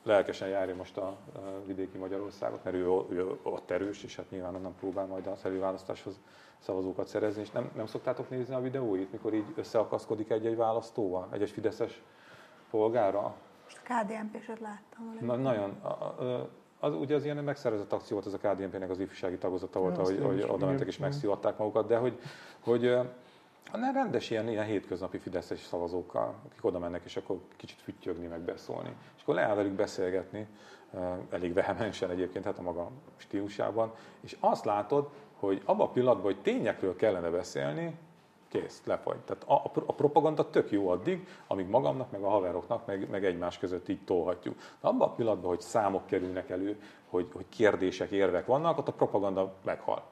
lelkesen 0.03 0.47
járja 0.47 0.75
most 0.75 0.97
a 0.97 1.17
vidéki 1.65 1.97
Magyarországot, 1.97 2.63
mert 2.63 2.75
ő, 2.75 2.85
ő 3.09 3.37
ott 3.43 3.71
erős, 3.71 4.03
és 4.03 4.15
hát 4.15 4.29
nyilván 4.29 4.55
onnan 4.55 4.75
próbál 4.79 5.05
majd 5.05 5.27
a 5.27 5.35
előválasztáshoz 5.43 6.19
szavazókat 6.59 7.07
szerezni, 7.07 7.41
és 7.41 7.51
nem, 7.51 7.71
nem 7.75 7.85
szoktátok 7.85 8.29
nézni 8.29 8.53
a 8.53 8.61
videóit, 8.61 9.11
mikor 9.11 9.33
így 9.33 9.53
összeakaszkodik 9.55 10.29
egy-egy 10.29 10.55
választóval, 10.55 11.27
egy-egy 11.31 11.49
fideszes 11.49 12.01
polgára? 12.69 13.35
Most 13.63 13.81
a 13.87 13.93
KDNP-set 13.93 14.59
láttam. 14.59 15.17
Na, 15.21 15.35
nagyon. 15.35 15.69
A, 15.81 15.87
a, 15.87 16.49
az, 16.79 16.93
ugye 16.93 17.15
az 17.15 17.23
ilyen 17.23 17.43
megszervezett 17.43 17.93
akció 17.93 18.19
volt, 18.19 18.33
ez 18.33 18.39
a 18.43 18.49
KDNP-nek 18.49 18.89
az 18.89 18.99
ifjúsági 18.99 19.37
tagozata 19.37 19.79
volt, 19.79 19.97
hogy, 19.97 20.19
hogy 20.23 20.45
oda 20.49 20.65
mentek 20.65 20.87
és 20.87 20.97
megszivatták 20.97 21.57
magukat, 21.57 21.87
de 21.87 21.97
hogy, 21.97 22.19
hogy 22.59 22.97
hanem 23.71 23.93
rendes 23.93 24.29
ilyen, 24.29 24.47
ilyen 24.49 24.65
hétköznapi 24.65 25.17
fideszes 25.17 25.59
szavazókkal, 25.59 26.35
akik 26.45 26.65
oda 26.65 26.79
mennek, 26.79 27.01
és 27.05 27.17
akkor 27.17 27.39
kicsit 27.55 27.81
füttyögni, 27.81 28.27
meg 28.27 28.39
beszólni. 28.39 28.95
És 29.15 29.21
akkor 29.21 29.35
leáll 29.35 29.55
velük 29.55 29.73
beszélgetni, 29.73 30.47
elég 31.29 31.53
vehemensen 31.53 32.09
egyébként, 32.09 32.45
hát 32.45 32.57
a 32.57 32.61
maga 32.61 32.91
stílusában, 33.17 33.91
és 34.21 34.37
azt 34.39 34.65
látod, 34.65 35.09
hogy 35.39 35.61
abban 35.65 35.87
a 35.87 35.91
pillanatban, 35.91 36.25
hogy 36.25 36.41
tényekről 36.41 36.95
kellene 36.95 37.29
beszélni, 37.29 37.97
kész, 38.49 38.81
lefagy. 38.85 39.17
Tehát 39.17 39.43
a, 39.43 39.71
a 39.85 39.93
propaganda 39.93 40.49
tök 40.49 40.71
jó 40.71 40.89
addig, 40.89 41.27
amíg 41.47 41.67
magamnak, 41.67 42.11
meg 42.11 42.21
a 42.21 42.29
haveroknak, 42.29 42.85
meg, 42.85 43.09
meg 43.09 43.25
egymás 43.25 43.57
között 43.57 43.89
így 43.89 44.03
tolhatjuk. 44.05 44.55
De 44.55 44.87
abban 44.87 45.07
a 45.09 45.13
pillanatban, 45.13 45.49
hogy 45.49 45.61
számok 45.61 46.05
kerülnek 46.05 46.49
elő, 46.49 46.81
hogy, 47.09 47.27
hogy 47.33 47.45
kérdések, 47.49 48.11
érvek 48.11 48.45
vannak, 48.45 48.77
ott 48.77 48.87
a 48.87 48.93
propaganda 48.93 49.53
meghal. 49.63 50.03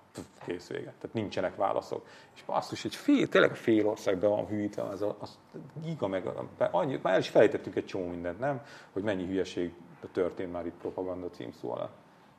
Kész 0.46 0.68
vége. 0.68 0.94
Tehát 1.00 1.14
nincsenek 1.14 1.56
válaszok. 1.56 2.06
És 2.36 2.44
basszus, 2.44 2.86
egy 2.86 2.96
fél, 2.96 3.28
tényleg 3.28 3.56
fél 3.56 3.88
országban 3.88 4.30
van 4.30 4.48
hűítve, 4.48 4.82
az, 4.82 5.02
a, 5.02 5.16
az 5.20 5.38
giga 5.84 6.08
meg, 6.08 6.30
annyi, 6.72 7.00
már 7.02 7.14
el 7.14 7.20
is 7.20 7.30
felejtettünk 7.30 7.76
egy 7.76 7.86
csomó 7.86 8.08
mindent, 8.08 8.40
nem? 8.40 8.62
Hogy 8.94 9.04
mennyi 9.04 9.26
hülyeség 9.26 9.74
történt 10.12 10.52
már 10.52 10.66
itt 10.66 10.78
propaganda 10.82 11.30
címszó 11.30 11.72
alatt. 11.72 11.96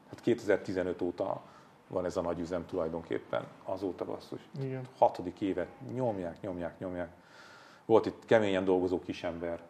Hát 0.09 0.21
2015 0.21 1.03
óta 1.03 1.43
van 1.89 2.05
ez 2.05 2.17
a 2.17 2.21
nagy 2.21 2.39
üzem 2.39 2.67
tulajdonképpen, 2.67 3.47
azóta 3.65 4.05
basszus. 4.05 4.41
Igen. 4.61 4.89
Hatodik 4.99 5.41
éve 5.41 5.67
nyomják, 5.93 6.41
nyomják, 6.41 6.79
nyomják. 6.79 7.11
Volt 7.85 8.07
itt 8.07 8.25
keményen 8.25 8.65
dolgozó 8.65 9.01
kisember, 9.01 9.61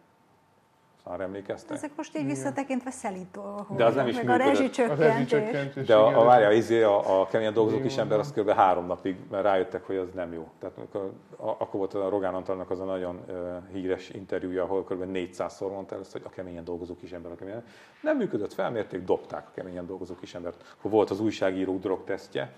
Arra 1.11 1.23
emlékeztek? 1.23 1.77
Ezek 1.77 1.91
most 1.97 2.17
így 2.17 2.27
visszatekintve 2.27 2.91
szelít 2.91 3.31
dolgok. 3.31 3.77
De 3.77 3.85
az 3.85 3.95
nem 3.95 4.07
is 4.07 4.17
meg 4.17 4.29
a 4.29 4.37
működött. 4.37 4.89
A 4.89 4.97
rezsicsökkentés. 4.97 5.87
De 5.87 5.95
a, 5.95 6.21
a, 6.21 6.25
várja, 6.25 6.53
izé, 6.53 6.83
a, 6.83 7.21
a 7.21 7.27
keményen 7.27 7.53
dolgozó 7.53 7.81
kis 7.81 7.97
ember, 7.97 8.19
az 8.19 8.33
kb. 8.33 8.51
három 8.51 8.87
napig, 8.87 9.17
mert 9.31 9.43
rájöttek, 9.43 9.87
hogy 9.87 9.97
az 9.97 10.09
nem 10.15 10.33
jó. 10.33 10.49
Tehát 10.59 10.77
amikor, 10.79 11.13
a, 11.37 11.49
akkor 11.49 11.73
volt 11.73 11.95
a 11.95 12.09
Rogán 12.09 12.35
Antalnak 12.35 12.71
az 12.71 12.81
a 12.81 12.85
nagyon 12.85 13.21
uh, 13.29 13.35
híres 13.73 14.11
interjúja, 14.11 14.63
ahol 14.63 14.85
kb. 14.85 15.05
400-szor 15.13 15.71
mondta 15.71 15.95
el 15.95 16.01
ezt, 16.01 16.13
hogy 16.13 16.23
a 16.25 16.31
keményen 16.31 16.65
dolgozó 16.65 16.97
kis 16.97 17.13
ember, 17.13 17.33
a 17.33 17.35
keményen. 17.35 17.65
Nem 18.03 18.17
működött, 18.17 18.53
felmérték, 18.53 19.05
dobták 19.05 19.47
a 19.47 19.51
keményen 19.55 19.87
dolgozó 19.87 20.15
kis 20.15 20.35
embert. 20.35 20.75
Akkor 20.79 20.91
volt 20.91 21.11
az 21.11 21.21
újságíró 21.21 21.79
drogtesztje, 21.79 22.53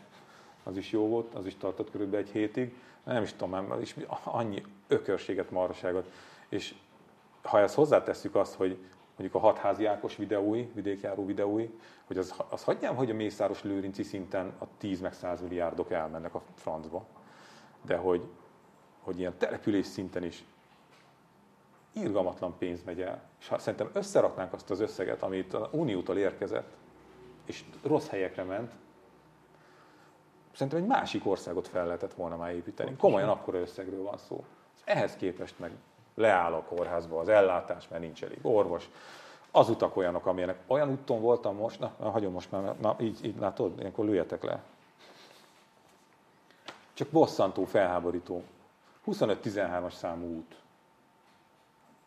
az 0.64 0.76
is 0.76 0.90
jó 0.90 1.06
volt, 1.06 1.34
az 1.34 1.46
is 1.46 1.56
tartott 1.56 1.90
körülbelül 1.90 2.26
egy 2.26 2.32
hétig. 2.32 2.74
Nem 3.04 3.22
is 3.22 3.32
tudom, 3.32 3.66
már 3.66 3.80
is 3.80 3.96
annyi 4.24 4.62
ökörséget, 4.88 5.50
marhaságot. 5.50 6.10
És 6.48 6.74
ha 7.42 7.60
ezt 7.60 7.74
hozzátesszük 7.74 8.34
azt, 8.34 8.54
hogy 8.54 8.78
mondjuk 9.16 9.42
a 9.42 9.46
hatházi 9.46 9.86
Ákos 9.86 10.16
videói, 10.16 10.68
vidékjáró 10.74 11.26
videói, 11.26 11.70
hogy 12.06 12.18
az, 12.18 12.34
az 12.48 12.64
hagyjám, 12.64 12.96
hogy 12.96 13.10
a 13.10 13.14
Mészáros 13.14 13.62
Lőrinci 13.62 14.02
szinten 14.02 14.52
a 14.58 14.64
10 14.78 15.00
meg 15.00 15.12
100 15.12 15.40
milliárdok 15.40 15.90
elmennek 15.90 16.34
a 16.34 16.42
francba, 16.54 17.06
de 17.82 17.96
hogy, 17.96 18.28
hogy 19.00 19.18
ilyen 19.18 19.38
település 19.38 19.86
szinten 19.86 20.24
is 20.24 20.44
irgalmatlan 21.92 22.58
pénz 22.58 22.82
megy 22.84 23.00
el. 23.00 23.22
És 23.40 23.48
ha 23.48 23.58
szerintem 23.58 23.90
összeraknánk 23.92 24.52
azt 24.52 24.70
az 24.70 24.80
összeget, 24.80 25.22
amit 25.22 25.54
a 25.54 25.68
Uniótól 25.72 26.18
érkezett, 26.18 26.76
és 27.44 27.64
rossz 27.82 28.08
helyekre 28.08 28.42
ment, 28.42 28.72
szerintem 30.52 30.82
egy 30.82 30.88
másik 30.88 31.26
országot 31.26 31.68
fel 31.68 31.84
lehetett 31.86 32.14
volna 32.14 32.36
már 32.36 32.54
építeni. 32.54 32.96
Komolyan 32.96 33.28
akkora 33.28 33.58
összegről 33.58 34.02
van 34.02 34.18
szó. 34.18 34.44
Ehhez 34.84 35.16
képest 35.16 35.58
meg 35.58 35.70
leáll 36.20 36.52
a 36.52 36.62
kórházba 36.62 37.20
az 37.20 37.28
ellátás, 37.28 37.88
mert 37.88 38.02
nincs 38.02 38.24
elég 38.24 38.38
orvos. 38.42 38.90
Az 39.50 39.68
utak 39.68 39.96
olyanok, 39.96 40.26
amilyenek. 40.26 40.58
Olyan 40.66 40.90
úton 40.90 41.20
voltam 41.20 41.56
most, 41.56 41.80
na, 41.80 42.10
hagyom 42.10 42.32
most 42.32 42.50
már, 42.50 42.74
na 42.80 42.96
így, 43.00 43.24
így 43.24 43.38
látod, 43.38 43.78
ilyenkor 43.78 44.04
lőjetek 44.04 44.42
le. 44.42 44.62
Csak 46.94 47.08
bosszantó, 47.08 47.64
felháborító. 47.64 48.42
25-13-as 49.06 49.92
számú 49.92 50.26
út. 50.36 50.60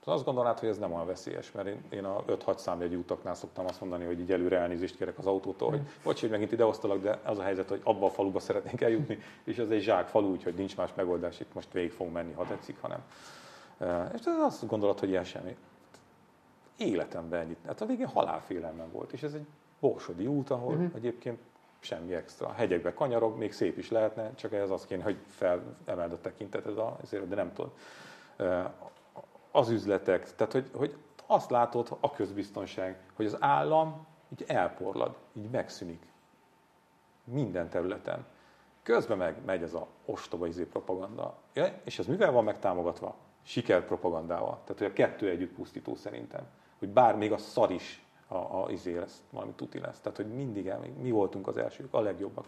Azt 0.05 0.25
gondolnád, 0.25 0.59
hogy 0.59 0.69
ez 0.69 0.77
nem 0.77 0.93
olyan 0.93 1.05
veszélyes, 1.05 1.51
mert 1.51 1.67
én, 1.67 1.83
én 1.89 2.03
a 2.05 2.23
5-6 2.23 2.57
számjegyű 2.57 2.97
utaknál 2.97 3.35
szoktam 3.35 3.65
azt 3.65 3.81
mondani, 3.81 4.05
hogy 4.05 4.19
így 4.19 4.31
előre 4.31 4.57
elnézést 4.57 4.97
kérek 4.97 5.17
az 5.17 5.25
autótól, 5.25 5.69
hogy 5.69 5.81
bocs, 6.03 6.19
hogy 6.19 6.29
megint 6.29 6.51
idehoztalak, 6.51 7.01
de 7.01 7.19
az 7.23 7.37
a 7.37 7.43
helyzet, 7.43 7.69
hogy 7.69 7.81
abba 7.83 8.05
a 8.05 8.09
faluba 8.09 8.39
szeretnénk 8.39 8.81
eljutni, 8.81 9.19
és 9.43 9.57
ez 9.57 9.69
egy 9.69 9.81
zsák 9.81 10.07
falu, 10.07 10.31
úgyhogy 10.31 10.53
nincs 10.53 10.77
más 10.77 10.89
megoldás, 10.95 11.39
itt 11.39 11.53
most 11.53 11.71
végig 11.71 11.91
fogunk 11.91 12.15
menni, 12.15 12.33
ha 12.33 12.47
tetszik, 12.47 12.77
hanem. 12.81 13.03
És 14.13 14.25
ez 14.25 14.39
azt 14.39 14.67
gondolod, 14.67 14.99
hogy 14.99 15.09
ilyen 15.09 15.23
semmi. 15.23 15.57
Életemben 16.77 17.39
ennyit. 17.39 17.57
Hát 17.65 17.81
a 17.81 17.85
végén 17.85 18.07
halálfélelmem 18.07 18.91
volt, 18.91 19.11
és 19.11 19.23
ez 19.23 19.33
egy 19.33 19.45
borsodi 19.79 20.27
út, 20.27 20.49
ahol 20.49 20.73
uh-huh. 20.73 20.91
egyébként 20.95 21.39
semmi 21.79 22.13
extra. 22.13 22.51
Hegyekbe 22.51 22.93
kanyarog, 22.93 23.37
még 23.37 23.51
szép 23.51 23.77
is 23.77 23.89
lehetne, 23.89 24.33
csak 24.35 24.53
ez 24.53 24.69
az 24.69 24.85
kéne, 24.85 25.03
hogy 25.03 25.17
felemeld 25.27 26.11
a 26.11 26.21
tekinteted 26.21 26.77
azért, 27.01 27.27
de 27.27 27.35
nem 27.35 27.53
tudod. 27.53 27.71
Az 29.51 29.69
üzletek, 29.69 30.35
tehát 30.35 30.53
hogy, 30.53 30.69
hogy 30.75 30.97
azt 31.25 31.49
látod, 31.49 31.97
a 31.99 32.11
közbiztonság, 32.11 32.99
hogy 33.15 33.25
az 33.25 33.37
állam 33.39 34.05
így 34.31 34.43
elporlad, 34.47 35.15
így 35.33 35.49
megszűnik. 35.49 36.11
Minden 37.23 37.69
területen. 37.69 38.25
Közben 38.83 39.17
meg 39.17 39.35
megy 39.45 39.63
ez 39.63 39.73
a 39.73 39.87
ostoba 40.05 40.47
izé 40.47 40.63
propaganda. 40.63 41.37
Ja, 41.53 41.81
és 41.83 41.99
ez 41.99 42.05
mivel 42.05 42.31
van 42.31 42.43
megtámogatva? 42.43 43.15
Sikerpropagandával. 43.43 44.59
Tehát, 44.63 44.77
hogy 44.77 44.87
a 44.87 44.93
kettő 44.93 45.29
együtt 45.29 45.53
pusztító 45.53 45.95
szerintem. 45.95 46.41
Hogy 46.79 46.89
bár 46.89 47.15
még 47.15 47.31
a 47.31 47.37
szar 47.37 47.71
is 47.71 48.05
a, 48.27 48.35
a 48.35 48.65
izé 48.69 48.97
lesz, 48.97 49.23
valami 49.29 49.51
tuti 49.55 49.79
lesz. 49.79 49.99
Tehát, 49.99 50.17
hogy 50.17 50.27
mindig 50.27 50.67
el, 50.67 50.79
mi 51.01 51.11
voltunk 51.11 51.47
az 51.47 51.57
elsők, 51.57 51.93
a 51.93 51.99
legjobbak. 51.99 52.45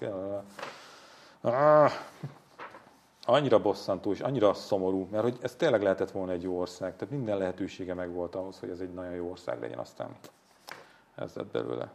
Ah, 1.42 1.92
annyira 3.26 3.62
bosszantó 3.62 4.12
és 4.12 4.20
annyira 4.20 4.54
szomorú, 4.54 5.08
mert 5.12 5.24
hogy 5.24 5.38
ez 5.42 5.56
tényleg 5.56 5.82
lehetett 5.82 6.12
volna 6.12 6.32
egy 6.32 6.44
jó 6.44 6.60
ország. 6.60 6.96
Tehát 6.96 7.14
minden 7.14 7.38
lehetősége 7.38 7.94
megvolt 7.94 8.36
ahhoz, 8.36 8.60
hogy 8.60 8.70
ez 8.70 8.80
egy 8.80 8.94
nagyon 8.94 9.14
jó 9.14 9.30
ország 9.30 9.60
legyen, 9.60 9.80
aztán 9.80 10.16
ez 11.16 11.34
lett 11.34 11.52
belőle. 11.52 11.92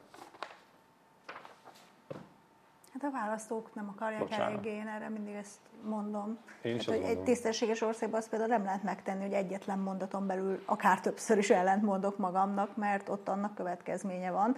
Hát 3.01 3.11
a 3.11 3.13
választók 3.13 3.75
nem 3.75 3.89
akarják 3.89 4.21
Bocsánat. 4.21 4.49
eléggé, 4.49 4.77
én 4.77 4.87
erre 4.87 5.09
mindig 5.09 5.35
ezt 5.35 5.59
mondom. 5.83 6.39
Én 6.63 6.75
is 6.75 6.87
hát, 6.87 6.97
hogy 6.97 7.05
egy 7.05 7.21
tisztességes 7.21 7.81
országban 7.81 8.19
azt 8.21 8.29
például 8.29 8.51
nem 8.51 8.65
lehet 8.65 8.83
megtenni, 8.83 9.23
hogy 9.23 9.33
egyetlen 9.33 9.79
mondaton 9.79 10.27
belül 10.27 10.63
akár 10.67 11.01
többször 11.01 11.39
is 11.39 11.51
ellent 11.51 11.83
mondok 11.83 12.19
magamnak, 12.19 12.77
mert 12.77 13.09
ott 13.09 13.29
annak 13.29 13.55
következménye 13.55 14.31
van. 14.31 14.57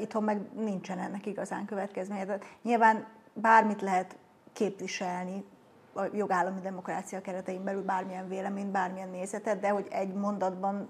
Itthon 0.00 0.22
meg 0.22 0.52
nincsen 0.54 0.98
ennek 0.98 1.26
igazán 1.26 1.64
következménye. 1.64 2.24
Tehát 2.24 2.44
nyilván 2.62 3.06
bármit 3.32 3.80
lehet 3.80 4.16
képviselni 4.52 5.44
a 5.92 6.02
jogállami 6.12 6.60
demokrácia 6.60 7.20
keretein 7.20 7.64
belül 7.64 7.82
bármilyen 7.82 8.28
véleményt, 8.28 8.70
bármilyen 8.70 9.10
nézetet, 9.10 9.60
de 9.60 9.68
hogy 9.68 9.86
egy 9.90 10.12
mondatban 10.12 10.88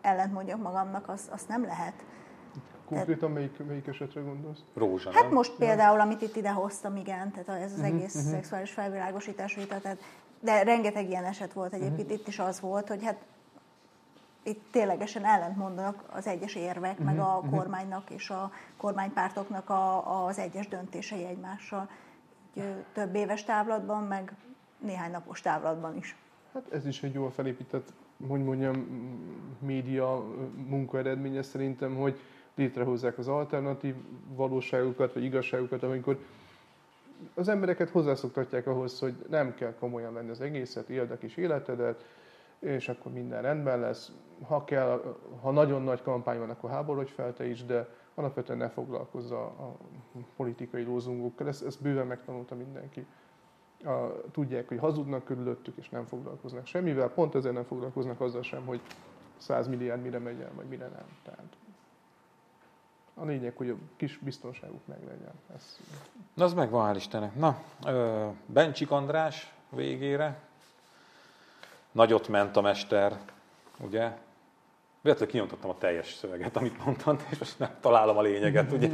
ellent 0.00 0.32
mondjak 0.32 0.62
magamnak, 0.62 1.08
az, 1.08 1.28
azt 1.32 1.48
nem 1.48 1.64
lehet. 1.64 2.04
Konkrétan 2.88 3.30
melyik, 3.30 3.66
melyik 3.66 3.86
esetre 3.86 4.20
gondolsz? 4.20 4.58
Rózsa, 4.74 5.12
Hát 5.12 5.22
nem? 5.22 5.32
most 5.32 5.52
például, 5.58 6.00
amit 6.00 6.22
itt 6.22 6.36
ide 6.36 6.50
hoztam, 6.50 6.96
igen, 6.96 7.30
tehát 7.30 7.62
ez 7.62 7.72
az 7.72 7.80
egész 7.80 8.14
szexuális 8.14 8.70
felvilágosítás 8.70 9.54
vita, 9.54 9.78
tehát, 9.78 9.98
de 10.40 10.62
rengeteg 10.62 11.08
ilyen 11.08 11.24
eset 11.24 11.52
volt 11.52 11.72
egyébként, 11.72 12.10
itt 12.10 12.28
is 12.28 12.38
az 12.38 12.60
volt, 12.60 12.88
hogy 12.88 13.04
hát 13.04 13.16
itt 14.42 14.62
ténylegesen 14.70 15.24
ellent 15.24 15.56
mondanak 15.56 16.04
az 16.10 16.26
egyes 16.26 16.54
érvek, 16.54 16.98
meg 16.98 17.18
a 17.18 17.42
kormánynak 17.50 18.10
és 18.10 18.30
a 18.30 18.52
kormánypártoknak 18.76 19.70
a, 19.70 20.26
az 20.26 20.38
egyes 20.38 20.68
döntései 20.68 21.24
egymással. 21.24 21.88
Így, 22.54 22.62
ö, 22.64 22.70
több 22.92 23.14
éves 23.14 23.44
távlatban, 23.44 24.02
meg 24.02 24.32
néhány 24.78 25.10
napos 25.10 25.40
távlatban 25.40 25.96
is. 25.96 26.16
Hát 26.52 26.72
ez 26.72 26.86
is 26.86 27.02
egy 27.02 27.14
jól 27.14 27.30
felépített, 27.30 27.92
hogy 28.28 28.44
mondjam, 28.44 28.74
média 29.58 30.24
munkaeredménye 30.68 31.42
szerintem, 31.42 31.96
hogy 31.96 32.20
létrehozzák 32.58 33.18
az 33.18 33.28
alternatív 33.28 33.94
valóságukat, 34.34 35.12
vagy 35.12 35.24
igazságukat, 35.24 35.82
amikor 35.82 36.18
az 37.34 37.48
embereket 37.48 37.90
hozzászoktatják 37.90 38.66
ahhoz, 38.66 38.98
hogy 38.98 39.14
nem 39.28 39.54
kell 39.54 39.74
komolyan 39.74 40.14
venni 40.14 40.30
az 40.30 40.40
egészet, 40.40 40.88
éld 40.88 41.10
a 41.10 41.18
kis 41.18 41.36
életedet, 41.36 42.04
és 42.58 42.88
akkor 42.88 43.12
minden 43.12 43.42
rendben 43.42 43.80
lesz. 43.80 44.12
Ha 44.42 44.64
kell, 44.64 45.16
ha 45.40 45.50
nagyon 45.50 45.82
nagy 45.82 46.02
kampány 46.02 46.38
van, 46.38 46.50
akkor 46.50 46.70
háborodj 46.70 47.10
fel 47.10 47.32
te 47.32 47.46
is, 47.46 47.64
de 47.64 47.88
alapvetően 48.14 48.58
ne 48.58 48.68
foglalkozz 48.68 49.30
a, 49.30 49.44
a 49.44 49.76
politikai 50.36 50.82
lózungokkal. 50.82 51.48
Ezt, 51.48 51.64
ezt 51.64 51.82
bőven 51.82 52.06
megtanulta 52.06 52.54
mindenki. 52.54 53.06
A, 53.84 54.30
tudják, 54.30 54.68
hogy 54.68 54.78
hazudnak 54.78 55.24
körülöttük, 55.24 55.76
és 55.76 55.88
nem 55.88 56.04
foglalkoznak 56.04 56.66
semmivel. 56.66 57.08
Pont 57.08 57.34
ezért 57.34 57.54
nem 57.54 57.64
foglalkoznak 57.64 58.20
azzal 58.20 58.42
sem, 58.42 58.66
hogy 58.66 58.80
100 59.36 59.68
milliárd 59.68 60.02
mire 60.02 60.18
megy 60.18 60.40
el, 60.40 60.50
vagy 60.54 60.66
mire 60.66 60.88
nem. 60.88 61.06
Tehát 61.22 61.56
a 63.20 63.24
lényeg, 63.24 63.56
hogy 63.56 63.68
a 63.70 63.74
kis 63.96 64.18
biztonságuk 64.18 64.86
meglegyen. 64.86 65.32
Ez, 65.54 65.78
Na, 66.34 66.44
az 66.44 66.54
megvan, 66.54 66.92
hál' 66.92 66.96
Istennek. 66.96 67.34
Na, 67.34 67.62
Bencsik 68.46 68.90
András 68.90 69.52
végére. 69.70 70.38
Nagyot 71.92 72.28
ment 72.28 72.56
a 72.56 72.60
mester, 72.60 73.18
ugye? 73.80 74.16
Véletlenül 75.00 75.34
kinyomtattam 75.34 75.70
a 75.70 75.78
teljes 75.78 76.14
szöveget, 76.14 76.56
amit 76.56 76.84
mondtam, 76.84 77.18
és 77.30 77.38
most 77.38 77.58
nem 77.58 77.76
találom 77.80 78.16
a 78.16 78.22
lényeget, 78.22 78.72
ugye? 78.72 78.90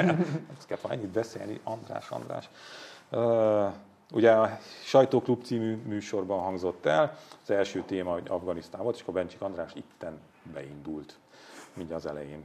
Ezt 0.57 0.66
kell 0.66 0.79
ennyit 0.89 1.09
beszélni, 1.09 1.61
András, 1.62 2.11
András. 2.11 2.49
Ugye 4.12 4.33
a 4.33 4.59
Sajtóklub 4.85 5.45
című 5.45 5.77
műsorban 5.77 6.41
hangzott 6.43 6.87
el, 6.87 7.18
az 7.43 7.51
első 7.51 7.83
téma, 7.83 8.12
hogy 8.12 8.29
Afganisztán 8.29 8.83
volt, 8.83 8.95
és 8.95 9.03
akkor 9.03 9.14
Bencsik 9.14 9.41
András 9.41 9.72
itten 9.75 10.20
beindult, 10.53 11.18
mindjárt 11.75 12.05
az 12.05 12.11
elején. 12.11 12.45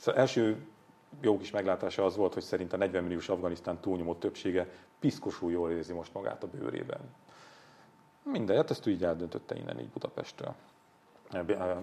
Szóval 0.00 0.20
első 0.20 0.66
jó 1.20 1.38
kis 1.38 1.50
meglátása 1.50 2.04
az 2.04 2.16
volt, 2.16 2.34
hogy 2.34 2.42
szerint 2.42 2.72
a 2.72 2.76
40 2.76 3.02
milliós 3.02 3.28
Afganisztán 3.28 3.80
túlnyomó 3.80 4.14
többsége 4.14 4.68
piszkosul 4.98 5.50
jól 5.50 5.70
érzi 5.70 5.92
most 5.92 6.14
magát 6.14 6.42
a 6.42 6.46
bőrében. 6.46 7.00
Mindegy, 8.22 8.56
hát 8.56 8.70
ezt 8.70 8.86
úgy 8.86 9.04
eldöntötte 9.04 9.56
innen 9.56 9.80
így 9.80 9.88
Budapestről. 9.88 10.54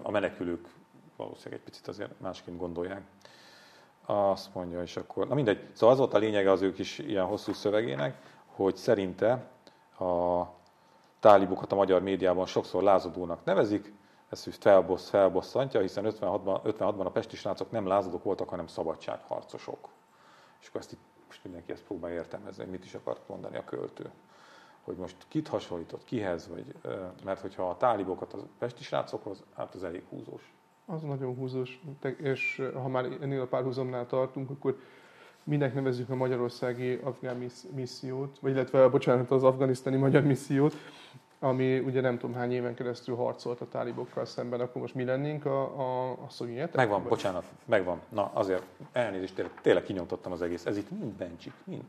A 0.02 0.12
menekülők 0.12 0.68
valószínűleg 1.16 1.60
egy 1.60 1.66
picit 1.66 1.88
azért 1.88 2.20
másként 2.20 2.58
gondolják. 2.58 3.02
Azt 4.06 4.54
mondja, 4.54 4.82
és 4.82 4.98
akkor, 4.98 5.28
na 5.28 5.36
mindegy. 5.36 5.70
Szóval 5.74 5.94
az 5.94 6.00
volt 6.00 6.14
a 6.14 6.18
lényege 6.18 6.52
az 6.52 6.62
ő 6.62 6.72
kis 6.72 6.98
ilyen 6.98 7.26
hosszú 7.26 7.54
szövegének, 7.54 8.22
hogy 8.46 8.76
szerinte 8.76 9.32
a 10.00 10.44
tálibokat 11.20 11.72
a 11.72 11.76
magyar 11.76 12.02
médiában 12.02 12.46
sokszor 12.46 12.84
lázadónak 12.84 13.46
nevezik, 13.46 13.94
ez 14.30 14.48
felbossz, 14.60 15.10
felbosszantja, 15.10 15.80
hiszen 15.80 16.06
56-ban, 16.08 16.60
56-ban 16.64 17.06
a 17.06 17.10
pesti 17.10 17.36
srácok 17.36 17.72
nem 17.72 17.88
lázadók 17.88 18.24
voltak, 18.24 18.50
hanem 18.50 18.68
szabadságharcosok. 18.68 19.90
És 20.62 20.68
akkor 20.68 20.82
ezt 20.82 20.92
itt 20.92 21.00
most 21.28 21.44
mindenki 21.44 21.72
ezt 21.72 21.84
próbálja 21.84 22.18
értelmezni, 22.18 22.64
hogy 22.64 22.72
mit 22.72 22.86
is 22.86 22.94
akart 22.94 23.28
mondani 23.28 23.58
a 23.58 23.64
költő. 23.64 24.10
Hogy 24.84 24.96
most 24.96 25.16
kit 25.28 25.48
hasonlított, 25.48 26.04
kihez, 26.04 26.48
vagy, 26.48 26.74
mert 27.24 27.42
hogyha 27.42 27.70
a 27.70 27.78
tálibokat 27.78 28.34
a 28.34 28.38
pesti 28.58 28.84
srácokhoz, 28.84 29.44
hát 29.56 29.76
az 29.76 29.84
elég 29.84 30.04
húzós. 30.10 30.54
Az 30.86 31.02
nagyon 31.02 31.36
húzós, 31.36 31.82
és 32.18 32.70
ha 32.74 32.88
már 32.88 33.06
ennél 33.06 33.42
a 33.42 33.48
párhuzamnál 33.48 34.06
tartunk, 34.06 34.50
akkor 34.50 34.80
minek 35.44 35.74
nevezzük 35.74 36.10
a 36.10 36.16
magyarországi 36.16 37.00
afgán 37.04 37.50
missziót, 37.74 38.40
vagy 38.40 38.52
illetve, 38.52 38.88
bocsánat, 38.88 39.32
az 39.32 39.44
afganisztáni 39.44 39.98
magyar 39.98 40.24
missziót, 40.24 40.74
ami 41.40 41.80
ugye 41.80 42.02
nem 42.02 42.18
tudom 42.18 42.36
hány 42.36 42.52
éven 42.52 42.76
keresztül 42.76 43.16
harcolt 43.16 43.62
a 43.62 43.68
tálibokkal 43.68 44.26
szemben, 44.26 44.60
akkor 44.60 44.82
most 44.82 44.96
mi 44.96 45.04
lennénk 45.04 45.46
a, 45.46 45.62
a, 45.62 46.12
a 46.12 46.30
szovjetek? 46.30 46.76
Megvan, 46.76 47.00
vagy? 47.00 47.10
bocsánat, 47.10 47.46
megvan. 47.66 48.02
Na 48.10 48.32
azért 48.34 48.64
elnézést, 48.92 49.36
tényleg, 49.36 49.54
tényleg 49.62 49.84
kinyomtottam 49.84 50.32
az 50.32 50.42
egész. 50.42 50.66
Ez 50.66 50.78
itt 50.78 50.90
mind 50.90 51.14
bencsik, 51.14 51.54
mind 51.64 51.84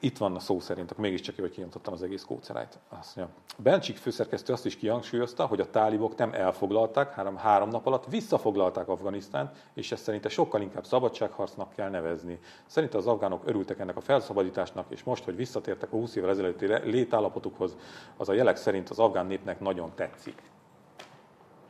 itt 0.00 0.18
van 0.18 0.34
a 0.34 0.38
szó 0.38 0.60
szerint, 0.60 0.90
akkor 0.90 1.04
mégiscsak 1.04 1.36
jó, 1.36 1.42
hogy 1.44 1.52
kinyomtottam 1.52 1.92
az 1.92 2.02
egész 2.02 2.22
kócerájt. 2.22 2.78
Azt 2.88 3.16
mondja, 3.16 3.34
Bencsik 3.56 3.96
főszerkesztő 3.96 4.52
azt 4.52 4.66
is 4.66 4.76
kihangsúlyozta, 4.76 5.46
hogy 5.46 5.60
a 5.60 5.70
tálibok 5.70 6.16
nem 6.16 6.32
elfoglalták, 6.32 7.14
hanem 7.14 7.36
három 7.36 7.68
nap 7.68 7.86
alatt 7.86 8.06
visszafoglalták 8.06 8.88
Afganisztánt, 8.88 9.56
és 9.74 9.92
ezt 9.92 10.02
szerinte 10.02 10.28
sokkal 10.28 10.60
inkább 10.60 10.84
szabadságharcnak 10.84 11.74
kell 11.74 11.90
nevezni. 11.90 12.38
Szerinte 12.66 12.98
az 12.98 13.06
afgánok 13.06 13.42
örültek 13.44 13.78
ennek 13.78 13.96
a 13.96 14.00
felszabadításnak, 14.00 14.86
és 14.88 15.02
most, 15.02 15.24
hogy 15.24 15.36
visszatértek 15.36 15.92
a 15.92 15.96
20 15.96 16.16
évvel 16.16 16.30
ezelőtti 16.30 16.66
létállapotukhoz, 16.66 17.76
az 18.16 18.28
a 18.28 18.32
jelek 18.32 18.56
szerint 18.56 18.90
az 18.90 18.98
afgán 18.98 19.26
népnek 19.26 19.60
nagyon 19.60 19.92
tetszik. 19.94 20.42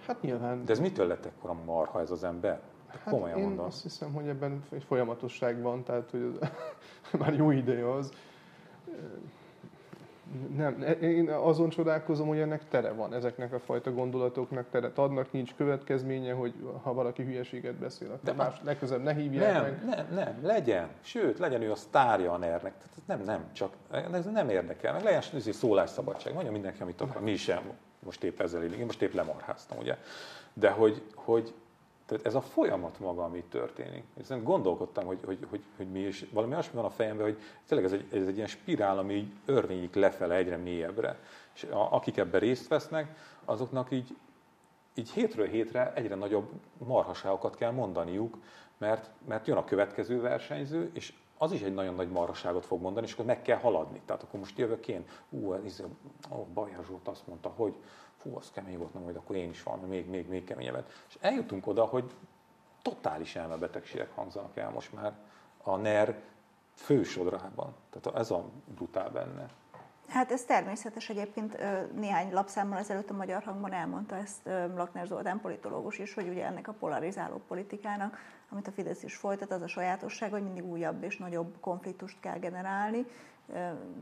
Hát 0.07 0.23
nyilván. 0.23 0.65
De 0.65 0.73
ez 0.73 0.81
mitől 0.81 1.07
lett 1.07 1.25
ekkora 1.25 1.53
marha 1.53 2.01
ez 2.01 2.11
az 2.11 2.25
ember? 2.25 2.61
Hát 2.91 3.13
Komolyan 3.13 3.39
én 3.39 3.45
mondom. 3.45 3.65
azt 3.65 3.83
hiszem, 3.83 4.13
hogy 4.13 4.29
ebben 4.29 4.63
egy 4.71 4.85
folyamatosság 4.85 5.63
van, 5.63 5.83
tehát 5.85 6.11
hogy 6.11 6.39
már 7.21 7.35
jó 7.35 7.51
ideje 7.51 7.93
az. 7.93 8.13
Nem, 10.57 10.83
én 11.01 11.29
azon 11.29 11.69
csodálkozom, 11.69 12.29
hogy 12.29 12.39
ennek 12.39 12.69
tere 12.69 12.93
van, 12.93 13.15
ezeknek 13.15 13.53
a 13.53 13.59
fajta 13.59 13.93
gondolatoknak 13.93 14.71
tere 14.71 14.91
adnak, 14.95 15.33
nincs 15.33 15.55
következménye, 15.55 16.33
hogy 16.33 16.55
ha 16.83 16.95
valaki 16.95 17.23
hülyeséget 17.23 17.75
beszél, 17.75 18.09
akkor 18.09 18.21
De 18.23 18.33
más 18.33 18.61
legközelebb 18.65 19.05
ne 19.05 19.13
hívják 19.15 19.53
nem, 19.53 19.63
meg. 19.63 19.85
Nem, 19.85 20.07
nem, 20.15 20.39
legyen. 20.43 20.89
Sőt, 21.01 21.39
legyen 21.39 21.63
ő 21.63 21.71
a 21.71 21.75
sztárja 21.75 22.33
a 22.33 22.37
ner 22.37 22.73
Nem, 23.07 23.21
nem, 23.21 23.45
csak 23.53 23.73
ez 24.13 24.25
nem 24.25 24.49
érdekel. 24.49 24.93
Meg 24.93 25.03
legyen 25.03 25.41
szólásszabadság. 25.53 26.33
Mondja 26.33 26.53
mindenki, 26.53 26.83
amit 26.83 27.01
akar. 27.01 27.23
Mi 27.23 27.37
sem 27.37 27.63
most 28.05 28.25
épp 28.25 28.41
ezzel 28.41 28.63
élünk. 28.63 28.79
Én 28.79 28.87
most 28.87 29.03
épp 29.03 29.13
lemarháztam, 29.13 29.79
ugye. 29.79 29.97
De 30.53 30.71
hogy, 30.71 31.03
hogy 31.15 31.55
tehát 32.11 32.27
ez 32.27 32.35
a 32.35 32.41
folyamat 32.41 32.99
maga, 32.99 33.25
ami 33.25 33.45
történik. 33.49 34.05
Én 34.31 34.43
gondolkodtam, 34.43 35.07
hogy, 35.07 35.19
hogy, 35.25 35.39
hogy, 35.51 35.63
hogy 35.77 35.91
mi, 35.91 35.99
és 35.99 36.27
valami 36.33 36.53
olyasmi 36.53 36.75
van 36.75 36.85
a 36.85 36.91
fejemben, 36.91 37.27
hogy 37.27 37.39
tényleg 37.67 37.87
ez 37.87 37.93
egy, 37.93 38.07
ez 38.13 38.27
egy 38.27 38.37
ilyen 38.37 38.47
spirál, 38.47 38.99
ami 38.99 39.15
így 39.15 39.33
örvényik 39.45 39.95
lefele 39.95 40.35
egyre 40.35 40.57
mélyebbre. 40.57 41.19
És 41.55 41.63
a, 41.63 41.93
akik 41.95 42.17
ebben 42.17 42.41
részt 42.41 42.69
vesznek, 42.69 43.17
azoknak 43.45 43.91
így, 43.91 44.17
így 44.95 45.11
hétről 45.11 45.47
hétre 45.47 45.93
egyre 45.95 46.15
nagyobb 46.15 46.51
marhaságokat 46.79 47.57
kell 47.57 47.71
mondaniuk, 47.71 48.37
mert, 48.79 49.11
mert 49.29 49.47
jön 49.47 49.57
a 49.57 49.65
következő 49.65 50.21
versenyző, 50.21 50.91
és 50.95 51.13
az 51.43 51.53
is 51.53 51.61
egy 51.61 51.75
nagyon 51.75 51.95
nagy 51.95 52.11
marhaságot 52.11 52.67
fog 52.67 52.81
mondani, 52.81 53.07
és 53.07 53.13
akkor 53.13 53.25
meg 53.25 53.43
kell 53.43 53.59
haladni. 53.59 54.01
Tehát 54.05 54.23
akkor 54.23 54.41
most 54.41 54.59
jövök 54.59 54.89
én, 54.89 55.05
ú, 55.31 55.53
ez, 55.53 55.83
ó, 56.31 56.47
Bajer 56.55 56.85
Zsolt 56.87 57.09
azt 57.09 57.27
mondta, 57.27 57.49
hogy 57.49 57.75
fú, 58.17 58.37
az 58.37 58.51
kemény 58.51 58.79
volt, 58.79 58.95
na 58.95 59.01
majd 59.01 59.17
akkor 59.17 59.37
én 59.37 59.51
is 59.51 59.63
valami 59.63 59.87
még, 59.87 60.09
még, 60.09 60.29
még 60.29 60.45
keményebbet. 60.45 60.91
És 61.09 61.17
eljutunk 61.21 61.67
oda, 61.67 61.85
hogy 61.85 62.15
totális 62.83 63.37
elmebetegségek 63.37 64.15
hangzanak 64.15 64.57
el 64.57 64.71
most 64.71 64.93
már 64.93 65.15
a 65.63 65.77
NER 65.77 66.23
fősodrában. 66.75 67.75
Tehát 67.91 68.19
ez 68.19 68.31
a 68.31 68.45
brutál 68.75 69.11
benne. 69.11 69.51
Hát 70.11 70.33
ez 70.33 70.45
természetes 70.45 71.09
egyébként 71.09 71.59
néhány 71.95 72.33
lapszámmal 72.33 72.79
ezelőtt 72.79 73.11
a 73.11 73.15
Magyar 73.15 73.43
Hangban 73.43 73.73
elmondta 73.73 74.17
ezt 74.17 74.41
Lakner 74.77 75.07
Zoltán 75.07 75.41
politológus 75.41 75.99
is, 75.99 76.15
hogy 76.15 76.29
ugye 76.29 76.45
ennek 76.45 76.69
a 76.69 76.73
polarizáló 76.73 77.43
politikának, 77.49 78.19
amit 78.51 78.67
a 78.67 78.73
Fidesz 78.73 79.03
is 79.03 79.17
folytat, 79.17 79.53
az 79.53 79.63
a 79.63 79.69
sajátosság, 79.69 80.31
hogy 80.31 80.43
mindig 80.43 80.65
újabb 80.65 81.03
és 81.03 81.17
nagyobb 81.17 81.57
konfliktust 81.61 82.21
kell 82.21 82.39
generálni, 82.39 83.07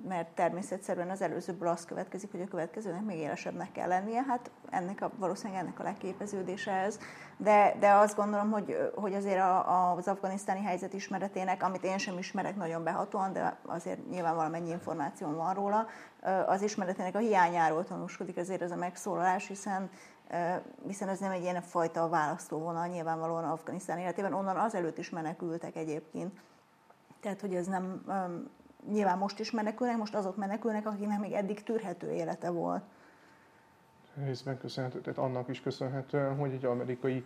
mert 0.08 0.28
természetszerűen 0.28 1.10
az 1.10 1.22
előzőből 1.22 1.68
az 1.68 1.84
következik, 1.84 2.30
hogy 2.30 2.40
a 2.40 2.48
következőnek 2.48 3.04
még 3.04 3.18
élesebbnek 3.18 3.72
kell 3.72 3.88
lennie, 3.88 4.24
hát 4.28 4.50
ennek 4.70 5.00
a, 5.00 5.10
valószínűleg 5.16 5.62
ennek 5.62 5.80
a 5.80 5.82
legképeződése 5.82 6.72
ez. 6.72 6.98
De, 7.36 7.76
de 7.80 7.92
azt 7.92 8.16
gondolom, 8.16 8.50
hogy, 8.50 8.92
hogy 8.94 9.14
azért 9.14 9.40
a, 9.40 9.92
az 9.92 10.08
afganisztáni 10.08 10.62
helyzet 10.62 10.92
ismeretének, 10.92 11.62
amit 11.62 11.84
én 11.84 11.98
sem 11.98 12.18
ismerek 12.18 12.56
nagyon 12.56 12.84
behatóan, 12.84 13.32
de 13.32 13.56
azért 13.66 14.10
nyilván 14.10 14.34
valamennyi 14.34 14.70
információ 14.70 15.30
van 15.30 15.54
róla, 15.54 15.86
az 16.46 16.62
ismeretének 16.62 17.14
a 17.14 17.18
hiányáról 17.18 17.84
tanúskodik 17.84 18.36
azért 18.36 18.62
ez 18.62 18.70
a 18.70 18.76
megszólalás, 18.76 19.46
hiszen 19.46 19.90
hiszen 20.86 21.08
ez 21.08 21.18
nem 21.18 21.30
egy 21.30 21.42
ilyen 21.42 21.62
fajta 21.62 22.08
választóvonal 22.08 22.86
nyilvánvalóan 22.86 23.44
Afganisztán 23.44 23.98
életében, 23.98 24.32
onnan 24.32 24.56
azelőtt 24.56 24.98
is 24.98 25.10
menekültek 25.10 25.76
egyébként. 25.76 26.40
Tehát, 27.20 27.40
hogy 27.40 27.54
ez 27.54 27.66
nem 27.66 28.02
nyilván 28.86 29.18
most 29.18 29.38
is 29.38 29.50
menekülnek, 29.50 29.96
most 29.96 30.14
azok 30.14 30.36
menekülnek, 30.36 30.86
akiknek 30.86 31.20
még 31.20 31.32
eddig 31.32 31.62
tűrhető 31.62 32.12
élete 32.12 32.50
volt. 32.50 32.82
Részben 34.24 34.58
köszönhető, 34.58 35.00
tehát 35.00 35.18
annak 35.18 35.48
is 35.48 35.60
köszönhető, 35.60 36.34
hogy 36.38 36.52
egy 36.52 36.64
amerikai 36.64 37.24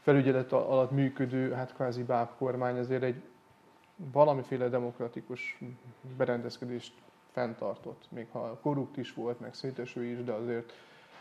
felügyelet 0.00 0.52
alatt 0.52 0.90
működő, 0.90 1.52
hát 1.52 1.74
kvázi 1.74 2.02
bábkormány 2.02 2.78
azért 2.78 3.02
egy 3.02 3.22
valamiféle 4.12 4.68
demokratikus 4.68 5.58
berendezkedést 6.16 6.94
fenntartott, 7.32 8.04
még 8.08 8.26
ha 8.30 8.58
korrupt 8.62 8.96
is 8.96 9.14
volt, 9.14 9.40
meg 9.40 9.54
széteső 9.54 10.04
is, 10.04 10.24
de 10.24 10.32
azért 10.32 10.72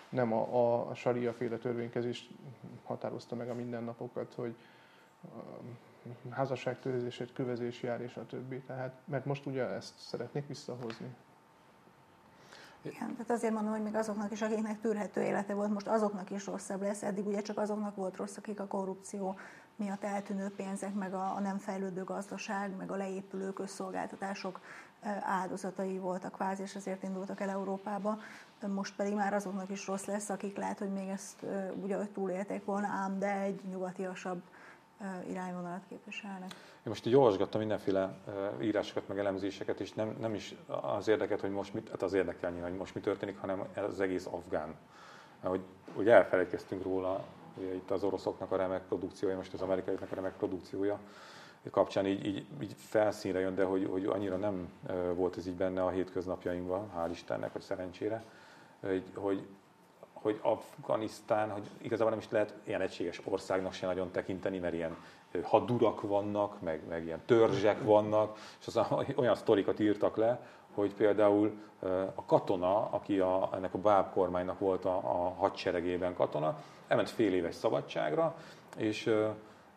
nem 0.09 0.33
a, 0.33 0.89
a 0.89 0.95
saria 0.95 1.33
féle 1.33 1.57
törvénykezés 1.57 2.29
határozta 2.83 3.35
meg 3.35 3.49
a 3.49 3.53
mindennapokat, 3.53 4.33
hogy 4.33 4.55
házasságtörését, 6.29 7.33
kövezés 7.33 7.81
jár 7.81 8.01
és 8.01 8.15
a 8.15 8.25
többi. 8.25 8.59
Tehát, 8.59 8.93
mert 9.05 9.25
most 9.25 9.45
ugye 9.45 9.65
ezt 9.65 9.93
szeretnék 9.97 10.47
visszahozni. 10.47 11.15
Igen, 12.81 13.11
tehát 13.11 13.29
azért 13.29 13.53
mondom, 13.53 13.71
hogy 13.71 13.83
még 13.83 13.95
azoknak 13.95 14.31
is, 14.31 14.41
akiknek 14.41 14.79
tűrhető 14.79 15.21
élete 15.21 15.53
volt, 15.53 15.73
most 15.73 15.87
azoknak 15.87 16.29
is 16.29 16.45
rosszabb 16.45 16.81
lesz. 16.81 17.03
Eddig 17.03 17.27
ugye 17.27 17.41
csak 17.41 17.57
azoknak 17.57 17.95
volt 17.95 18.15
rossz, 18.15 18.37
akik 18.37 18.59
a 18.59 18.67
korrupció 18.67 19.35
miatt 19.75 20.03
eltűnő 20.03 20.49
pénzek, 20.55 20.93
meg 20.93 21.13
a, 21.13 21.35
a 21.35 21.39
nem 21.39 21.57
fejlődő 21.57 22.03
gazdaság, 22.03 22.75
meg 22.75 22.91
a 22.91 22.95
leépülő 22.95 23.53
közszolgáltatások 23.53 24.59
áldozatai 25.21 25.97
voltak 25.97 26.31
kvázi, 26.31 26.61
és 26.61 26.75
ezért 26.75 27.03
indultak 27.03 27.39
el 27.39 27.49
Európába. 27.49 28.17
Most 28.67 28.95
pedig 28.95 29.13
már 29.13 29.33
azoknak 29.33 29.69
is 29.69 29.87
rossz 29.87 30.05
lesz, 30.05 30.29
akik 30.29 30.57
lehet, 30.57 30.79
hogy 30.79 30.91
még 30.91 31.07
ezt 31.07 31.45
ugye 31.83 31.97
túlélték 32.13 32.65
volna, 32.65 32.87
ám 32.87 33.19
de 33.19 33.39
egy 33.39 33.61
nyugatiasabb 33.69 34.41
irányvonalat 35.29 35.83
képviselnek. 35.89 36.51
Én 36.51 36.83
most 36.83 37.05
így 37.05 37.15
olvasgattam 37.15 37.59
mindenféle 37.59 38.17
írásokat, 38.61 39.07
meg 39.07 39.19
elemzéseket, 39.19 39.79
és 39.79 39.93
nem, 39.93 40.15
nem 40.19 40.33
is 40.33 40.55
az 40.65 41.07
érdeket, 41.07 41.41
hogy 41.41 41.51
most 41.51 41.73
mit, 41.73 41.89
hát 41.89 42.01
az 42.01 42.13
érdekel 42.13 42.61
hogy 42.61 42.77
most 42.77 42.95
mi 42.95 43.01
történik, 43.01 43.37
hanem 43.37 43.63
az 43.75 43.99
egész 43.99 44.25
afgán. 44.25 44.75
Hogy, 45.41 45.61
hogy 45.95 46.09
elfelejtkeztünk 46.09 46.83
róla, 46.83 47.23
ugye 47.57 47.73
itt 47.73 47.91
az 47.91 48.03
oroszoknak 48.03 48.51
a 48.51 48.55
remek 48.55 48.81
produkciója, 48.81 49.35
most 49.35 49.53
az 49.53 49.61
amerikaiaknak 49.61 50.11
a 50.11 50.15
remek 50.15 50.37
produkciója 50.37 50.99
kapcsán 51.71 52.05
így, 52.05 52.25
így, 52.25 52.45
így 52.61 52.75
felszínre 52.77 53.39
jön, 53.39 53.55
de 53.55 53.63
hogy, 53.63 53.87
hogy 53.91 54.05
annyira 54.05 54.35
nem 54.35 54.69
volt 55.15 55.37
ez 55.37 55.47
így 55.47 55.55
benne 55.55 55.83
a 55.83 55.89
hétköznapjainkban, 55.89 56.91
hál' 56.97 57.09
Istennek, 57.11 57.53
vagy 57.53 57.61
szerencsére, 57.61 58.23
hogy, 58.79 59.03
hogy 59.13 59.47
hogy 60.21 60.39
Afganisztán, 60.41 61.51
hogy 61.51 61.67
igazából 61.81 62.09
nem 62.09 62.19
is 62.19 62.29
lehet 62.29 62.53
ilyen 62.63 62.81
egységes 62.81 63.21
országnak 63.23 63.73
se 63.73 63.85
nagyon 63.85 64.11
tekinteni, 64.11 64.57
mert 64.57 64.73
ilyen 64.73 64.97
hadurak 65.43 66.01
vannak, 66.01 66.61
meg, 66.61 66.81
meg 66.89 67.05
ilyen 67.05 67.21
törzsek 67.25 67.83
vannak, 67.83 68.37
és 68.59 68.67
az 68.67 68.79
olyan 69.15 69.35
sztorikat 69.35 69.79
írtak 69.79 70.15
le, 70.15 70.39
hogy 70.73 70.93
például 70.93 71.51
a 72.15 72.25
katona, 72.25 72.89
aki 72.89 73.19
a, 73.19 73.49
ennek 73.53 73.73
a 73.73 73.77
báb 73.77 74.13
kormánynak 74.13 74.59
volt 74.59 74.85
a, 74.85 74.95
a 74.95 75.33
hadseregében 75.37 76.13
katona, 76.13 76.57
elment 76.87 77.09
fél 77.09 77.33
éves 77.33 77.55
szabadságra, 77.55 78.35
és 78.77 79.13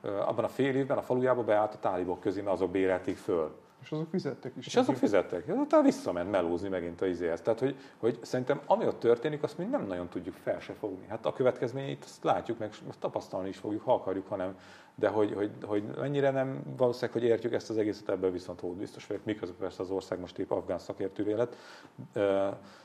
abban 0.02 0.44
a 0.44 0.48
fél 0.48 0.76
évben 0.76 0.98
a 0.98 1.02
falujába 1.02 1.44
beállt 1.44 1.74
a 1.74 1.78
tálibok 1.78 2.20
közé, 2.20 2.40
mert 2.40 2.54
azok 2.54 2.70
bérelték 2.70 3.16
föl. 3.16 3.60
És 3.82 3.92
azok 3.92 4.08
fizettek 4.10 4.52
is. 4.56 4.66
És 4.66 4.76
azok 4.76 4.96
fizettek. 4.96 5.44
Utána 5.48 5.82
visszament 5.82 6.30
melózni 6.30 6.68
megint 6.68 7.00
a 7.00 7.06
izéhez. 7.06 7.40
Tehát, 7.40 7.60
hogy, 7.60 7.76
hogy 7.98 8.18
szerintem 8.22 8.60
ami 8.66 8.86
ott 8.86 8.98
történik, 8.98 9.42
azt 9.42 9.58
mi 9.58 9.64
nem 9.64 9.86
nagyon 9.86 10.08
tudjuk 10.08 10.34
fel 10.34 10.60
se 10.60 10.72
fogni. 10.72 11.06
Hát 11.08 11.26
a 11.26 11.32
következményeit 11.32 12.04
azt 12.04 12.24
látjuk, 12.24 12.58
meg 12.58 12.70
azt 12.88 12.98
tapasztalni 12.98 13.48
is 13.48 13.56
fogjuk, 13.56 13.82
ha 13.82 13.94
akarjuk, 13.94 14.28
hanem 14.28 14.56
de 14.94 15.08
hogy, 15.08 15.32
hogy, 15.32 15.50
hogy 15.62 15.84
mennyire 15.98 16.30
nem 16.30 16.62
valószínűleg, 16.76 17.20
hogy 17.20 17.28
értjük 17.28 17.52
ezt 17.52 17.70
az 17.70 17.76
egészet, 17.78 18.08
ebből 18.08 18.30
viszont 18.30 18.60
volt 18.60 18.76
biztos 18.76 19.06
vagyok, 19.06 19.24
miközben 19.24 19.58
persze 19.58 19.82
az 19.82 19.90
ország 19.90 20.20
most 20.20 20.38
épp 20.38 20.50
afgán 20.50 20.78
szakértővé 20.78 21.32
lett. 21.32 21.56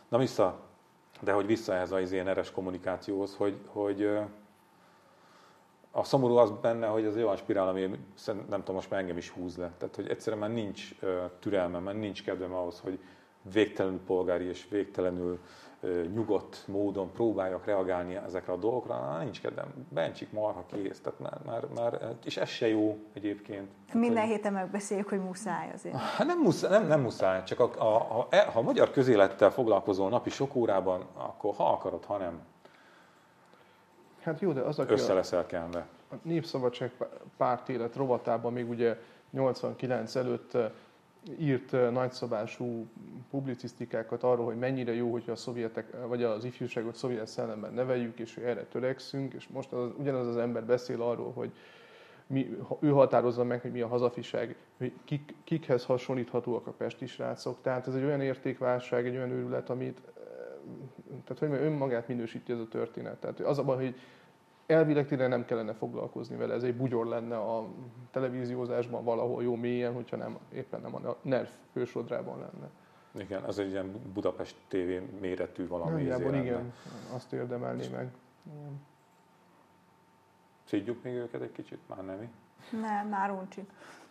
Na 0.08 0.18
vissza, 0.18 0.60
de 1.22 1.32
hogy 1.32 1.46
vissza 1.46 1.74
ehhez 1.74 1.92
az 1.92 2.12
ilyen 2.12 2.28
eres 2.28 2.52
kommunikációhoz, 2.52 3.36
hogy, 3.36 3.58
hogy 3.66 4.20
a 5.92 6.04
szomorú 6.04 6.36
az 6.36 6.52
benne, 6.62 6.88
hogy 6.88 7.06
az 7.06 7.16
olyan 7.16 7.36
spirál, 7.36 7.68
ami 7.68 7.82
nem 8.26 8.60
tudom, 8.60 8.76
most 8.76 8.90
már 8.90 9.00
engem 9.00 9.18
is 9.18 9.30
húz 9.30 9.58
le. 9.58 9.72
Tehát, 9.78 9.96
hogy 9.96 10.10
egyszerűen 10.10 10.42
már 10.42 10.52
nincs 10.52 10.96
türelmem, 11.40 11.84
már 11.84 11.96
nincs 11.96 12.24
kedvem 12.24 12.54
ahhoz, 12.54 12.80
hogy 12.80 13.00
végtelenül 13.52 14.00
polgári 14.06 14.46
és 14.46 14.68
végtelenül 14.70 15.40
nyugodt 16.14 16.64
módon 16.68 17.12
próbáljak 17.12 17.66
reagálni 17.66 18.16
ezekre 18.16 18.54
a 18.54 18.58
dolgokra, 18.58 19.00
na, 19.00 19.18
nincs 19.24 19.42
kedvem. 19.42 19.88
Bencsik 19.90 20.32
marha 20.32 20.66
kész, 20.72 21.02
tehát 21.02 21.20
már, 21.20 21.40
már, 21.46 21.68
már, 21.76 22.16
és 22.26 22.38
ez 22.38 22.50
se 22.50 22.68
jó 22.68 22.98
egyébként. 23.14 23.68
Minden 23.94 24.26
héten 24.26 24.54
megbeszéljük, 24.54 25.10
hogy 25.10 25.20
muszáj 25.20 25.72
azért. 25.74 25.96
Hát 25.96 26.28
nem 26.28 26.40
muszáj, 26.40 26.72
nem, 26.72 26.88
nem 26.88 27.02
muszáj 27.02 27.44
csak 27.44 27.60
a, 27.60 27.72
a, 27.78 28.20
a, 28.20 28.28
e, 28.30 28.46
ha 28.46 28.60
a 28.60 28.62
magyar 28.62 28.92
közélettel 28.92 29.52
foglalkozol 29.52 30.10
napi 30.10 30.30
sok 30.30 30.56
órában, 30.56 31.06
akkor 31.14 31.54
ha 31.56 31.72
akarod, 31.72 32.06
ha 32.06 32.18
nem, 32.18 32.40
Hát 34.28 34.40
jó, 34.40 34.52
de 34.52 34.62
az, 34.62 34.80
aki 34.80 34.94
össze 34.94 35.14
a, 35.14 35.18
Népszabadság 36.22 36.92
párt 37.38 37.70
élet 37.70 37.96
rovatában 37.96 38.54
még 38.54 38.70
ugye 38.70 38.98
89 39.32 40.16
előtt 40.16 40.58
írt 41.40 41.92
nagyszabású 41.92 42.88
publicisztikákat 43.30 44.24
arról, 44.24 44.46
hogy 44.46 44.58
mennyire 44.58 44.94
jó, 44.94 45.12
hogyha 45.12 45.32
a 45.32 45.36
szovjetek, 45.36 46.08
vagy 46.08 46.24
az 46.24 46.44
ifjúságot 46.44 46.96
szovjet 46.96 47.28
szellemben 47.28 47.74
neveljük, 47.74 48.20
és 48.20 48.38
erre 48.38 48.64
törekszünk, 48.64 49.34
és 49.34 49.48
most 49.48 49.72
az, 49.72 49.90
ugyanaz 49.98 50.28
az 50.28 50.38
ember 50.38 50.66
beszél 50.66 51.02
arról, 51.02 51.32
hogy 51.32 51.52
mi, 52.28 52.58
ő 52.80 52.90
határozza 52.90 53.44
meg, 53.44 53.62
hogy 53.62 53.72
mi 53.72 53.82
a 53.82 53.88
hazafiság, 53.88 54.56
hogy 54.78 54.94
kik, 55.04 55.36
kikhez 55.44 55.86
hasonlíthatóak 55.86 56.68
a 56.68 56.72
pesti 56.72 57.06
srácok. 57.06 57.58
Tehát 57.62 57.88
ez 57.88 57.96
egy 57.96 58.04
olyan 58.04 58.22
értékválság, 58.22 59.08
egy 59.08 59.16
olyan 59.16 59.32
őrület, 59.32 59.70
amit 59.70 60.02
eh, 60.06 60.14
tehát 61.26 61.40
hogy 61.40 61.66
önmagát 61.66 62.08
minősíti 62.08 62.52
ez 62.52 62.60
a 62.60 62.68
történet. 62.68 63.18
Tehát 63.18 63.40
az 63.40 63.58
abban, 63.58 63.76
hogy 63.76 63.96
elvileg 64.68 65.08
tényleg 65.08 65.30
nem 65.30 65.46
kellene 65.46 65.74
foglalkozni 65.74 66.36
vele, 66.36 66.54
ez 66.54 66.64
egy 66.64 66.76
bugyor 66.76 67.06
lenne 67.06 67.38
a 67.38 67.68
televíziózásban 68.12 69.04
valahol 69.04 69.44
jó 69.44 69.56
mélyen, 69.56 69.94
hogyha 69.94 70.16
nem, 70.16 70.38
éppen 70.54 70.82
nem 70.82 70.96
a 70.96 71.16
NERF 71.22 71.52
fősodrában 71.72 72.40
lenne. 72.40 72.70
Igen, 73.24 73.44
az 73.44 73.60
egy 73.60 73.70
ilyen 73.70 73.92
Budapest 74.14 74.56
TV 74.68 75.20
méretű 75.20 75.68
valami. 75.68 75.92
Nagyjából 75.92 76.34
izé 76.34 76.44
igen, 76.44 76.54
lenne. 76.54 76.72
azt 77.14 77.34
érdemelné 77.34 77.88
meg. 77.88 78.12
Igen. 78.44 78.82
Szidjuk 80.64 81.04
még 81.04 81.14
őket 81.14 81.42
egy 81.42 81.52
kicsit? 81.52 81.80
Már 81.88 82.06
nem. 82.06 82.30
Nem, 82.82 83.08
már 83.08 83.32
uncsi. 83.32 83.68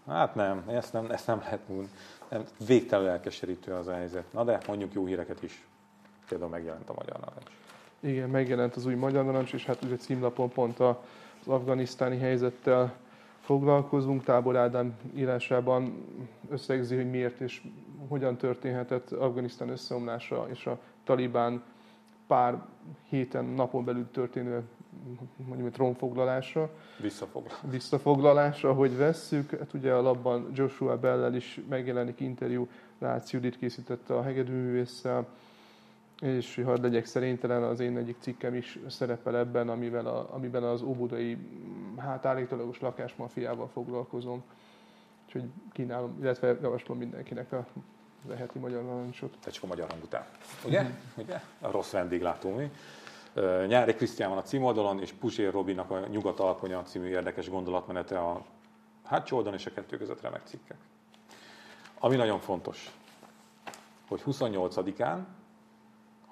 Hát 0.06 0.34
nem, 0.34 0.64
ezt 0.68 0.92
nem, 0.92 1.10
ezt 1.10 1.26
nem 1.26 1.38
lehet 1.38 1.68
múlni. 1.68 1.88
Nem, 2.28 2.44
végtelenül 2.66 3.10
elkeserítő 3.10 3.72
az 3.72 3.86
a 3.86 3.94
helyzet. 3.94 4.32
Na 4.32 4.44
de 4.44 4.60
mondjuk 4.66 4.92
jó 4.92 5.06
híreket 5.06 5.42
is. 5.42 5.66
Például 6.28 6.50
megjelent 6.50 6.90
a 6.90 6.94
Magyar 6.96 7.20
Narancs. 7.20 7.50
Igen, 8.06 8.30
megjelent 8.30 8.76
az 8.76 8.86
új 8.86 8.94
Magyar 8.94 9.24
Narancs, 9.24 9.52
és 9.52 9.64
hát 9.64 9.84
ugye 9.84 9.96
címlapon 9.96 10.48
pont 10.48 10.80
az 10.80 10.96
afganisztáni 11.46 12.18
helyzettel 12.18 12.94
foglalkozunk. 13.40 14.24
Tábor 14.24 14.56
Ádám 14.56 14.96
írásában 15.14 16.04
összegzi, 16.50 16.96
hogy 16.96 17.10
miért 17.10 17.40
és 17.40 17.62
hogyan 18.08 18.36
történhetett 18.36 19.12
Afganisztán 19.12 19.68
összeomlása 19.68 20.46
és 20.50 20.66
a 20.66 20.78
talibán 21.04 21.62
pár 22.26 22.62
héten, 23.08 23.44
napon 23.44 23.84
belül 23.84 24.10
történő 24.10 24.62
mondjuk 25.46 25.70
trónfoglalása, 25.70 26.70
Visszafoglal. 27.00 27.58
visszafoglalása, 27.70 28.72
hogy 28.72 28.96
vesszük. 28.96 29.50
Hát 29.50 29.72
ugye 29.74 29.92
a 29.92 30.02
labban 30.02 30.50
Joshua 30.54 30.98
Bellel 30.98 31.34
is 31.34 31.60
megjelenik 31.68 32.20
interjú, 32.20 32.68
Rácz 32.98 33.30
Judit 33.30 33.58
készítette 33.58 34.14
a 34.14 34.22
hegedűművésszel, 34.22 35.26
és 36.20 36.54
hogy 36.54 36.64
hadd 36.64 36.82
legyek 36.82 37.04
szerénytelen, 37.04 37.62
az 37.62 37.80
én 37.80 37.96
egyik 37.96 38.16
cikkem 38.20 38.54
is 38.54 38.78
szerepel 38.88 39.36
ebben, 39.36 39.68
amivel 39.68 40.06
a, 40.06 40.34
amiben 40.34 40.62
az 40.62 40.82
óbudai 40.82 41.36
hát 41.96 42.26
állítólagos 42.26 42.80
lakásmafiával 42.80 43.68
foglalkozom. 43.68 44.42
Úgyhogy 45.26 45.44
kínálom, 45.72 46.16
illetve 46.20 46.56
javaslom 46.62 46.98
mindenkinek 46.98 47.52
a 47.52 47.66
az 48.28 48.38
heti 48.38 48.58
magyar 48.58 48.82
narancsot. 48.82 49.36
Tecska 49.40 49.66
magyar 49.66 49.90
hang 49.90 50.02
után. 50.02 50.24
Ugye? 50.64 50.86
Ugye? 51.16 51.40
A 51.60 51.70
rossz 51.70 51.90
vendéglátó 51.90 52.54
mi. 52.54 52.70
Nyári 53.66 53.94
Krisztián 53.94 54.28
van 54.28 54.38
a 54.38 54.42
címoldalon, 54.42 55.00
és 55.00 55.12
Puzsér 55.12 55.52
Robinak 55.52 55.90
a 55.90 56.06
Nyugat 56.06 56.40
Alkonya 56.40 56.82
című 56.82 57.06
érdekes 57.06 57.48
gondolatmenete 57.48 58.18
a 58.18 58.44
hátsó 59.04 59.36
oldalon 59.36 59.58
és 59.58 59.66
a 59.66 59.70
kettő 59.70 59.96
között 59.96 60.20
remek 60.20 60.42
cikkek. 60.44 60.76
Ami 61.98 62.16
nagyon 62.16 62.40
fontos, 62.40 62.90
hogy 64.08 64.22
28-án, 64.26 65.18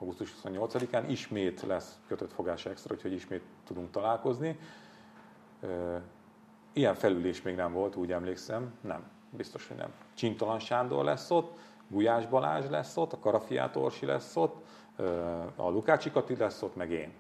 augusztus 0.05 0.35
28-án 0.45 1.05
ismét 1.09 1.63
lesz 1.63 1.99
kötött 2.07 2.33
fogás 2.33 2.67
extra, 2.67 2.95
úgyhogy 2.95 3.13
ismét 3.13 3.43
tudunk 3.67 3.91
találkozni. 3.91 4.59
Ilyen 6.73 6.95
felülés 6.95 7.43
még 7.43 7.55
nem 7.55 7.73
volt, 7.73 7.97
úgy 7.97 8.13
emlékszem. 8.13 8.75
Nem, 8.81 9.05
biztos, 9.31 9.69
hogy 9.69 9.77
nem. 9.77 9.93
Csintalan 10.15 10.59
Sándor 10.59 11.05
lesz 11.05 11.31
ott, 11.31 11.59
Gulyás 11.89 12.27
Balázs 12.27 12.69
lesz 12.69 12.97
ott, 12.97 13.13
a 13.13 13.19
Karafiát 13.19 13.77
Orsi 13.77 14.07
lesz 14.07 14.37
ott, 14.37 14.65
a 15.57 15.69
Lukácsi 15.69 16.11
Kati 16.11 16.37
lesz 16.37 16.63
ott, 16.63 16.77
meg 16.77 16.91
én. 16.91 17.13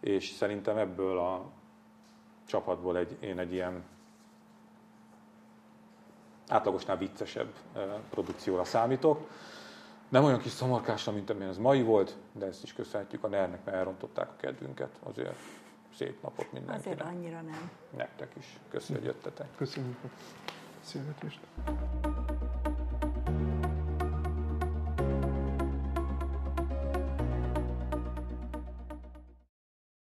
És 0.00 0.28
szerintem 0.28 0.76
ebből 0.76 1.18
a 1.18 1.50
csapatból 2.46 2.96
egy, 2.96 3.16
én 3.20 3.38
egy 3.38 3.52
ilyen 3.52 3.84
átlagosnál 6.48 6.96
viccesebb 6.96 7.52
produkcióra 8.10 8.64
számítok. 8.64 9.28
Nem 10.08 10.24
olyan 10.24 10.38
kis 10.38 10.50
szomorkásra, 10.52 11.12
mint 11.12 11.30
amilyen 11.30 11.50
ez 11.50 11.56
mai 11.58 11.82
volt, 11.82 12.16
de 12.32 12.46
ezt 12.46 12.62
is 12.62 12.72
köszönhetjük 12.72 13.24
a 13.24 13.28
ner 13.28 13.48
mert 13.48 13.68
elrontották 13.68 14.28
a 14.28 14.36
kedvünket. 14.36 14.90
Azért 15.02 15.34
szép 15.96 16.22
napot 16.22 16.38
Azért 16.38 16.52
mindenkinek. 16.52 17.04
annyira 17.06 17.40
nem. 17.40 17.70
Nektek 17.96 18.32
is. 18.38 18.58
Köszönjük, 18.70 19.04
hogy 19.04 19.14
jöttetek. 19.14 19.46
Köszönjük 19.56 19.96
a 20.04 20.08
beszélgetést. 20.80 21.40